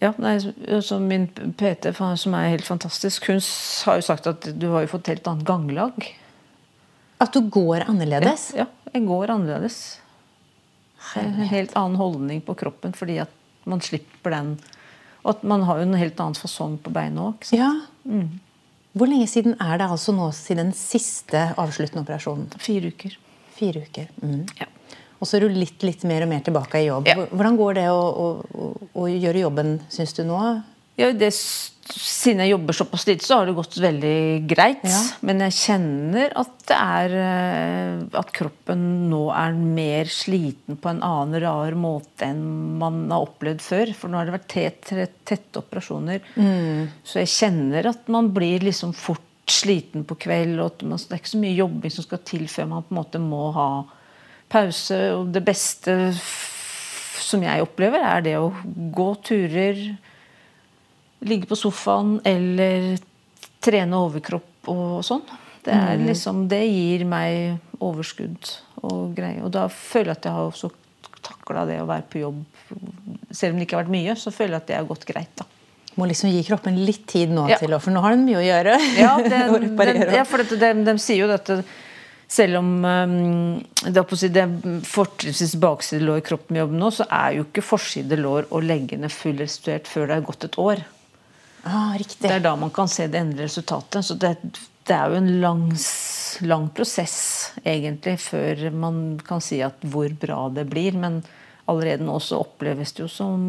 ja, 0.02 0.10
nei, 0.20 0.34
så 0.84 0.98
Min 1.00 1.24
PT, 1.32 1.94
som 1.96 2.34
er 2.36 2.50
helt 2.52 2.66
fantastisk, 2.68 3.30
hun 3.32 3.40
har 3.88 3.96
jo 3.96 4.04
sagt 4.04 4.28
at 4.28 4.50
du 4.52 4.68
har 4.74 4.84
jo 4.84 4.92
fått 4.92 5.08
helt 5.08 5.28
annet 5.30 5.46
ganglag. 5.48 6.10
At 7.24 7.32
du 7.32 7.40
går 7.48 7.86
annerledes? 7.88 8.50
Ja, 8.52 8.66
ja 8.66 8.92
jeg 8.92 9.06
går 9.08 9.32
annerledes. 9.32 9.98
En 11.16 11.32
helt 11.48 11.74
annen 11.78 11.96
holdning 12.00 12.42
på 12.44 12.56
kroppen 12.58 12.94
fordi 12.96 13.20
at 13.24 13.32
man 13.68 13.82
slipper 13.84 14.34
den. 14.34 14.56
Og 15.24 15.32
at 15.34 15.46
man 15.48 15.64
har 15.66 15.80
jo 15.80 15.88
en 15.88 15.98
helt 15.98 16.20
annen 16.22 16.38
fasong 16.38 16.76
på 16.82 16.92
beina 16.94 17.30
òg. 17.30 17.48
Ja. 17.56 17.72
Mm. 18.04 18.38
Hvor 18.96 19.10
lenge 19.10 19.26
siden 19.28 19.58
er 19.60 19.76
det 19.80 19.90
altså 19.92 20.14
nå 20.16 20.30
siden 20.32 20.70
den 20.70 20.76
siste 20.76 21.50
avsluttende 21.60 22.04
operasjonen? 22.06 22.48
Fire 22.62 22.92
uker. 22.94 23.18
Fire 23.56 23.82
uker. 23.84 24.08
Mm. 24.22 24.46
Ja. 24.56 24.70
Og 25.20 25.28
så 25.28 25.36
er 25.36 25.46
du 25.46 25.52
litt, 25.52 25.82
litt 25.84 26.04
mer 26.08 26.24
og 26.24 26.30
mer 26.32 26.42
tilbake 26.44 26.80
i 26.80 26.88
jobb. 26.88 27.08
Ja. 27.08 27.26
Hvordan 27.28 27.58
går 27.60 27.76
det 27.78 27.86
å, 27.92 28.00
å, 28.00 28.70
å 28.96 29.08
gjøre 29.08 29.44
jobben, 29.44 29.76
syns 29.92 30.16
du 30.16 30.22
nå? 30.28 30.40
Ja, 30.96 31.10
det, 31.12 31.28
siden 31.36 32.40
jeg 32.42 32.54
jobber 32.54 32.76
såpass 32.76 33.04
lite, 33.06 33.24
så 33.26 33.38
har 33.38 33.48
det 33.48 33.56
gått 33.56 33.76
veldig 33.80 34.20
greit. 34.48 34.86
Ja. 34.88 35.00
Men 35.28 35.42
jeg 35.44 35.56
kjenner 35.58 36.32
at 36.40 36.54
det 36.66 36.76
er 36.76 37.12
eh, 37.20 37.98
At 38.18 38.32
kroppen 38.34 38.80
nå 39.10 39.26
er 39.30 39.54
mer 39.54 40.08
sliten 40.10 40.80
på 40.80 40.90
en 40.90 41.02
annen, 41.04 41.38
rar 41.44 41.76
måte 41.78 42.26
enn 42.30 42.42
man 42.80 43.04
har 43.12 43.28
opplevd 43.28 43.62
før. 43.62 43.92
For 43.98 44.10
nå 44.10 44.18
har 44.18 44.28
det 44.28 44.36
vært 44.38 44.50
tette, 44.52 45.06
tette 45.28 45.62
operasjoner. 45.62 46.24
Mm. 46.34 46.88
Så 47.06 47.20
jeg 47.22 47.32
kjenner 47.34 47.92
at 47.92 48.10
man 48.12 48.32
blir 48.34 48.64
liksom 48.66 48.96
fort 48.96 49.22
sliten 49.52 50.06
på 50.08 50.16
kveld. 50.26 50.58
og 50.58 50.72
at 50.72 50.82
Det 50.82 51.12
er 51.12 51.20
ikke 51.20 51.36
så 51.36 51.44
mye 51.44 51.60
jobbing 51.60 51.94
som 51.94 52.08
skal 52.08 52.24
til 52.26 52.48
før 52.50 52.72
man 52.72 52.88
på 52.88 52.94
en 52.94 53.02
måte 53.02 53.22
må 53.22 53.44
ha 53.54 53.70
pause. 54.50 54.98
Og 55.20 55.30
det 55.34 55.44
beste 55.46 55.94
som 57.26 57.42
jeg 57.42 57.62
opplever, 57.62 58.02
er 58.02 58.24
det 58.26 58.36
å 58.40 58.50
gå 58.96 59.08
turer 59.26 59.80
ligge 61.28 61.48
på 61.50 61.58
sofaen 61.58 62.18
eller 62.26 62.96
trene 63.62 63.98
overkropp 64.06 64.70
og 64.72 65.02
sånn. 65.06 65.24
Det, 65.66 65.74
er 65.74 65.98
mm. 65.98 66.06
liksom, 66.06 66.44
det 66.50 66.62
gir 66.68 67.06
meg 67.08 67.80
overskudd 67.82 68.52
og 68.86 69.16
greier. 69.16 69.42
Og 69.46 69.52
da 69.54 69.66
føler 69.72 70.12
jeg 70.12 70.20
at 70.20 70.28
jeg 70.28 70.36
har 70.36 70.50
også 70.50 70.70
takla 71.26 71.64
det 71.66 71.80
å 71.82 71.88
være 71.88 72.06
på 72.10 72.22
jobb. 72.22 72.42
Selv 73.34 73.54
om 73.54 73.58
det 73.58 73.66
ikke 73.66 73.78
har 73.78 73.86
vært 73.86 73.96
mye, 73.96 74.14
så 74.18 74.32
føler 74.34 74.56
jeg 74.56 74.62
at 74.62 74.70
det 74.70 74.78
har 74.78 74.88
gått 74.88 75.06
greit. 75.08 75.32
da. 75.38 75.48
Må 75.96 76.06
liksom 76.06 76.30
gi 76.30 76.44
kroppen 76.44 76.76
litt 76.84 77.06
tid 77.08 77.32
nå, 77.32 77.48
ja. 77.50 77.58
til, 77.58 77.72
for 77.80 77.94
nå 77.94 78.02
har 78.04 78.14
den 78.14 78.26
mye 78.28 78.38
å 78.42 78.46
gjøre. 78.46 78.78
Ja, 79.00 79.16
den, 79.32 79.68
den, 79.80 80.00
ja 80.14 80.24
for 80.28 80.44
de, 80.44 80.72
de, 80.86 80.96
sier 81.02 81.24
jo 81.24 81.30
dette 81.32 81.62
selv 82.28 82.58
om 82.58 82.70
um, 82.82 83.58
det 83.86 84.02
er 84.02 84.54
fortrinnsvis 84.86 85.54
bakside 85.62 86.02
lår 86.02 86.20
i 86.20 86.26
kroppen 86.26 86.56
med 86.56 86.64
jobben 86.64 86.80
nå, 86.82 86.90
så 86.90 87.06
er 87.06 87.36
jo 87.36 87.46
ikke 87.46 87.62
forside 87.62 88.18
lår 88.18 88.48
å 88.50 88.60
legge 88.64 88.98
ned 88.98 89.14
full 89.14 89.38
før 89.46 90.10
det 90.10 90.16
er 90.16 90.26
gått 90.26 90.48
et 90.48 90.58
år. 90.58 90.82
Ah, 91.66 91.96
det 91.98 92.30
er 92.30 92.42
da 92.44 92.54
man 92.58 92.70
kan 92.70 92.88
se 92.88 93.08
det 93.10 93.18
endelige 93.18 93.48
resultatet. 93.48 94.04
Så 94.06 94.14
det, 94.22 94.36
det 94.86 94.94
er 94.94 95.10
jo 95.10 95.18
en 95.18 95.32
lang, 95.42 95.64
lang, 96.46 96.68
prosess 96.74 97.18
egentlig 97.64 98.20
før 98.22 98.68
man 98.70 99.00
kan 99.26 99.42
si 99.42 99.58
at 99.66 99.82
hvor 99.82 100.12
bra 100.14 100.44
det 100.54 100.68
blir. 100.70 100.94
Men 100.94 101.20
allerede 101.66 102.06
nå 102.06 102.20
så 102.22 102.38
oppleves 102.44 102.94
det 102.94 103.02
jo 103.06 103.10
som 103.10 103.42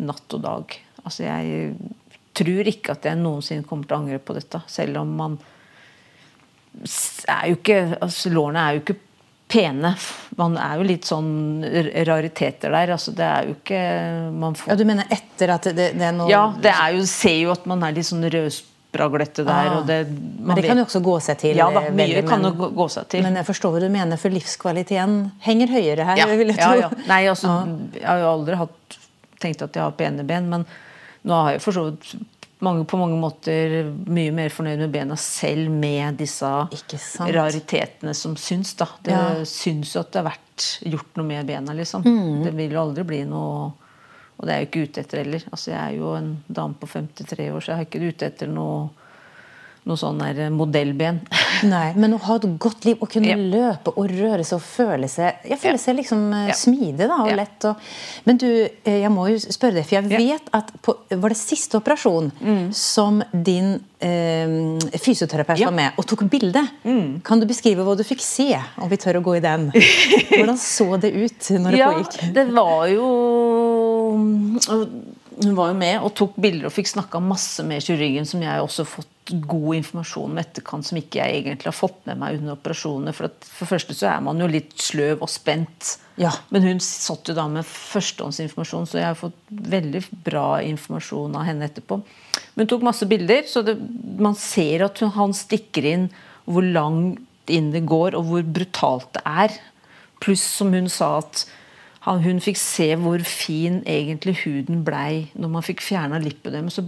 natt 0.00 0.36
og 0.36 0.44
dag. 0.44 0.76
Altså 1.04 1.24
jeg 1.24 1.72
tror 2.36 2.68
ikke 2.68 2.94
at 2.96 3.08
jeg 3.08 3.20
noensinne 3.20 3.66
kommer 3.68 3.88
til 3.88 3.96
å 3.96 4.02
angre 4.02 4.20
på 4.20 4.36
dette. 4.36 4.60
Selv 4.68 5.00
om 5.00 5.16
man 5.16 5.38
er 6.80 7.48
jo 7.50 7.56
ikke 7.56 7.80
altså 7.96 8.30
Lårene 8.30 8.62
er 8.62 8.76
jo 8.76 8.84
ikke 8.84 9.00
pene. 9.50 9.92
Man 10.38 10.56
er 10.60 10.80
jo 10.80 10.86
litt 10.86 11.06
sånn 11.08 11.30
rariteter 12.06 12.72
der. 12.72 12.94
altså 12.96 13.14
det 13.16 13.26
er 13.26 13.48
jo 13.48 13.54
ikke 13.58 13.84
man 14.32 14.56
får... 14.58 14.72
Ja, 14.72 14.76
Du 14.80 14.84
mener 14.88 15.10
etter 15.12 15.54
at 15.56 15.70
det, 15.74 15.92
det 15.98 16.06
er 16.06 16.16
noe 16.16 16.30
Ja, 16.30 16.44
det 16.56 16.72
er 16.72 16.96
jo, 16.96 17.06
ser 17.10 17.38
jo 17.40 17.54
at 17.54 17.66
man 17.70 17.82
er 17.86 17.96
litt 17.96 18.08
sånn 18.08 18.24
rødspraglete 18.24 19.44
der. 19.48 19.72
Ah. 19.74 19.84
Det, 19.88 20.00
men 20.10 20.58
det 20.58 20.66
kan 20.68 20.80
jo 20.80 20.86
også 20.86 21.02
gå 21.04 21.16
seg 21.26 21.40
til? 21.42 21.60
Ja 21.60 21.68
da, 21.74 21.84
mye 21.88 22.06
veldig, 22.06 22.24
kan 22.30 22.46
men, 22.46 22.74
gå 22.78 22.88
seg 22.94 23.10
til. 23.12 23.24
Men 23.26 23.40
jeg 23.42 23.48
forstår 23.50 23.76
hva 23.76 23.84
du 23.84 23.88
mener, 23.92 24.20
for 24.22 24.34
livskvaliteten 24.34 25.20
henger 25.46 25.74
høyere 25.76 26.10
her. 26.12 26.22
Ja, 26.22 26.30
vil 26.32 26.54
jeg 26.54 26.60
tro. 26.60 26.74
Ja, 26.78 26.88
ja. 26.88 27.08
Nei, 27.10 27.22
altså. 27.32 27.56
Jeg 27.98 28.06
har 28.08 28.22
jo 28.24 28.30
aldri 28.34 28.60
hatt, 28.64 29.00
tenkt 29.42 29.66
at 29.66 29.76
jeg 29.76 29.86
har 29.86 29.96
pene 29.98 30.26
ben, 30.28 30.50
men 30.52 30.68
nå 31.26 31.42
har 31.44 31.56
jeg 31.58 31.64
for 31.66 31.76
så 31.76 31.90
vidt 31.90 32.14
mange, 32.60 32.84
på 32.84 32.98
mange 33.00 33.18
måter 33.20 33.90
mye 34.10 34.32
mer 34.34 34.52
fornøyd 34.52 34.82
med 34.84 34.92
bena 34.94 35.16
selv 35.20 35.72
med 35.72 36.18
disse 36.20 36.50
raritetene 37.20 38.14
som 38.16 38.36
syns. 38.36 38.74
da. 38.78 38.88
Det 39.02 39.14
ja. 39.14 39.44
syns 39.48 39.94
jo 39.96 40.02
at 40.02 40.12
det 40.12 40.20
har 40.20 40.28
vært 40.30 40.66
gjort 40.92 41.20
noe 41.20 41.28
med 41.28 41.48
bena. 41.48 41.76
liksom. 41.76 42.04
Mm. 42.04 42.42
Det 42.44 42.54
vil 42.56 42.76
jo 42.76 42.82
aldri 42.84 43.06
bli 43.12 43.22
noe 43.28 43.70
Og 44.40 44.46
det 44.48 44.54
er 44.54 44.60
jeg 44.60 44.64
jo 44.64 44.68
ikke 44.70 44.82
ute 44.88 45.00
etter 45.02 45.18
heller. 45.20 45.42
Altså, 45.52 45.70
Jeg 45.70 45.80
er 45.80 45.96
jo 45.98 46.12
en 46.16 46.28
dame 46.48 46.74
på 46.80 46.86
53 46.88 47.50
år, 47.52 47.60
så 47.60 47.72
jeg 47.72 47.76
er 47.76 47.88
ikke 47.88 48.06
ute 48.08 48.28
etter 48.30 48.48
noe 48.48 48.86
noe 49.88 49.98
sånn 50.00 50.20
der 50.20 50.50
modellben. 50.52 51.20
Nei, 51.70 51.90
Men 52.00 52.14
å 52.16 52.20
ha 52.24 52.36
et 52.40 52.46
godt 52.60 52.86
liv, 52.88 53.00
å 53.00 53.08
kunne 53.10 53.32
ja. 53.32 53.36
løpe 53.36 53.94
og 53.94 54.08
røre 54.12 54.44
seg 54.46 54.58
og 54.58 54.64
føle 54.64 55.08
seg 55.10 55.44
Jeg 55.50 55.60
føler 55.60 55.80
seg 55.80 55.98
liksom 55.98 56.24
eh, 56.36 56.46
ja. 56.50 56.56
smidig 56.56 57.06
da, 57.06 57.20
og 57.24 57.30
ja. 57.32 57.36
lett. 57.40 57.68
Og, 57.68 57.90
men 58.28 58.40
du, 58.40 58.48
eh, 58.48 58.98
jeg 59.02 59.12
må 59.12 59.26
jo 59.32 59.38
spørre 59.42 59.80
deg, 59.80 59.88
for 59.88 59.98
jeg 59.98 60.08
vet 60.10 60.50
at 60.56 60.72
på, 60.84 60.96
var 61.20 61.34
det 61.34 61.40
siste 61.40 61.80
operasjon 61.80 62.30
mm. 62.38 62.64
som 62.76 63.22
din 63.32 63.72
eh, 64.00 64.56
fysioterapeut 65.00 65.62
var 65.64 65.76
med 65.76 66.00
og 66.00 66.08
tok 66.08 66.26
bilde. 66.32 66.64
Mm. 66.84 67.20
Kan 67.26 67.42
du 67.42 67.48
beskrive 67.50 67.86
hva 67.86 67.96
du 67.98 68.04
fikk 68.06 68.24
se, 68.24 68.52
om 68.80 68.90
vi 68.90 69.00
tør 69.00 69.20
å 69.20 69.24
gå 69.24 69.38
i 69.40 69.44
den? 69.44 69.70
Hvordan 70.34 70.60
så 70.60 70.92
det 71.00 71.14
ut 71.16 71.52
når 71.56 71.76
det 71.76 71.86
pågikk? 71.86 72.20
Det 72.36 72.46
var 72.54 72.84
jo 72.92 73.08
hun 75.40 75.54
var 75.56 75.70
jo 75.70 75.76
med 75.78 76.02
og 76.04 76.12
tok 76.18 76.36
bilder 76.40 76.68
og 76.68 76.74
fikk 76.74 76.90
snakka 76.90 77.20
masse 77.24 77.64
med 77.64 77.82
kirurgen, 77.84 78.26
som 78.28 78.42
jeg 78.44 78.60
også 78.60 78.84
har 78.84 78.90
fått 78.90 79.32
god 79.48 79.76
informasjon 79.78 80.32
om 80.32 80.40
etterkant, 80.42 80.86
som 80.86 80.98
ikke 80.98 81.20
jeg 81.20 81.42
egentlig 81.42 81.68
har 81.70 81.76
fått 81.76 82.00
med 82.08 82.18
meg 82.20 82.38
under 82.40 82.56
operasjonene. 82.56 83.14
For, 83.16 83.30
at, 83.30 83.46
for 83.46 83.70
første 83.70 83.96
så 83.96 84.08
er 84.10 84.24
man 84.26 84.42
jo 84.42 84.48
litt 84.50 84.74
sløv 84.82 85.22
og 85.24 85.30
spent. 85.32 85.94
Ja. 86.20 86.32
Men 86.52 86.66
hun 86.66 86.82
satt 86.84 87.30
jo 87.30 87.36
da 87.36 87.46
med 87.52 87.68
førstehåndsinformasjon, 87.68 88.90
så 88.90 89.00
jeg 89.00 89.08
har 89.08 89.18
fått 89.18 89.38
veldig 89.48 90.02
bra 90.26 90.48
informasjon 90.66 91.38
av 91.38 91.46
henne 91.48 91.70
etterpå. 91.70 92.00
Men 92.54 92.66
hun 92.66 92.72
tok 92.74 92.86
masse 92.90 93.08
bilder, 93.08 93.46
så 93.48 93.64
det, 93.64 93.78
man 94.20 94.36
ser 94.38 94.84
at 94.90 95.00
hun, 95.00 95.14
han 95.16 95.36
stikker 95.36 95.88
inn 95.88 96.10
hvor 96.44 96.66
langt 96.66 97.24
inn 97.50 97.70
det 97.72 97.86
går, 97.88 98.18
og 98.18 98.28
hvor 98.28 98.44
brutalt 98.44 99.08
det 99.16 99.24
er. 99.24 99.56
Pluss, 100.20 100.44
som 100.58 100.74
hun 100.76 100.90
sa, 100.92 101.16
at 101.22 101.46
han, 102.06 102.22
hun 102.24 102.40
fikk 102.40 102.56
se 102.56 102.88
hvor 102.96 103.20
fin 103.28 103.82
egentlig 103.88 104.38
huden 104.44 104.84
blei 104.86 105.28
når 105.36 105.52
man 105.52 105.64
fikk 105.66 105.82
fjerna 105.84 106.20
lipødem. 106.22 106.70
Så 106.72 106.86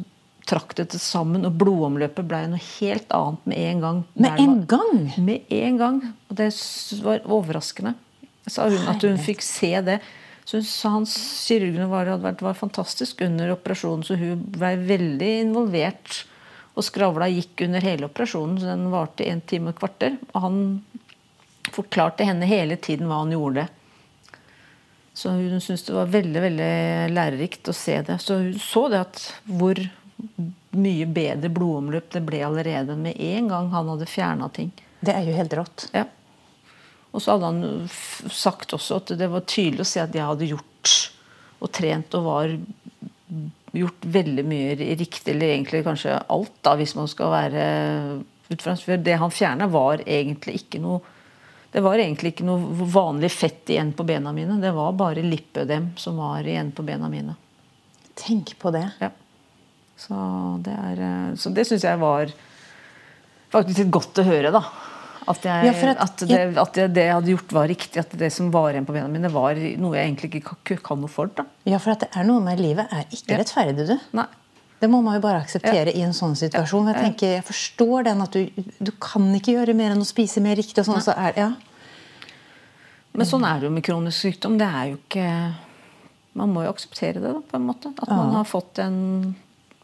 trakk 0.49 0.73
det 0.79 0.89
til 0.93 1.03
sammen, 1.03 1.45
og 1.47 1.59
blodomløpet 1.61 2.27
blei 2.29 2.47
noe 2.51 2.63
helt 2.81 3.13
annet 3.15 3.45
med 3.49 3.61
en 3.67 3.85
gang. 3.85 4.01
Med 4.25 4.41
en 4.43 4.57
gang? 4.71 5.05
Med 5.23 5.53
en 5.53 5.79
gang. 5.79 6.01
Og 6.31 6.41
det 6.41 6.49
var 7.05 7.23
overraskende. 7.29 7.95
Sa 8.51 8.67
hun 8.73 8.89
at 8.91 9.05
hun 9.07 9.21
fikk 9.23 9.45
se 9.47 9.75
det. 9.85 10.01
Så 10.49 10.59
hun 10.59 10.67
sa 10.67 10.95
hans 10.97 11.15
kirurgene 11.47 11.87
var, 11.91 12.09
vært, 12.25 12.43
var 12.43 12.59
fantastisk 12.59 13.21
under 13.23 13.53
operasjonen, 13.55 14.03
så 14.03 14.17
hun 14.19 14.41
ble 14.57 14.73
veldig 14.89 15.31
involvert. 15.45 16.25
Og 16.73 16.87
skravla 16.89 17.29
gikk 17.31 17.67
under 17.69 17.85
hele 17.85 18.09
operasjonen, 18.09 18.57
så 18.59 18.73
den 18.73 18.89
varte 18.91 19.29
en 19.29 19.45
time 19.45 19.71
og 19.71 19.79
kvarter. 19.79 20.17
Og 20.33 20.47
han 20.49 20.59
forklarte 21.73 22.27
henne 22.27 22.49
hele 22.49 22.81
tiden 22.81 23.07
hva 23.13 23.21
han 23.23 23.37
gjorde. 23.37 23.69
Så 25.15 25.35
hun 25.37 25.61
syntes 25.61 25.85
det 25.85 25.97
var 25.97 26.13
veldig 26.13 26.43
veldig 26.47 26.71
lærerikt 27.13 27.69
å 27.69 27.77
se 27.77 27.99
det. 28.07 28.17
Så 28.23 28.39
hun 28.41 28.57
så 28.61 28.87
det 28.93 29.03
at 29.05 29.21
hvor 29.45 29.81
mye 30.73 31.07
bedre 31.11 31.51
blodomløp 31.53 32.09
det 32.15 32.23
ble 32.25 32.41
allerede 32.47 32.97
med 32.97 33.19
en 33.21 33.51
gang 33.51 33.71
han 33.75 33.91
hadde 33.93 34.09
fjerna 34.09 34.49
ting. 34.55 34.73
Det 35.03 35.13
er 35.13 35.27
jo 35.27 35.37
helt 35.37 35.57
rått. 35.59 35.89
Ja. 35.93 36.07
Og 37.13 37.21
så 37.21 37.35
hadde 37.35 37.51
han 37.51 37.89
sagt 38.33 38.73
også 38.73 39.03
at 39.03 39.13
det 39.21 39.29
var 39.29 39.45
tydelig 39.45 39.85
å 39.85 39.91
se 39.91 40.01
at 40.01 40.15
jeg 40.17 40.25
hadde 40.25 40.49
gjort 40.49 40.93
og 41.63 41.71
trent 41.75 42.15
og 42.17 42.27
var 42.27 42.55
gjort 43.73 44.07
veldig 44.15 44.45
mye 44.45 44.77
riktig, 44.77 45.33
eller 45.33 45.55
egentlig 45.55 45.85
kanskje 45.87 46.19
alt, 46.33 46.55
da, 46.65 46.75
hvis 46.77 46.95
man 46.97 47.09
skal 47.09 47.33
være 47.33 47.65
ut 48.53 48.65
fra 48.65 48.75
Det 49.01 49.17
han 49.17 49.33
fjerna, 49.33 49.69
var 49.73 50.03
egentlig 50.05 50.59
ikke 50.61 50.81
noe 50.83 51.01
det 51.73 51.81
var 51.81 51.97
egentlig 51.97 52.35
ikke 52.35 52.45
noe 52.45 52.89
vanlig 52.93 53.31
fett 53.33 53.71
igjen 53.73 53.95
på 53.97 54.05
bena 54.05 54.33
mine. 54.37 54.59
Det 54.61 54.75
var 54.77 54.93
bare 54.93 55.25
lipødem 55.25 55.95
som 55.97 56.19
var 56.21 56.45
igjen 56.45 56.73
på 56.77 56.85
bena 56.85 57.09
mine. 57.09 57.35
Tenk 58.19 58.53
på 58.61 58.71
det. 58.75 58.85
Ja. 59.01 59.09
Så 59.97 60.17
det, 60.65 60.75
er, 60.77 61.01
eh, 61.01 61.35
så 61.41 61.53
det 61.55 61.65
syns 61.69 61.87
jeg 61.87 62.01
var 62.01 62.33
faktisk 63.53 63.81
litt 63.85 63.95
godt 63.95 64.21
å 64.21 64.27
høre, 64.27 64.53
da. 64.53 64.63
At, 65.31 65.45
jeg, 65.47 65.69
ja, 65.69 65.73
at, 65.95 66.01
at, 66.03 66.25
det, 66.27 66.39
at, 66.59 66.77
det, 66.77 67.03
jeg 67.07 67.15
hadde 67.15 67.31
gjort, 67.31 67.57
var 67.57 67.69
riktig. 67.71 68.03
At 68.03 68.15
det 68.21 68.29
som 68.35 68.51
var 68.53 68.75
igjen 68.75 68.89
på 68.89 68.97
bena 68.97 69.09
mine, 69.09 69.33
var 69.33 69.57
noe 69.57 69.97
jeg 69.97 70.11
egentlig 70.11 70.43
ikke 70.43 70.77
kan 70.85 71.01
noe 71.01 71.13
for. 71.13 71.33
da. 71.33 71.47
Ja, 71.65 71.81
for 71.81 71.95
at 71.95 72.05
det 72.05 72.11
er 72.13 72.29
noe 72.29 72.43
med 72.45 72.61
livet 72.61 72.93
er 72.93 73.07
ikke 73.09 73.37
ja. 73.37 73.41
rettferdig, 73.41 73.89
du. 73.95 73.97
Nei. 74.19 74.29
Det 74.83 74.89
må 74.91 74.99
man 75.05 75.15
jo 75.15 75.23
bare 75.23 75.45
akseptere 75.45 75.93
i 75.95 76.01
en 76.03 76.15
sånn 76.17 76.33
situasjon. 76.35 76.89
Jeg 76.91 76.99
tenker, 77.05 77.35
jeg 77.37 77.45
forstår 77.47 78.09
den 78.09 78.25
at 78.25 78.35
du, 78.35 78.65
du 78.83 78.91
kan 78.99 79.29
ikke 79.39 79.55
gjøre 79.55 79.77
mer 79.79 79.95
enn 79.95 80.03
å 80.03 80.09
spise 80.09 80.43
mer 80.43 80.59
riktig. 80.59 80.81
og 80.83 80.89
sånn, 80.89 81.05
så 81.05 81.15
er, 81.15 81.37
ja. 81.39 81.53
Men 83.15 83.29
sånn 83.29 83.47
er 83.47 83.61
det 83.61 83.69
jo 83.69 83.77
med 83.77 83.87
kronisk 83.87 84.25
sykdom. 84.25 84.57
Det 84.59 84.67
er 84.67 84.91
jo 84.91 84.99
ikke 84.99 85.29
Man 86.33 86.49
må 86.49 86.63
jo 86.65 86.73
akseptere 86.73 87.21
det, 87.21 87.29
da, 87.29 87.43
på 87.45 87.59
en 87.59 87.67
måte. 87.69 87.91
At 88.01 88.09
man 88.11 88.35
har 88.35 88.47
fått 88.49 88.81
en 88.83 88.99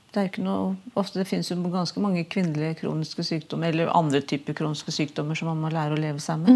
det 0.09 0.22
er 0.22 0.28
ikke 0.30 0.42
noe, 0.42 0.70
ofte 0.96 1.20
det 1.20 1.26
finnes 1.28 1.51
jo 1.51 1.59
ganske 1.68 2.01
mange 2.01 2.22
kvinnelige 2.32 2.78
kroniske 2.80 3.22
sykdommer 3.28 3.68
eller 3.68 3.90
andre 3.92 4.22
typer 4.24 4.57
kroniske 4.57 4.94
sykdommer 4.96 5.36
som 5.36 5.51
man 5.53 5.61
må 5.61 5.70
lære 5.70 5.94
å 5.94 6.01
leve 6.01 6.22
seg 6.24 6.40
med. 6.40 6.55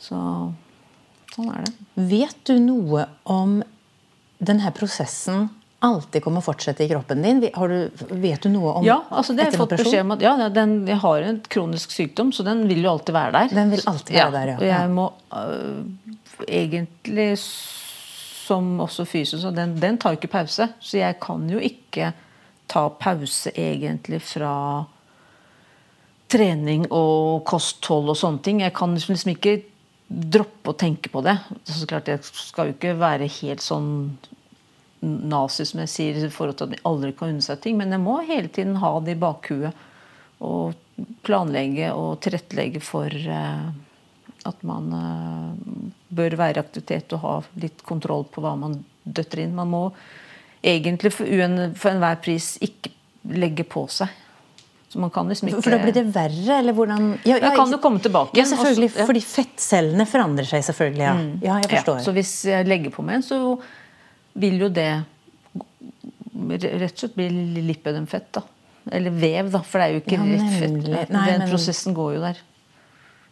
Så 0.00 0.16
sånn 1.34 1.50
er 1.50 1.66
det. 1.66 1.72
Vet 2.14 2.38
du 2.46 2.54
noe 2.62 3.08
om 3.28 3.58
denne 4.38 4.70
prosessen 4.78 5.50
alltid 5.80 6.22
kommer 6.22 6.44
fortsette 6.44 6.84
i 6.84 6.88
kroppen 6.88 7.22
din? 7.22 7.40
Har 7.54 7.68
du, 7.68 7.90
vet 8.10 8.42
du 8.42 8.50
noe 8.52 8.74
om 8.78 8.84
Ja, 8.84 8.98
altså 9.08 9.32
det 9.32 9.46
har 9.46 9.54
jeg 9.54 9.60
fått 9.62 9.76
beskjed 9.78 10.04
om 10.04 10.14
at 10.16 10.24
ja, 10.24 10.34
den, 10.52 10.74
jeg 10.88 11.00
har 11.00 11.26
en 11.30 11.40
kronisk 11.48 11.94
sykdom, 11.94 12.34
så 12.36 12.44
den 12.46 12.66
vil 12.68 12.84
jo 12.84 12.92
alltid 12.92 13.16
være 13.16 13.32
der. 13.36 13.54
Den 13.56 13.72
vil 13.72 13.84
alltid 13.88 14.18
være 14.18 14.34
der, 14.34 14.52
ja. 14.52 14.56
Og 14.58 14.66
jeg 14.68 14.90
må 14.92 15.06
øh, 15.40 15.78
egentlig, 16.44 17.30
som 17.40 18.74
også 18.84 19.08
fysisk, 19.08 19.48
den, 19.56 19.76
den 19.80 19.98
tar 20.00 20.14
jo 20.14 20.20
ikke 20.20 20.34
pause. 20.34 20.68
Så 20.84 21.00
jeg 21.00 21.16
kan 21.22 21.48
jo 21.48 21.62
ikke 21.64 22.12
ta 22.70 22.86
pause 23.00 23.52
egentlig 23.56 24.20
fra 24.22 24.54
trening 26.30 26.84
og 26.94 27.40
kosthold 27.48 28.12
og 28.12 28.18
sånne 28.20 28.44
ting. 28.44 28.60
Jeg 28.62 28.74
kan 28.76 28.92
liksom 28.94 29.32
ikke 29.32 29.56
droppe 30.10 30.74
å 30.74 30.76
tenke 30.78 31.10
på 31.10 31.22
det. 31.24 31.38
Så 31.64 31.88
klart 31.88 32.10
Jeg 32.10 32.20
skal 32.26 32.68
jo 32.68 32.76
ikke 32.76 32.94
være 33.00 33.30
helt 33.40 33.64
sånn 33.64 33.90
nazi 35.00 35.64
som 35.66 35.80
jeg 35.82 35.92
sier, 35.92 36.18
i 36.24 36.32
forhold 36.32 36.58
til 36.58 36.68
at 36.68 36.74
vi 36.74 36.82
aldri 36.88 37.12
kan 37.16 37.32
unne 37.32 37.44
seg 37.44 37.60
ting. 37.64 37.78
Men 37.80 37.94
jeg 37.94 38.02
må 38.02 38.20
hele 38.28 38.52
tiden 38.52 38.78
ha 38.82 38.92
det 39.04 39.16
i 39.16 39.20
bakhuet. 39.20 39.86
Og 40.44 40.76
planlegge 41.24 41.92
og 41.96 42.20
tilrettelegge 42.24 42.80
for 42.84 43.12
eh, 43.12 43.66
at 44.48 44.64
man 44.66 44.94
eh, 44.96 45.90
bør 46.08 46.36
være 46.40 46.60
i 46.60 46.64
aktivitet 46.64 47.12
og 47.16 47.24
ha 47.24 47.34
litt 47.60 47.84
kontroll 47.86 48.26
på 48.28 48.44
hva 48.44 48.54
man 48.60 48.80
døtter 49.04 49.44
inn. 49.44 49.56
Man 49.56 49.72
må 49.72 49.84
egentlig 50.60 51.12
for, 51.14 51.28
enhver 51.28 52.20
pris 52.24 52.54
ikke 52.64 52.92
legge 53.36 53.64
på 53.68 53.86
seg. 53.92 54.12
Så 54.90 54.98
man 54.98 55.12
kan 55.14 55.28
liksom 55.30 55.46
ikke 55.46 55.62
For 55.62 55.70
da 55.70 55.78
blir 55.84 55.94
det 55.94 56.02
verre, 56.10 56.56
eller 56.58 56.74
hvordan 56.74 57.12
ja, 57.22 57.36
Ja, 57.38 57.52
kan 57.54 57.70
du 57.70 57.76
komme 57.78 58.00
tilbake 58.02 58.34
igjen. 58.34 58.42
Ja, 58.42 58.56
selvfølgelig. 58.56 58.88
Fordi 59.06 59.20
fettcellene 59.22 60.06
forandrer 60.10 60.48
seg 60.50 60.64
selvfølgelig. 60.66 61.04
Ja, 61.04 61.12
ja 61.44 61.58
jeg 61.62 61.70
forstår. 61.76 62.00
Så 62.02 62.14
hvis 62.16 62.32
jeg 62.50 62.66
legger 62.66 62.90
på 62.96 63.04
meg 63.06 63.20
en, 63.20 63.26
så 63.26 63.38
vil 64.40 64.58
jo 64.64 64.68
det 64.72 64.88
rett 66.50 66.92
og 66.94 66.98
slett 67.02 67.16
bli 67.18 67.28
lipødemfett. 67.68 68.30
da. 68.32 68.42
Eller 68.90 69.10
vev, 69.12 69.50
da, 69.52 69.60
for 69.62 69.78
det 69.80 69.86
er 69.88 69.92
jo 69.94 70.00
ikke 70.00 70.16
Ja, 70.16 70.28
rett 70.30 70.54
fett. 70.58 71.10
Nei, 71.12 71.26
Den 71.30 71.38
men- 71.44 71.50
prosessen 71.50 71.94
går 71.94 72.14
jo 72.14 72.20
der 72.20 72.38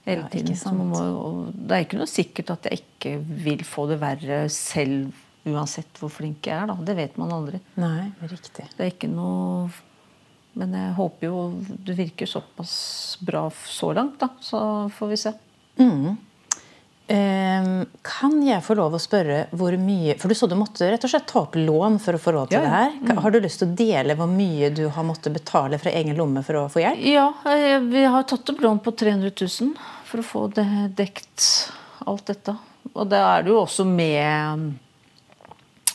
hele 0.07 0.23
Ja, 0.23 0.29
tiden. 0.29 0.57
Så 0.57 0.73
man 0.75 0.91
må, 0.91 1.53
det 1.53 1.73
er 1.73 1.85
ikke 1.85 1.99
noe 1.99 2.07
sikkert 2.07 2.51
at 2.51 2.63
jeg 2.71 2.81
ikke 2.83 3.19
vil 3.45 3.65
få 3.65 3.89
det 3.89 3.99
verre 4.01 4.49
selv 4.51 5.13
uansett 5.47 5.93
hvor 5.99 6.11
flink 6.11 6.43
jeg 6.47 6.55
er. 6.63 6.67
da. 6.67 6.75
Det 6.75 6.97
vet 6.97 7.17
man 7.19 7.31
aldri. 7.33 7.61
Nei, 7.77 8.13
riktig. 8.23 8.69
Det 8.77 8.81
er 8.81 8.91
ikke 8.93 9.09
noe 9.11 9.71
Men 10.55 10.73
jeg 10.73 10.95
håper 10.97 11.23
jo 11.23 11.63
det 11.85 11.95
virker 11.97 12.27
såpass 12.27 13.17
bra 13.23 13.49
så 13.51 13.95
langt, 13.95 14.19
da. 14.19 14.29
Så 14.41 14.91
får 14.91 15.09
vi 15.09 15.17
se. 15.17 15.33
Ehm, 15.79 16.17
kan 17.09 18.35
jeg 18.45 18.61
få 18.65 18.75
lov 18.77 18.93
å 18.93 19.01
spørre 19.01 19.47
hvor 19.57 19.73
mye 19.81 20.17
For 20.21 20.29
du 20.29 20.35
så 20.37 20.49
du 20.51 20.55
måtte 20.61 20.91
rett 20.91 21.05
og 21.07 21.11
slett 21.13 21.27
ta 21.31 21.41
opp 21.47 21.55
lån 21.57 21.97
for 22.05 22.19
å 22.19 22.21
få 22.21 22.35
råd 22.37 22.51
til 22.51 22.59
Ja, 22.59 22.65
det 22.67 22.73
her. 22.75 22.91
Ka- 23.09 23.21
Har 23.25 23.33
du 23.33 23.39
lyst 23.41 23.63
til 23.63 23.71
å 23.71 23.77
dele 23.79 24.17
hvor 24.19 24.29
mye 24.29 24.69
du 24.77 24.83
har 24.93 25.07
måttet 25.09 25.33
betale 25.33 25.79
fra 25.81 25.91
egen 25.97 26.17
lomme 26.19 26.43
for 26.45 26.61
å 26.61 26.67
få 26.69 26.83
hjelp? 26.85 27.01
Ja, 27.09 27.31
eh, 27.49 27.79
vi 27.81 28.03
har 28.05 28.23
tatt 28.29 28.51
opp 28.53 28.61
lån 28.61 28.83
på 28.85 28.93
300 28.93 29.33
000 29.41 29.73
for 30.05 30.21
å 30.21 30.27
få 30.35 30.45
det 30.53 30.67
dekt 31.01 31.47
alt 32.05 32.27
dette. 32.29 32.57
Og 32.95 33.09
det 33.09 33.19
er 33.25 33.43
det 33.47 33.53
jo 33.53 33.63
også 33.63 33.85
med 33.89 34.61
mm, 34.61 34.69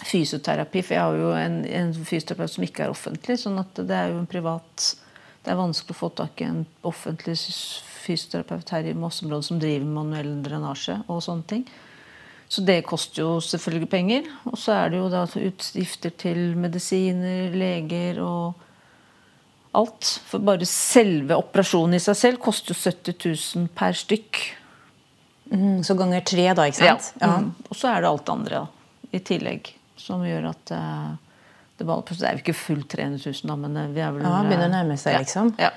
fysioterapi, 0.03 0.81
for 0.83 0.93
jeg 0.97 1.03
har 1.03 1.15
jo 1.21 1.31
en, 1.37 1.61
en 1.65 1.93
fysioterapeut 2.05 2.51
som 2.57 2.65
ikke 2.65 2.85
er 2.87 2.93
offentlig. 2.93 3.37
sånn 3.41 3.59
at 3.61 3.73
det 3.85 3.95
er 3.97 4.11
jo 4.13 4.19
en 4.23 4.29
privat 4.29 4.95
Det 5.43 5.51
er 5.51 5.57
vanskelig 5.59 5.91
å 5.91 5.99
få 5.99 6.09
tak 6.15 6.41
i 6.41 6.45
en 6.47 6.65
offentlig 6.87 7.33
s- 7.37 7.81
fysioterapeut 8.03 8.73
her 8.75 8.89
i 8.89 8.95
Mosseområdet 8.97 9.47
som 9.47 9.61
driver 9.61 9.87
med 9.87 9.97
manuell 9.97 10.35
drenasje 10.45 10.99
og 11.07 11.23
sånne 11.25 11.49
ting. 11.49 11.65
Så 12.53 12.61
det 12.61 12.83
koster 12.85 13.23
jo 13.23 13.29
selvfølgelig 13.41 13.89
penger. 13.89 14.27
Og 14.51 14.59
så 14.61 14.75
er 14.75 14.91
det 14.93 14.99
jo 14.99 15.07
da 15.09 15.23
utgifter 15.25 16.13
til 16.21 16.41
medisiner, 16.59 17.55
leger 17.55 18.19
og 18.21 18.59
alt. 19.73 20.09
For 20.29 20.43
bare 20.43 20.67
selve 20.69 21.37
operasjonen 21.39 21.97
i 21.97 22.03
seg 22.03 22.19
selv 22.19 22.43
koster 22.43 22.75
jo 22.75 22.81
70 22.83 23.17
000 23.57 23.71
per 23.73 23.97
stykk. 23.97 24.43
Mm, 25.53 25.81
så 25.85 25.95
ganger 25.97 26.21
tre, 26.25 26.45
da, 26.53 26.67
ikke 26.69 26.81
sant? 26.83 27.09
Ja. 27.21 27.31
Mm. 27.41 27.49
Og 27.69 27.77
så 27.77 27.89
er 27.89 28.03
det 28.03 28.11
alt 28.11 28.29
andre 28.33 28.61
da, 28.61 29.09
i 29.13 29.21
tillegg 29.21 29.73
som 30.03 30.23
gjør 30.25 30.49
at 30.49 30.73
uh, 30.75 31.11
det, 31.77 31.85
bare, 31.87 32.03
det 32.05 32.27
er 32.27 32.37
jo 32.37 32.43
ikke 32.43 32.55
fullt 32.57 32.87
300 32.93 33.21
000, 33.23 33.49
da, 33.49 33.57
men 33.59 33.77
eh, 33.79 33.89
vi 33.93 34.01
er 34.03 34.13
vel 34.15 34.25
Ja, 34.25 34.39
begynner 34.45 34.69
å 34.69 34.73
nærme 34.73 34.97
seg, 34.99 35.15
ja. 35.15 35.23
liksom. 35.23 35.53
Ja. 35.61 35.71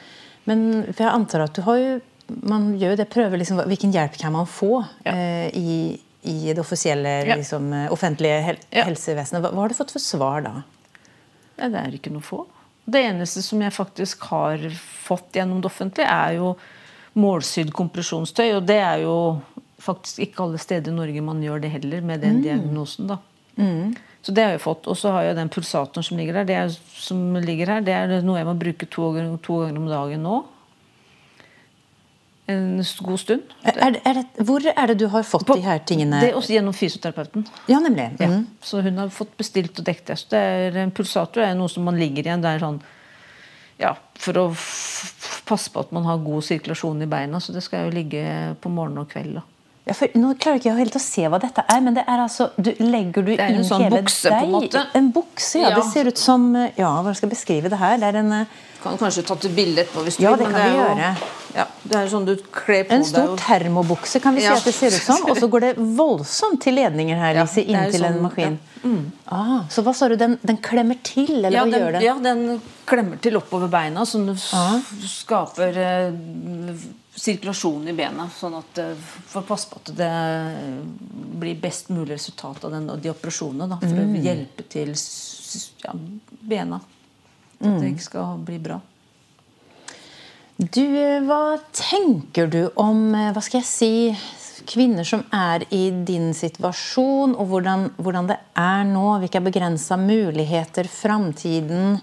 Men 0.48 0.66
for 0.90 1.04
jeg 1.04 1.12
antar 1.12 1.44
at 1.46 1.56
du 1.56 1.62
har 1.66 1.80
jo 1.80 1.96
Man 2.28 2.72
gjør 2.78 2.94
jo 2.94 2.98
det, 2.98 3.08
prøver 3.12 3.38
liksom 3.38 3.60
Hvilken 3.70 3.92
hjelp 3.94 4.16
kan 4.18 4.32
man 4.34 4.46
få 4.50 4.84
Ja. 5.04 5.12
eh, 5.12 5.48
i, 5.54 6.00
i 6.26 6.52
det 6.52 6.58
offisielle, 6.58 7.12
liksom, 7.36 7.68
eh, 7.72 7.92
offentlige 7.94 8.40
hel 8.42 8.58
helsevesenet? 8.72 9.42
Hva, 9.44 9.52
hva 9.54 9.62
har 9.66 9.68
du 9.70 9.78
fått 9.78 9.94
for 9.94 10.02
svar 10.02 10.42
da? 10.42 10.54
Nei, 11.58 11.68
det 11.72 11.82
er 11.84 11.94
ikke 11.98 12.10
noe 12.12 12.26
få. 12.26 12.44
Det 12.86 13.02
eneste 13.02 13.42
som 13.42 13.62
jeg 13.62 13.72
faktisk 13.74 14.26
har 14.30 14.58
fått 15.06 15.38
gjennom 15.38 15.60
det 15.62 15.70
offentlige, 15.70 16.06
er 16.10 16.36
jo 16.38 16.56
målsydd 17.18 17.70
kompresjonstøy. 17.74 18.56
Og 18.58 18.66
det 18.68 18.76
er 18.82 19.04
jo 19.06 19.14
faktisk 19.82 20.20
ikke 20.26 20.44
alle 20.44 20.58
steder 20.62 20.92
i 20.92 20.96
Norge 20.96 21.22
man 21.24 21.40
gjør 21.42 21.62
det 21.62 21.70
heller, 21.72 22.02
med 22.02 22.20
den 22.26 22.42
diagnosen. 22.44 23.06
da. 23.10 23.18
Så 24.22 24.34
det 24.34 24.42
har 24.42 24.50
jeg 24.56 24.60
fått. 24.66 24.86
Og 24.90 24.98
så 24.98 25.10
har 25.14 25.22
jeg 25.28 25.36
den 25.38 25.48
pulsatoren 25.48 26.04
som 26.04 26.18
ligger 26.18 26.40
der. 26.40 26.44
Det 26.44 26.56
er, 26.58 26.76
som 26.98 27.34
ligger 27.38 27.66
her, 27.76 27.80
det 27.86 27.94
er 27.94 28.22
noe 28.26 28.38
jeg 28.40 28.46
må 28.50 28.54
bruke 28.58 28.86
to 28.90 29.10
to 29.42 29.58
ganger 29.62 29.78
om 29.78 29.88
dagen 29.88 30.22
nå. 30.26 30.44
En 32.48 32.82
god 33.02 33.18
stund. 33.18 33.54
Er, 33.66 33.96
er 34.06 34.20
det, 34.20 34.44
hvor 34.46 34.62
er 34.70 34.86
det 34.92 34.98
du 35.00 35.08
har 35.10 35.24
fått 35.26 35.48
de 35.50 35.62
her 35.64 35.80
tingene? 35.82 36.20
Det 36.22 36.28
er 36.30 36.36
også 36.38 36.54
gjennom 36.54 36.76
fysioterapeuten. 36.78 37.46
Ja, 37.66 37.80
nemlig. 37.82 38.12
Ja. 38.22 38.28
Mm. 38.30 38.44
Så 38.62 38.84
hun 38.86 39.00
har 39.02 39.10
fått 39.10 39.32
bestilt 39.40 39.80
og 39.82 39.88
dekket 39.88 40.12
det. 40.12 40.18
Så 40.20 40.30
det 40.30 40.42
er, 40.52 40.78
en 40.84 40.94
pulsator 40.94 41.42
er 41.42 41.56
noe 41.58 41.72
som 41.72 41.82
man 41.88 41.98
ligger 41.98 42.22
igjen. 42.28 42.44
Det 42.44 42.52
er 42.54 42.62
sånn 42.62 42.78
ja, 43.82 43.96
for 44.16 44.38
å 44.40 44.46
passe 45.46 45.72
på 45.74 45.82
at 45.82 45.90
man 45.92 46.06
har 46.06 46.22
god 46.22 46.46
sirkulasjon 46.46 47.02
i 47.02 47.10
beina. 47.10 47.42
Så 47.42 47.52
det 47.52 47.64
skal 47.66 47.88
jo 47.88 47.96
ligge 47.98 48.22
på 48.62 48.70
morgen 48.72 49.02
og 49.02 49.10
kveld. 49.10 49.40
da. 49.40 49.44
Ja, 49.86 49.94
for 49.94 50.10
nå 50.18 50.32
klarer 50.42 50.58
ikke 50.58 50.70
jeg 50.72 50.80
helt 50.80 50.96
å 50.98 51.02
se 51.02 51.28
hva 51.30 51.38
dette 51.38 51.62
er, 51.62 51.82
men 51.84 51.94
det 51.94 52.02
er 52.10 52.18
altså 52.24 52.48
du, 52.58 52.72
Legger 52.82 53.22
du 53.22 53.30
er 53.36 53.44
en 53.44 53.60
inn 53.60 53.66
sånn 53.66 53.84
hele 53.84 54.00
bukse, 54.02 54.32
på 54.32 54.38
en 54.48 54.54
måte. 54.56 54.82
En 54.98 55.10
bukse, 55.14 55.60
ja. 55.60 55.68
Ja. 55.70 55.76
Det 55.78 55.84
ser 55.92 56.10
ut 56.10 56.18
som 56.18 56.48
Ja, 56.56 56.90
hva 57.06 57.12
skal 57.14 57.28
jeg 57.28 57.36
beskrive 57.36 57.70
det 57.70 57.78
her? 57.78 58.00
Det 58.02 58.08
er 58.08 58.18
en, 58.22 58.32
eh, 58.40 58.56
Kan 58.82 58.98
kanskje 58.98 59.22
ta 59.28 59.36
til 59.38 59.54
bilde 59.54 59.84
etterpå 59.84 60.02
hvis 60.08 60.18
du 60.18 60.24
Ja, 60.24 60.34
vil. 60.34 60.42
det 60.42 60.54
kan 60.54 60.72
vi 60.72 60.80
gjøre. 60.80 60.96
jo-. 61.04 61.45
Ja, 61.56 61.64
det 61.88 61.96
er 61.96 62.08
sånn 62.12 62.26
du 62.28 62.34
kler 62.52 62.84
på 62.84 62.92
en 62.92 63.00
deg. 63.00 63.08
stor 63.08 63.30
og- 63.32 63.38
termobukse, 63.40 64.20
kan 64.20 64.34
vi 64.36 64.42
si 64.42 64.46
Ja. 64.46 64.56
at 64.58 64.64
det 64.64 64.74
ser 64.74 64.88
ut 64.92 65.02
som. 65.02 65.22
Og 65.30 65.36
så 65.40 65.48
går 65.48 65.60
det 65.60 65.76
voldsomt 65.78 66.60
til 66.60 66.74
ledninger 66.76 67.16
her, 67.16 67.34
Lise, 67.40 67.64
ja, 67.66 67.84
inntil 67.86 68.00
sånn, 68.02 68.16
en 68.16 68.22
maskin. 68.22 68.44
en 68.46 68.58
Mm. 68.86 69.10
Ah, 69.32 69.64
så 69.68 69.82
hva 69.82 69.92
sa 69.94 70.06
du? 70.08 70.14
Den, 70.16 70.38
den 70.44 70.58
klemmer 70.58 70.96
til, 71.02 71.30
eller 71.44 71.50
ja, 71.50 71.64
hva 71.64 71.70
den, 71.72 71.80
gjør 71.80 71.92
den? 71.92 72.02
ja, 72.02 72.14
den 72.22 72.62
klemmer 72.86 73.18
til 73.20 73.32
oppover 73.36 73.68
beina, 73.68 74.04
som 74.06 74.28
ah. 74.52 74.78
skaper 75.02 75.76
eh, 75.76 76.12
sirkulasjon 77.16 77.88
i 77.88 77.92
bena. 77.96 78.28
Sånn 78.28 78.54
at 78.58 78.78
eh, 78.78 78.94
For 79.26 79.42
å 79.42 79.46
passe 79.46 79.66
på 79.70 79.80
at 79.80 79.96
det 79.96 80.10
blir 81.40 81.58
best 81.60 81.88
mulig 81.88 82.10
resultat 82.18 82.64
av 82.64 82.70
den, 82.76 82.86
de 83.00 83.10
operasjonene. 83.10 83.68
Da, 83.68 83.76
for 83.80 83.96
Mm. 83.96 84.14
å 84.14 84.22
hjelpe 84.22 84.68
til 84.68 84.94
ja, 85.84 85.92
bena. 86.46 86.80
At 87.60 87.80
det 87.80 87.94
ikke 87.96 88.02
skal 88.02 88.36
bli 88.44 88.58
bra. 88.58 88.80
Du, 90.56 90.82
eh, 90.82 91.20
hva 91.20 91.58
tenker 91.76 92.48
du 92.48 92.62
om 92.80 93.14
eh, 93.14 93.32
hva 93.34 93.42
skal 93.44 93.60
jeg 93.60 93.68
si, 93.68 94.64
kvinner 94.66 95.04
som 95.06 95.22
er 95.36 95.66
i 95.70 95.90
din 96.08 96.32
situasjon, 96.34 97.36
og 97.36 97.50
hvordan, 97.50 97.90
hvordan 98.00 98.30
det 98.32 98.38
er 98.58 98.86
nå? 98.88 99.04
Hvilke 99.22 99.42
begrensa 99.44 99.98
muligheter, 100.00 100.88
framtiden? 100.90 102.00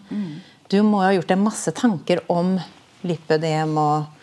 Du 0.70 0.78
må 0.86 1.02
jo 1.02 1.08
ha 1.08 1.16
gjort 1.18 1.34
deg 1.34 1.42
masse 1.42 1.74
tanker 1.76 2.22
om 2.32 2.56
lipødem 3.04 3.74
og 3.82 4.14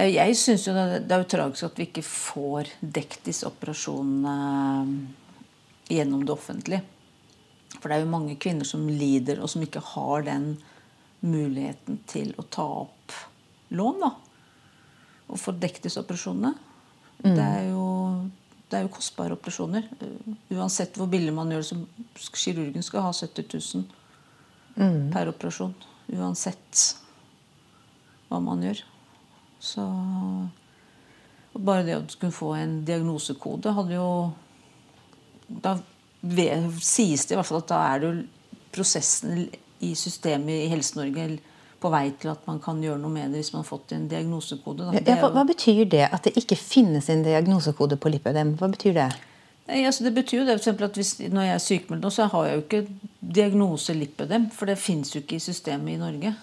Eh, 0.00 0.14
Jeg 0.14 0.36
syns 0.38 0.66
jo 0.66 0.72
det 0.74 1.04
det 1.08 1.14
er 1.14 1.20
jo 1.24 1.32
tragisk 1.34 1.62
at 1.68 1.78
vi 1.78 1.84
ikke 1.88 2.06
får 2.06 2.64
dekt 2.80 3.20
disse 3.28 3.44
operasjonene 3.48 4.36
gjennom 5.90 6.24
det 6.24 6.34
offentlige. 6.34 6.82
For 7.80 7.86
det 7.88 7.94
er 7.96 8.02
jo 8.04 8.14
mange 8.14 8.38
kvinner 8.40 8.66
som 8.66 8.88
lider, 8.88 9.36
og 9.42 9.48
som 9.50 9.62
ikke 9.64 9.82
har 9.94 10.18
den 10.26 10.46
muligheten 11.20 12.00
til 12.08 12.28
å 12.40 12.42
ta 12.48 12.66
opp 12.84 12.99
lån. 13.70 14.02
da. 14.02 14.10
Og 15.30 15.38
få 15.38 15.54
disse 15.60 16.00
operasjonene. 16.00 16.54
Det, 17.20 17.44
er 17.44 17.68
jo, 17.70 17.86
det 18.70 18.78
er 18.78 18.86
jo 18.86 18.92
kostbare 18.94 19.36
operasjoner. 19.36 19.86
Eh, 20.00 20.56
Uansett 20.56 20.96
hvor 20.96 21.10
billig 21.10 21.34
man 21.36 21.52
gjør 21.52 21.62
det, 21.62 21.68
så 22.16 22.32
kirurgen 22.34 22.84
skal 22.86 23.04
ha 23.04 23.12
70 23.12 23.50
000. 23.76 23.84
mm. 24.76 25.10
per 25.12 25.30
operasjon. 25.30 25.74
Uansett 26.16 26.84
hva 28.30 28.40
man 28.42 28.64
gjør. 28.64 28.82
Så 29.60 29.84
bare 31.58 31.84
det 31.86 31.98
at 31.98 32.10
du 32.10 32.18
kunne 32.20 32.34
få 32.34 32.54
en 32.56 32.80
diagnosekode, 32.86 33.74
hadde 33.76 33.98
jo 33.98 34.10
Da 35.50 35.74
sies 36.84 37.24
det 37.26 37.34
i 37.34 37.38
hvert 37.38 37.48
fall 37.48 37.62
at 37.62 37.70
da 37.72 37.78
er 37.90 38.00
det 38.00 38.08
jo 38.08 38.18
prosessen 38.70 39.48
i 39.82 39.94
systemet 39.98 40.66
i 40.66 40.68
Helse-Norge 40.70 41.24
på 41.80 41.90
vei 41.92 42.10
til 42.20 42.32
at 42.32 42.44
man 42.48 42.60
kan 42.62 42.80
gjøre 42.82 43.00
noe 43.00 43.12
med 43.12 43.32
det 43.32 43.40
hvis 43.40 43.52
man 43.54 43.64
har 43.64 43.70
fått 43.70 43.94
en 43.96 44.06
diagnosekode. 44.10 44.90
Ja, 44.96 45.16
hva, 45.22 45.30
hva, 45.34 45.44
betyr 45.48 45.86
det 45.90 46.04
at 46.08 46.26
det 46.26 46.36
ikke 46.40 46.58
finnes 46.58 47.08
en 47.12 47.24
diagnosekode 47.26 47.98
på 48.00 48.12
lipødem? 48.12 48.54
Hva 48.60 48.68
betyr 48.72 48.96
det? 48.98 49.08
Nei, 49.70 49.84
altså 49.86 50.04
det 50.06 50.14
betyr 50.16 50.40
jo 50.40 50.46
det 50.48 50.58
at 50.58 50.96
hvis, 50.98 51.14
Når 51.30 51.46
jeg 51.46 51.54
er 51.54 51.64
sykemeldt 51.64 52.04
nå, 52.04 52.10
så 52.10 52.26
har 52.32 52.46
jeg 52.46 52.56
jo 52.56 52.62
ikke 52.64 52.82
diagnose 53.40 53.94
lipødem. 53.94 54.50
For 54.54 54.70
det 54.70 54.78
fins 54.78 55.14
jo 55.14 55.22
ikke 55.22 55.38
i 55.38 55.44
systemet 55.44 55.94
i 55.94 56.00
Norge. 56.00 56.34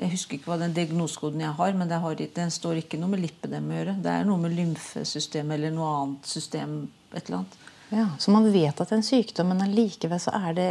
Jeg 0.00 0.12
husker 0.14 0.38
ikke 0.38 0.52
hva 0.52 0.60
den 0.62 0.76
diagnosekoden 0.76 1.42
jeg 1.44 1.56
har, 1.58 1.74
men 1.76 1.88
det, 1.90 1.98
har, 2.00 2.20
den 2.36 2.52
står 2.52 2.80
ikke 2.80 3.00
noe 3.00 3.12
med 3.12 3.20
lipødem 3.24 3.66
å 3.68 3.80
gjøre. 3.80 3.96
Det 4.04 4.12
er 4.12 4.28
noe 4.28 4.40
med 4.40 4.54
lymfesystemet 4.56 5.58
eller 5.58 5.74
noe 5.74 5.90
annet 5.98 6.30
system. 6.30 6.78
et 7.12 7.26
eller 7.26 7.42
annet. 7.42 7.58
Ja, 7.90 8.06
Så 8.22 8.30
man 8.30 8.44
vet 8.52 8.78
at 8.80 8.86
det 8.88 8.94
er 8.94 9.00
en 9.00 9.02
sykdom, 9.02 9.48
men 9.50 9.62
allikevel 9.64 10.20
så 10.22 10.30
er 10.38 10.54
det 10.54 10.66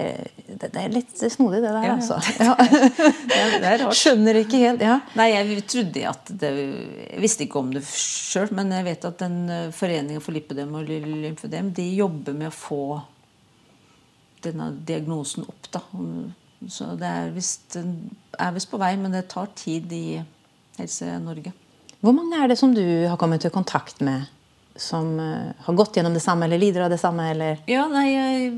Det, 0.47 0.70
det 0.72 0.80
er 0.80 0.93
litt 0.93 1.11
snodig, 1.20 1.59
det 1.59 1.74
der, 1.76 1.84
ja, 1.84 1.95
altså. 1.97 2.20
Ja. 2.47 2.53
det 2.55 3.67
er 3.67 3.82
rart. 3.84 3.97
Skjønner 3.99 4.39
ikke 4.39 4.61
helt. 4.61 4.84
ja. 4.84 4.99
Nei, 5.20 5.30
jeg 5.34 5.65
trodde 5.67 6.05
at 6.13 6.32
det 6.41 6.51
Jeg 6.55 7.22
visste 7.26 7.43
ikke 7.45 7.59
om 7.59 7.74
det 7.76 7.84
sjøl, 7.86 8.53
men 8.55 8.72
jeg 8.72 8.88
vet 8.88 9.07
at 9.11 9.20
den 9.20 9.38
eh, 9.51 9.70
Foreningen 9.76 10.24
for 10.24 10.36
lipødem 10.36 10.76
og 10.80 10.88
lymfødem 10.89 11.74
de 11.76 11.88
jobber 11.99 12.38
med 12.39 12.51
å 12.51 12.55
få 12.55 12.82
denne 14.45 14.72
diagnosen 14.88 15.43
opp. 15.43 15.67
da. 15.74 15.84
Så 16.72 16.93
det 16.99 17.07
er 17.07 17.32
visst, 17.36 17.76
er 17.76 18.53
visst 18.55 18.72
på 18.72 18.80
vei, 18.80 18.93
men 18.99 19.11
det 19.15 19.26
tar 19.32 19.51
tid 19.59 19.91
i 19.95 20.22
Helse 20.80 21.17
Norge. 21.24 21.51
Hvor 21.99 22.15
mange 22.15 22.39
er 22.39 22.47
det 22.47 22.55
som 22.59 22.72
du 22.76 22.84
har 23.07 23.17
kommet 23.20 23.43
i 23.43 23.51
kontakt 23.51 23.99
med? 23.99 24.30
Som 24.80 25.13
uh, 25.19 25.51
har 25.65 25.77
gått 25.77 25.99
gjennom 25.99 26.15
det 26.15 26.23
samme 26.23 26.47
eller 26.47 26.61
lider 26.61 26.86
av 26.86 26.93
det 26.93 26.99
samme? 27.01 27.30
Eller? 27.34 27.63
Ja, 27.69 27.88
nei, 27.91 28.09
jeg, 28.13 28.51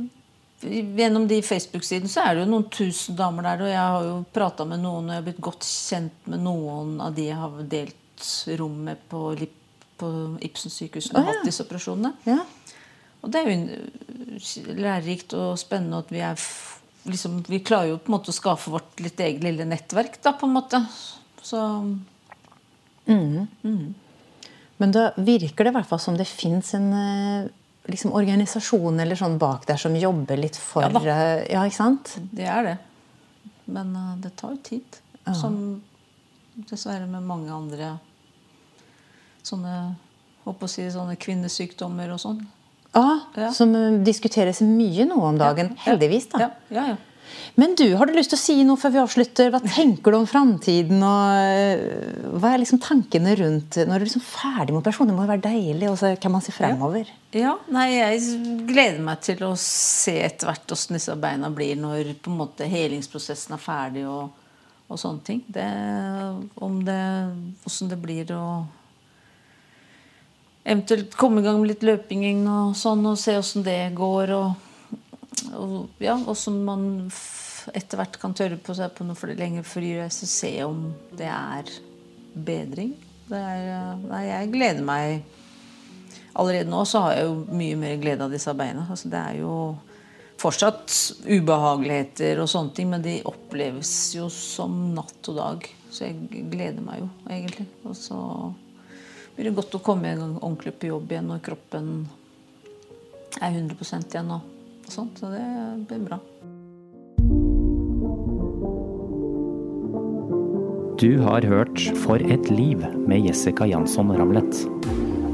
Gjennom 0.62 1.24
de 1.26 1.40
Facebook-sidene 1.42 2.10
så 2.12 2.22
er 2.22 2.36
det 2.36 2.44
jo 2.44 2.52
noen 2.52 2.68
tusen 2.70 3.16
damer 3.18 3.48
der. 3.48 3.64
Og 3.66 3.72
jeg 3.72 3.82
har 3.82 4.04
jo 4.06 4.18
prata 4.30 4.68
med 4.70 4.84
noen, 4.84 5.08
og 5.08 5.16
jeg 5.16 5.18
har 5.18 5.26
blitt 5.26 5.40
godt 5.42 5.66
kjent 5.66 6.28
med 6.30 6.44
noen 6.46 7.00
av 7.02 7.16
de 7.18 7.26
jeg 7.32 7.40
har 7.42 7.56
delt 7.72 8.28
rom 8.60 8.76
med 8.86 9.02
på, 9.10 9.24
på 9.98 10.12
Ibsen 10.46 10.74
sykehus 10.74 11.10
og 11.10 11.18
oh, 11.18 11.24
ja. 11.26 11.32
hatt 11.32 11.48
disse 11.50 11.66
operasjonene. 11.66 12.14
Ja. 12.30 12.44
Og 13.22 13.34
det 13.34 13.42
er 13.42 13.50
jo 13.50 14.76
lærerikt 14.78 15.34
og 15.38 15.58
spennende 15.62 16.02
at 16.02 16.14
vi 16.14 16.22
er 16.26 16.38
liksom, 17.10 17.42
Vi 17.48 17.62
klarer 17.66 17.94
jo 17.94 18.00
på 18.02 18.12
en 18.12 18.18
måte 18.18 18.34
å 18.34 18.36
skaffe 18.36 18.74
vårt 18.74 19.02
litt 19.02 19.20
eget 19.22 19.44
lille 19.46 19.66
nettverk, 19.68 20.20
da, 20.24 20.36
på 20.38 20.50
en 20.50 20.56
måte. 20.58 20.82
Så 21.42 21.62
mm. 23.10 23.48
Mm. 23.66 23.94
Men 24.82 24.94
da 24.96 25.12
virker 25.18 25.68
det 25.68 25.74
i 25.74 25.76
hvert 25.78 25.90
fall 25.90 26.02
som 26.02 26.18
det 26.18 26.26
fins 26.30 26.74
en 26.74 26.88
eh, 26.98 27.50
liksom, 27.92 28.14
organisasjon 28.18 29.00
eller 29.04 29.20
sånn 29.20 29.38
bak 29.42 29.68
der 29.70 29.78
som 29.82 29.96
jobber 29.98 30.40
litt 30.40 30.58
for 30.58 30.88
Ja, 30.88 31.02
eh, 31.02 31.46
ja 31.54 31.66
ikke 31.68 31.78
sant? 31.78 32.16
Det 32.34 32.48
er 32.50 32.66
det. 32.66 32.78
Men 33.72 33.94
uh, 33.96 34.16
det 34.20 34.34
tar 34.40 34.56
jo 34.56 34.62
tid. 34.66 34.98
Ja. 35.22 35.36
Som 35.38 35.84
dessverre 36.68 37.06
med 37.10 37.24
mange 37.24 37.54
andre 37.54 37.94
sånne 39.46 39.76
håper 40.46 40.66
å 40.66 40.72
si, 40.72 40.88
sånne 40.90 41.16
kvinnesykdommer 41.22 42.12
og 42.14 42.20
sånn. 42.22 42.42
Ah, 42.98 43.24
ja, 43.38 43.52
Som 43.56 43.72
diskuteres 44.04 44.60
mye 44.66 45.06
nå 45.08 45.16
om 45.24 45.38
dagen. 45.40 45.72
Heldigvis, 45.86 46.28
da. 46.34 46.42
Ja, 46.44 46.50
ja, 46.74 46.88
ja. 46.92 46.98
Men 47.56 47.76
du, 47.76 47.86
har 48.00 48.08
du 48.08 48.14
lyst 48.16 48.32
til 48.32 48.40
å 48.40 48.42
si 48.42 48.56
noe 48.66 48.80
før 48.80 48.94
vi 48.94 49.00
avslutter? 49.02 49.50
Hva 49.52 49.60
tenker 49.64 50.14
du 50.14 50.18
om 50.22 50.28
framtiden? 50.30 51.02
Eh, 51.04 51.84
hva 52.40 52.54
er 52.54 52.62
liksom 52.62 52.80
tankene 52.84 53.36
rundt 53.40 53.78
Når 53.82 53.92
du 53.92 53.98
er 53.98 54.08
liksom 54.08 54.24
ferdig 54.24 54.72
med 54.72 54.80
operasjonen? 54.80 55.12
Det 55.12 55.18
må 55.18 55.26
jo 55.26 55.32
være 55.34 55.46
deilig, 55.50 55.90
og 55.92 55.98
så 56.00 56.14
kan 56.22 56.36
man 56.36 56.46
se 56.46 56.56
fremover. 56.56 57.12
Ja. 57.34 57.42
ja, 57.44 57.54
nei, 57.76 57.88
jeg 57.98 58.66
gleder 58.70 59.04
meg 59.04 59.24
til 59.28 59.44
å 59.48 59.52
se 59.60 60.16
etter 60.24 60.52
hvert 60.52 60.68
hvordan 60.72 61.00
disse 61.00 61.18
beina 61.20 61.52
blir 61.54 61.80
når 61.80 62.14
på 62.24 62.32
en 62.32 62.40
måte 62.46 62.70
helingsprosessen 62.72 63.58
er 63.58 63.64
ferdig 63.64 64.08
og, 64.08 64.32
og 64.88 65.02
sånne 65.02 65.28
ting. 65.28 65.44
Det, 65.52 65.68
om 66.64 66.80
det, 66.88 67.02
hvordan 67.66 67.92
det 67.92 68.02
blir 68.08 68.36
å 68.38 68.46
eventuelt 70.62 71.16
komme 71.20 71.42
i 71.42 71.46
gang 71.46 71.60
med 71.60 71.74
litt 71.74 71.84
løping 71.84 72.26
og 72.48 72.76
sånn, 72.78 73.04
og 73.10 73.20
se 73.20 73.36
åssen 73.38 73.66
det 73.68 73.82
går. 73.98 74.38
og 74.40 74.71
og, 75.56 75.90
ja, 76.04 76.16
og 76.16 76.36
som 76.38 76.58
man 76.68 76.84
etter 77.78 78.00
hvert 78.00 78.18
kan 78.22 78.34
tørre 78.38 78.58
på 78.62 78.74
seg 78.78 78.94
på 78.96 79.06
noe 79.06 79.18
for 79.18 79.32
lengre 79.38 79.64
flyreise, 79.68 80.28
se 80.30 80.52
om 80.66 80.90
det 81.18 81.30
er 81.30 81.70
bedring. 82.34 82.96
Det 83.30 83.38
er, 83.40 84.02
nei, 84.10 84.26
jeg 84.28 84.52
gleder 84.56 84.84
meg 84.86 85.38
Allerede 86.32 86.72
nå 86.72 86.86
så 86.88 87.02
har 87.04 87.18
jeg 87.18 87.26
jo 87.28 87.58
mye 87.60 87.76
mer 87.76 87.98
glede 88.00 88.24
av 88.24 88.32
disse 88.32 88.54
beina. 88.56 88.86
Altså, 88.88 89.10
det 89.12 89.20
er 89.20 89.40
jo 89.42 89.56
fortsatt 90.40 90.94
ubehageligheter 91.28 92.40
og 92.40 92.48
sånne 92.48 92.72
ting, 92.78 92.88
men 92.94 93.04
de 93.04 93.18
oppleves 93.28 93.92
jo 94.16 94.30
som 94.32 94.78
natt 94.96 95.28
og 95.28 95.38
dag. 95.38 95.68
Så 95.92 96.08
jeg 96.08 96.46
gleder 96.54 96.80
meg 96.86 97.02
jo, 97.04 97.10
egentlig. 97.28 97.68
Og 97.84 97.98
så 98.00 98.22
blir 99.36 99.50
det 99.50 99.58
godt 99.60 99.76
å 99.76 99.84
komme 99.84 100.08
i 100.08 100.16
gang 100.22 100.38
ordentlig 100.40 100.74
på 100.80 100.88
jobb 100.94 101.12
igjen 101.12 101.30
når 101.34 101.44
kroppen 101.50 101.92
er 103.42 103.52
100 103.52 103.76
igjen. 104.00 104.32
Og 104.32 104.61
og 104.92 104.98
sånt. 104.98 105.22
Så 105.22 105.32
det 105.32 105.88
blir 105.88 106.06
bra. 106.10 106.20
Du 111.02 111.18
har 111.24 111.42
hørt 111.42 111.80
For 112.04 112.22
et 112.22 112.52
liv 112.52 112.84
med 113.08 113.26
Jessica 113.26 113.66
Jansson 113.66 114.12
Ramlet. 114.14 114.66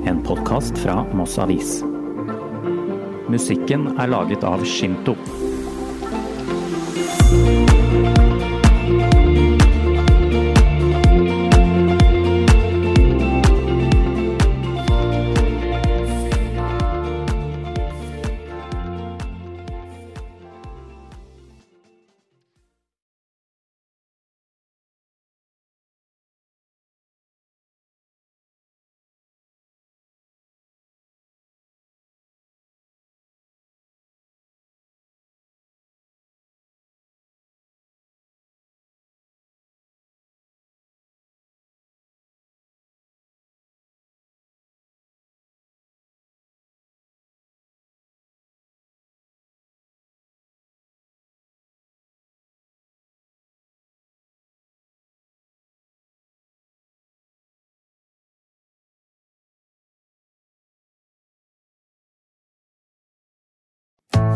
En 0.07 0.21
podkast 0.23 0.77
fra 0.79 1.01
Moss 1.17 1.37
Avis. 1.37 1.81
Musikken 3.27 3.89
er 3.99 4.07
laget 4.13 4.45
av 4.47 4.63
Shinto. 4.63 5.17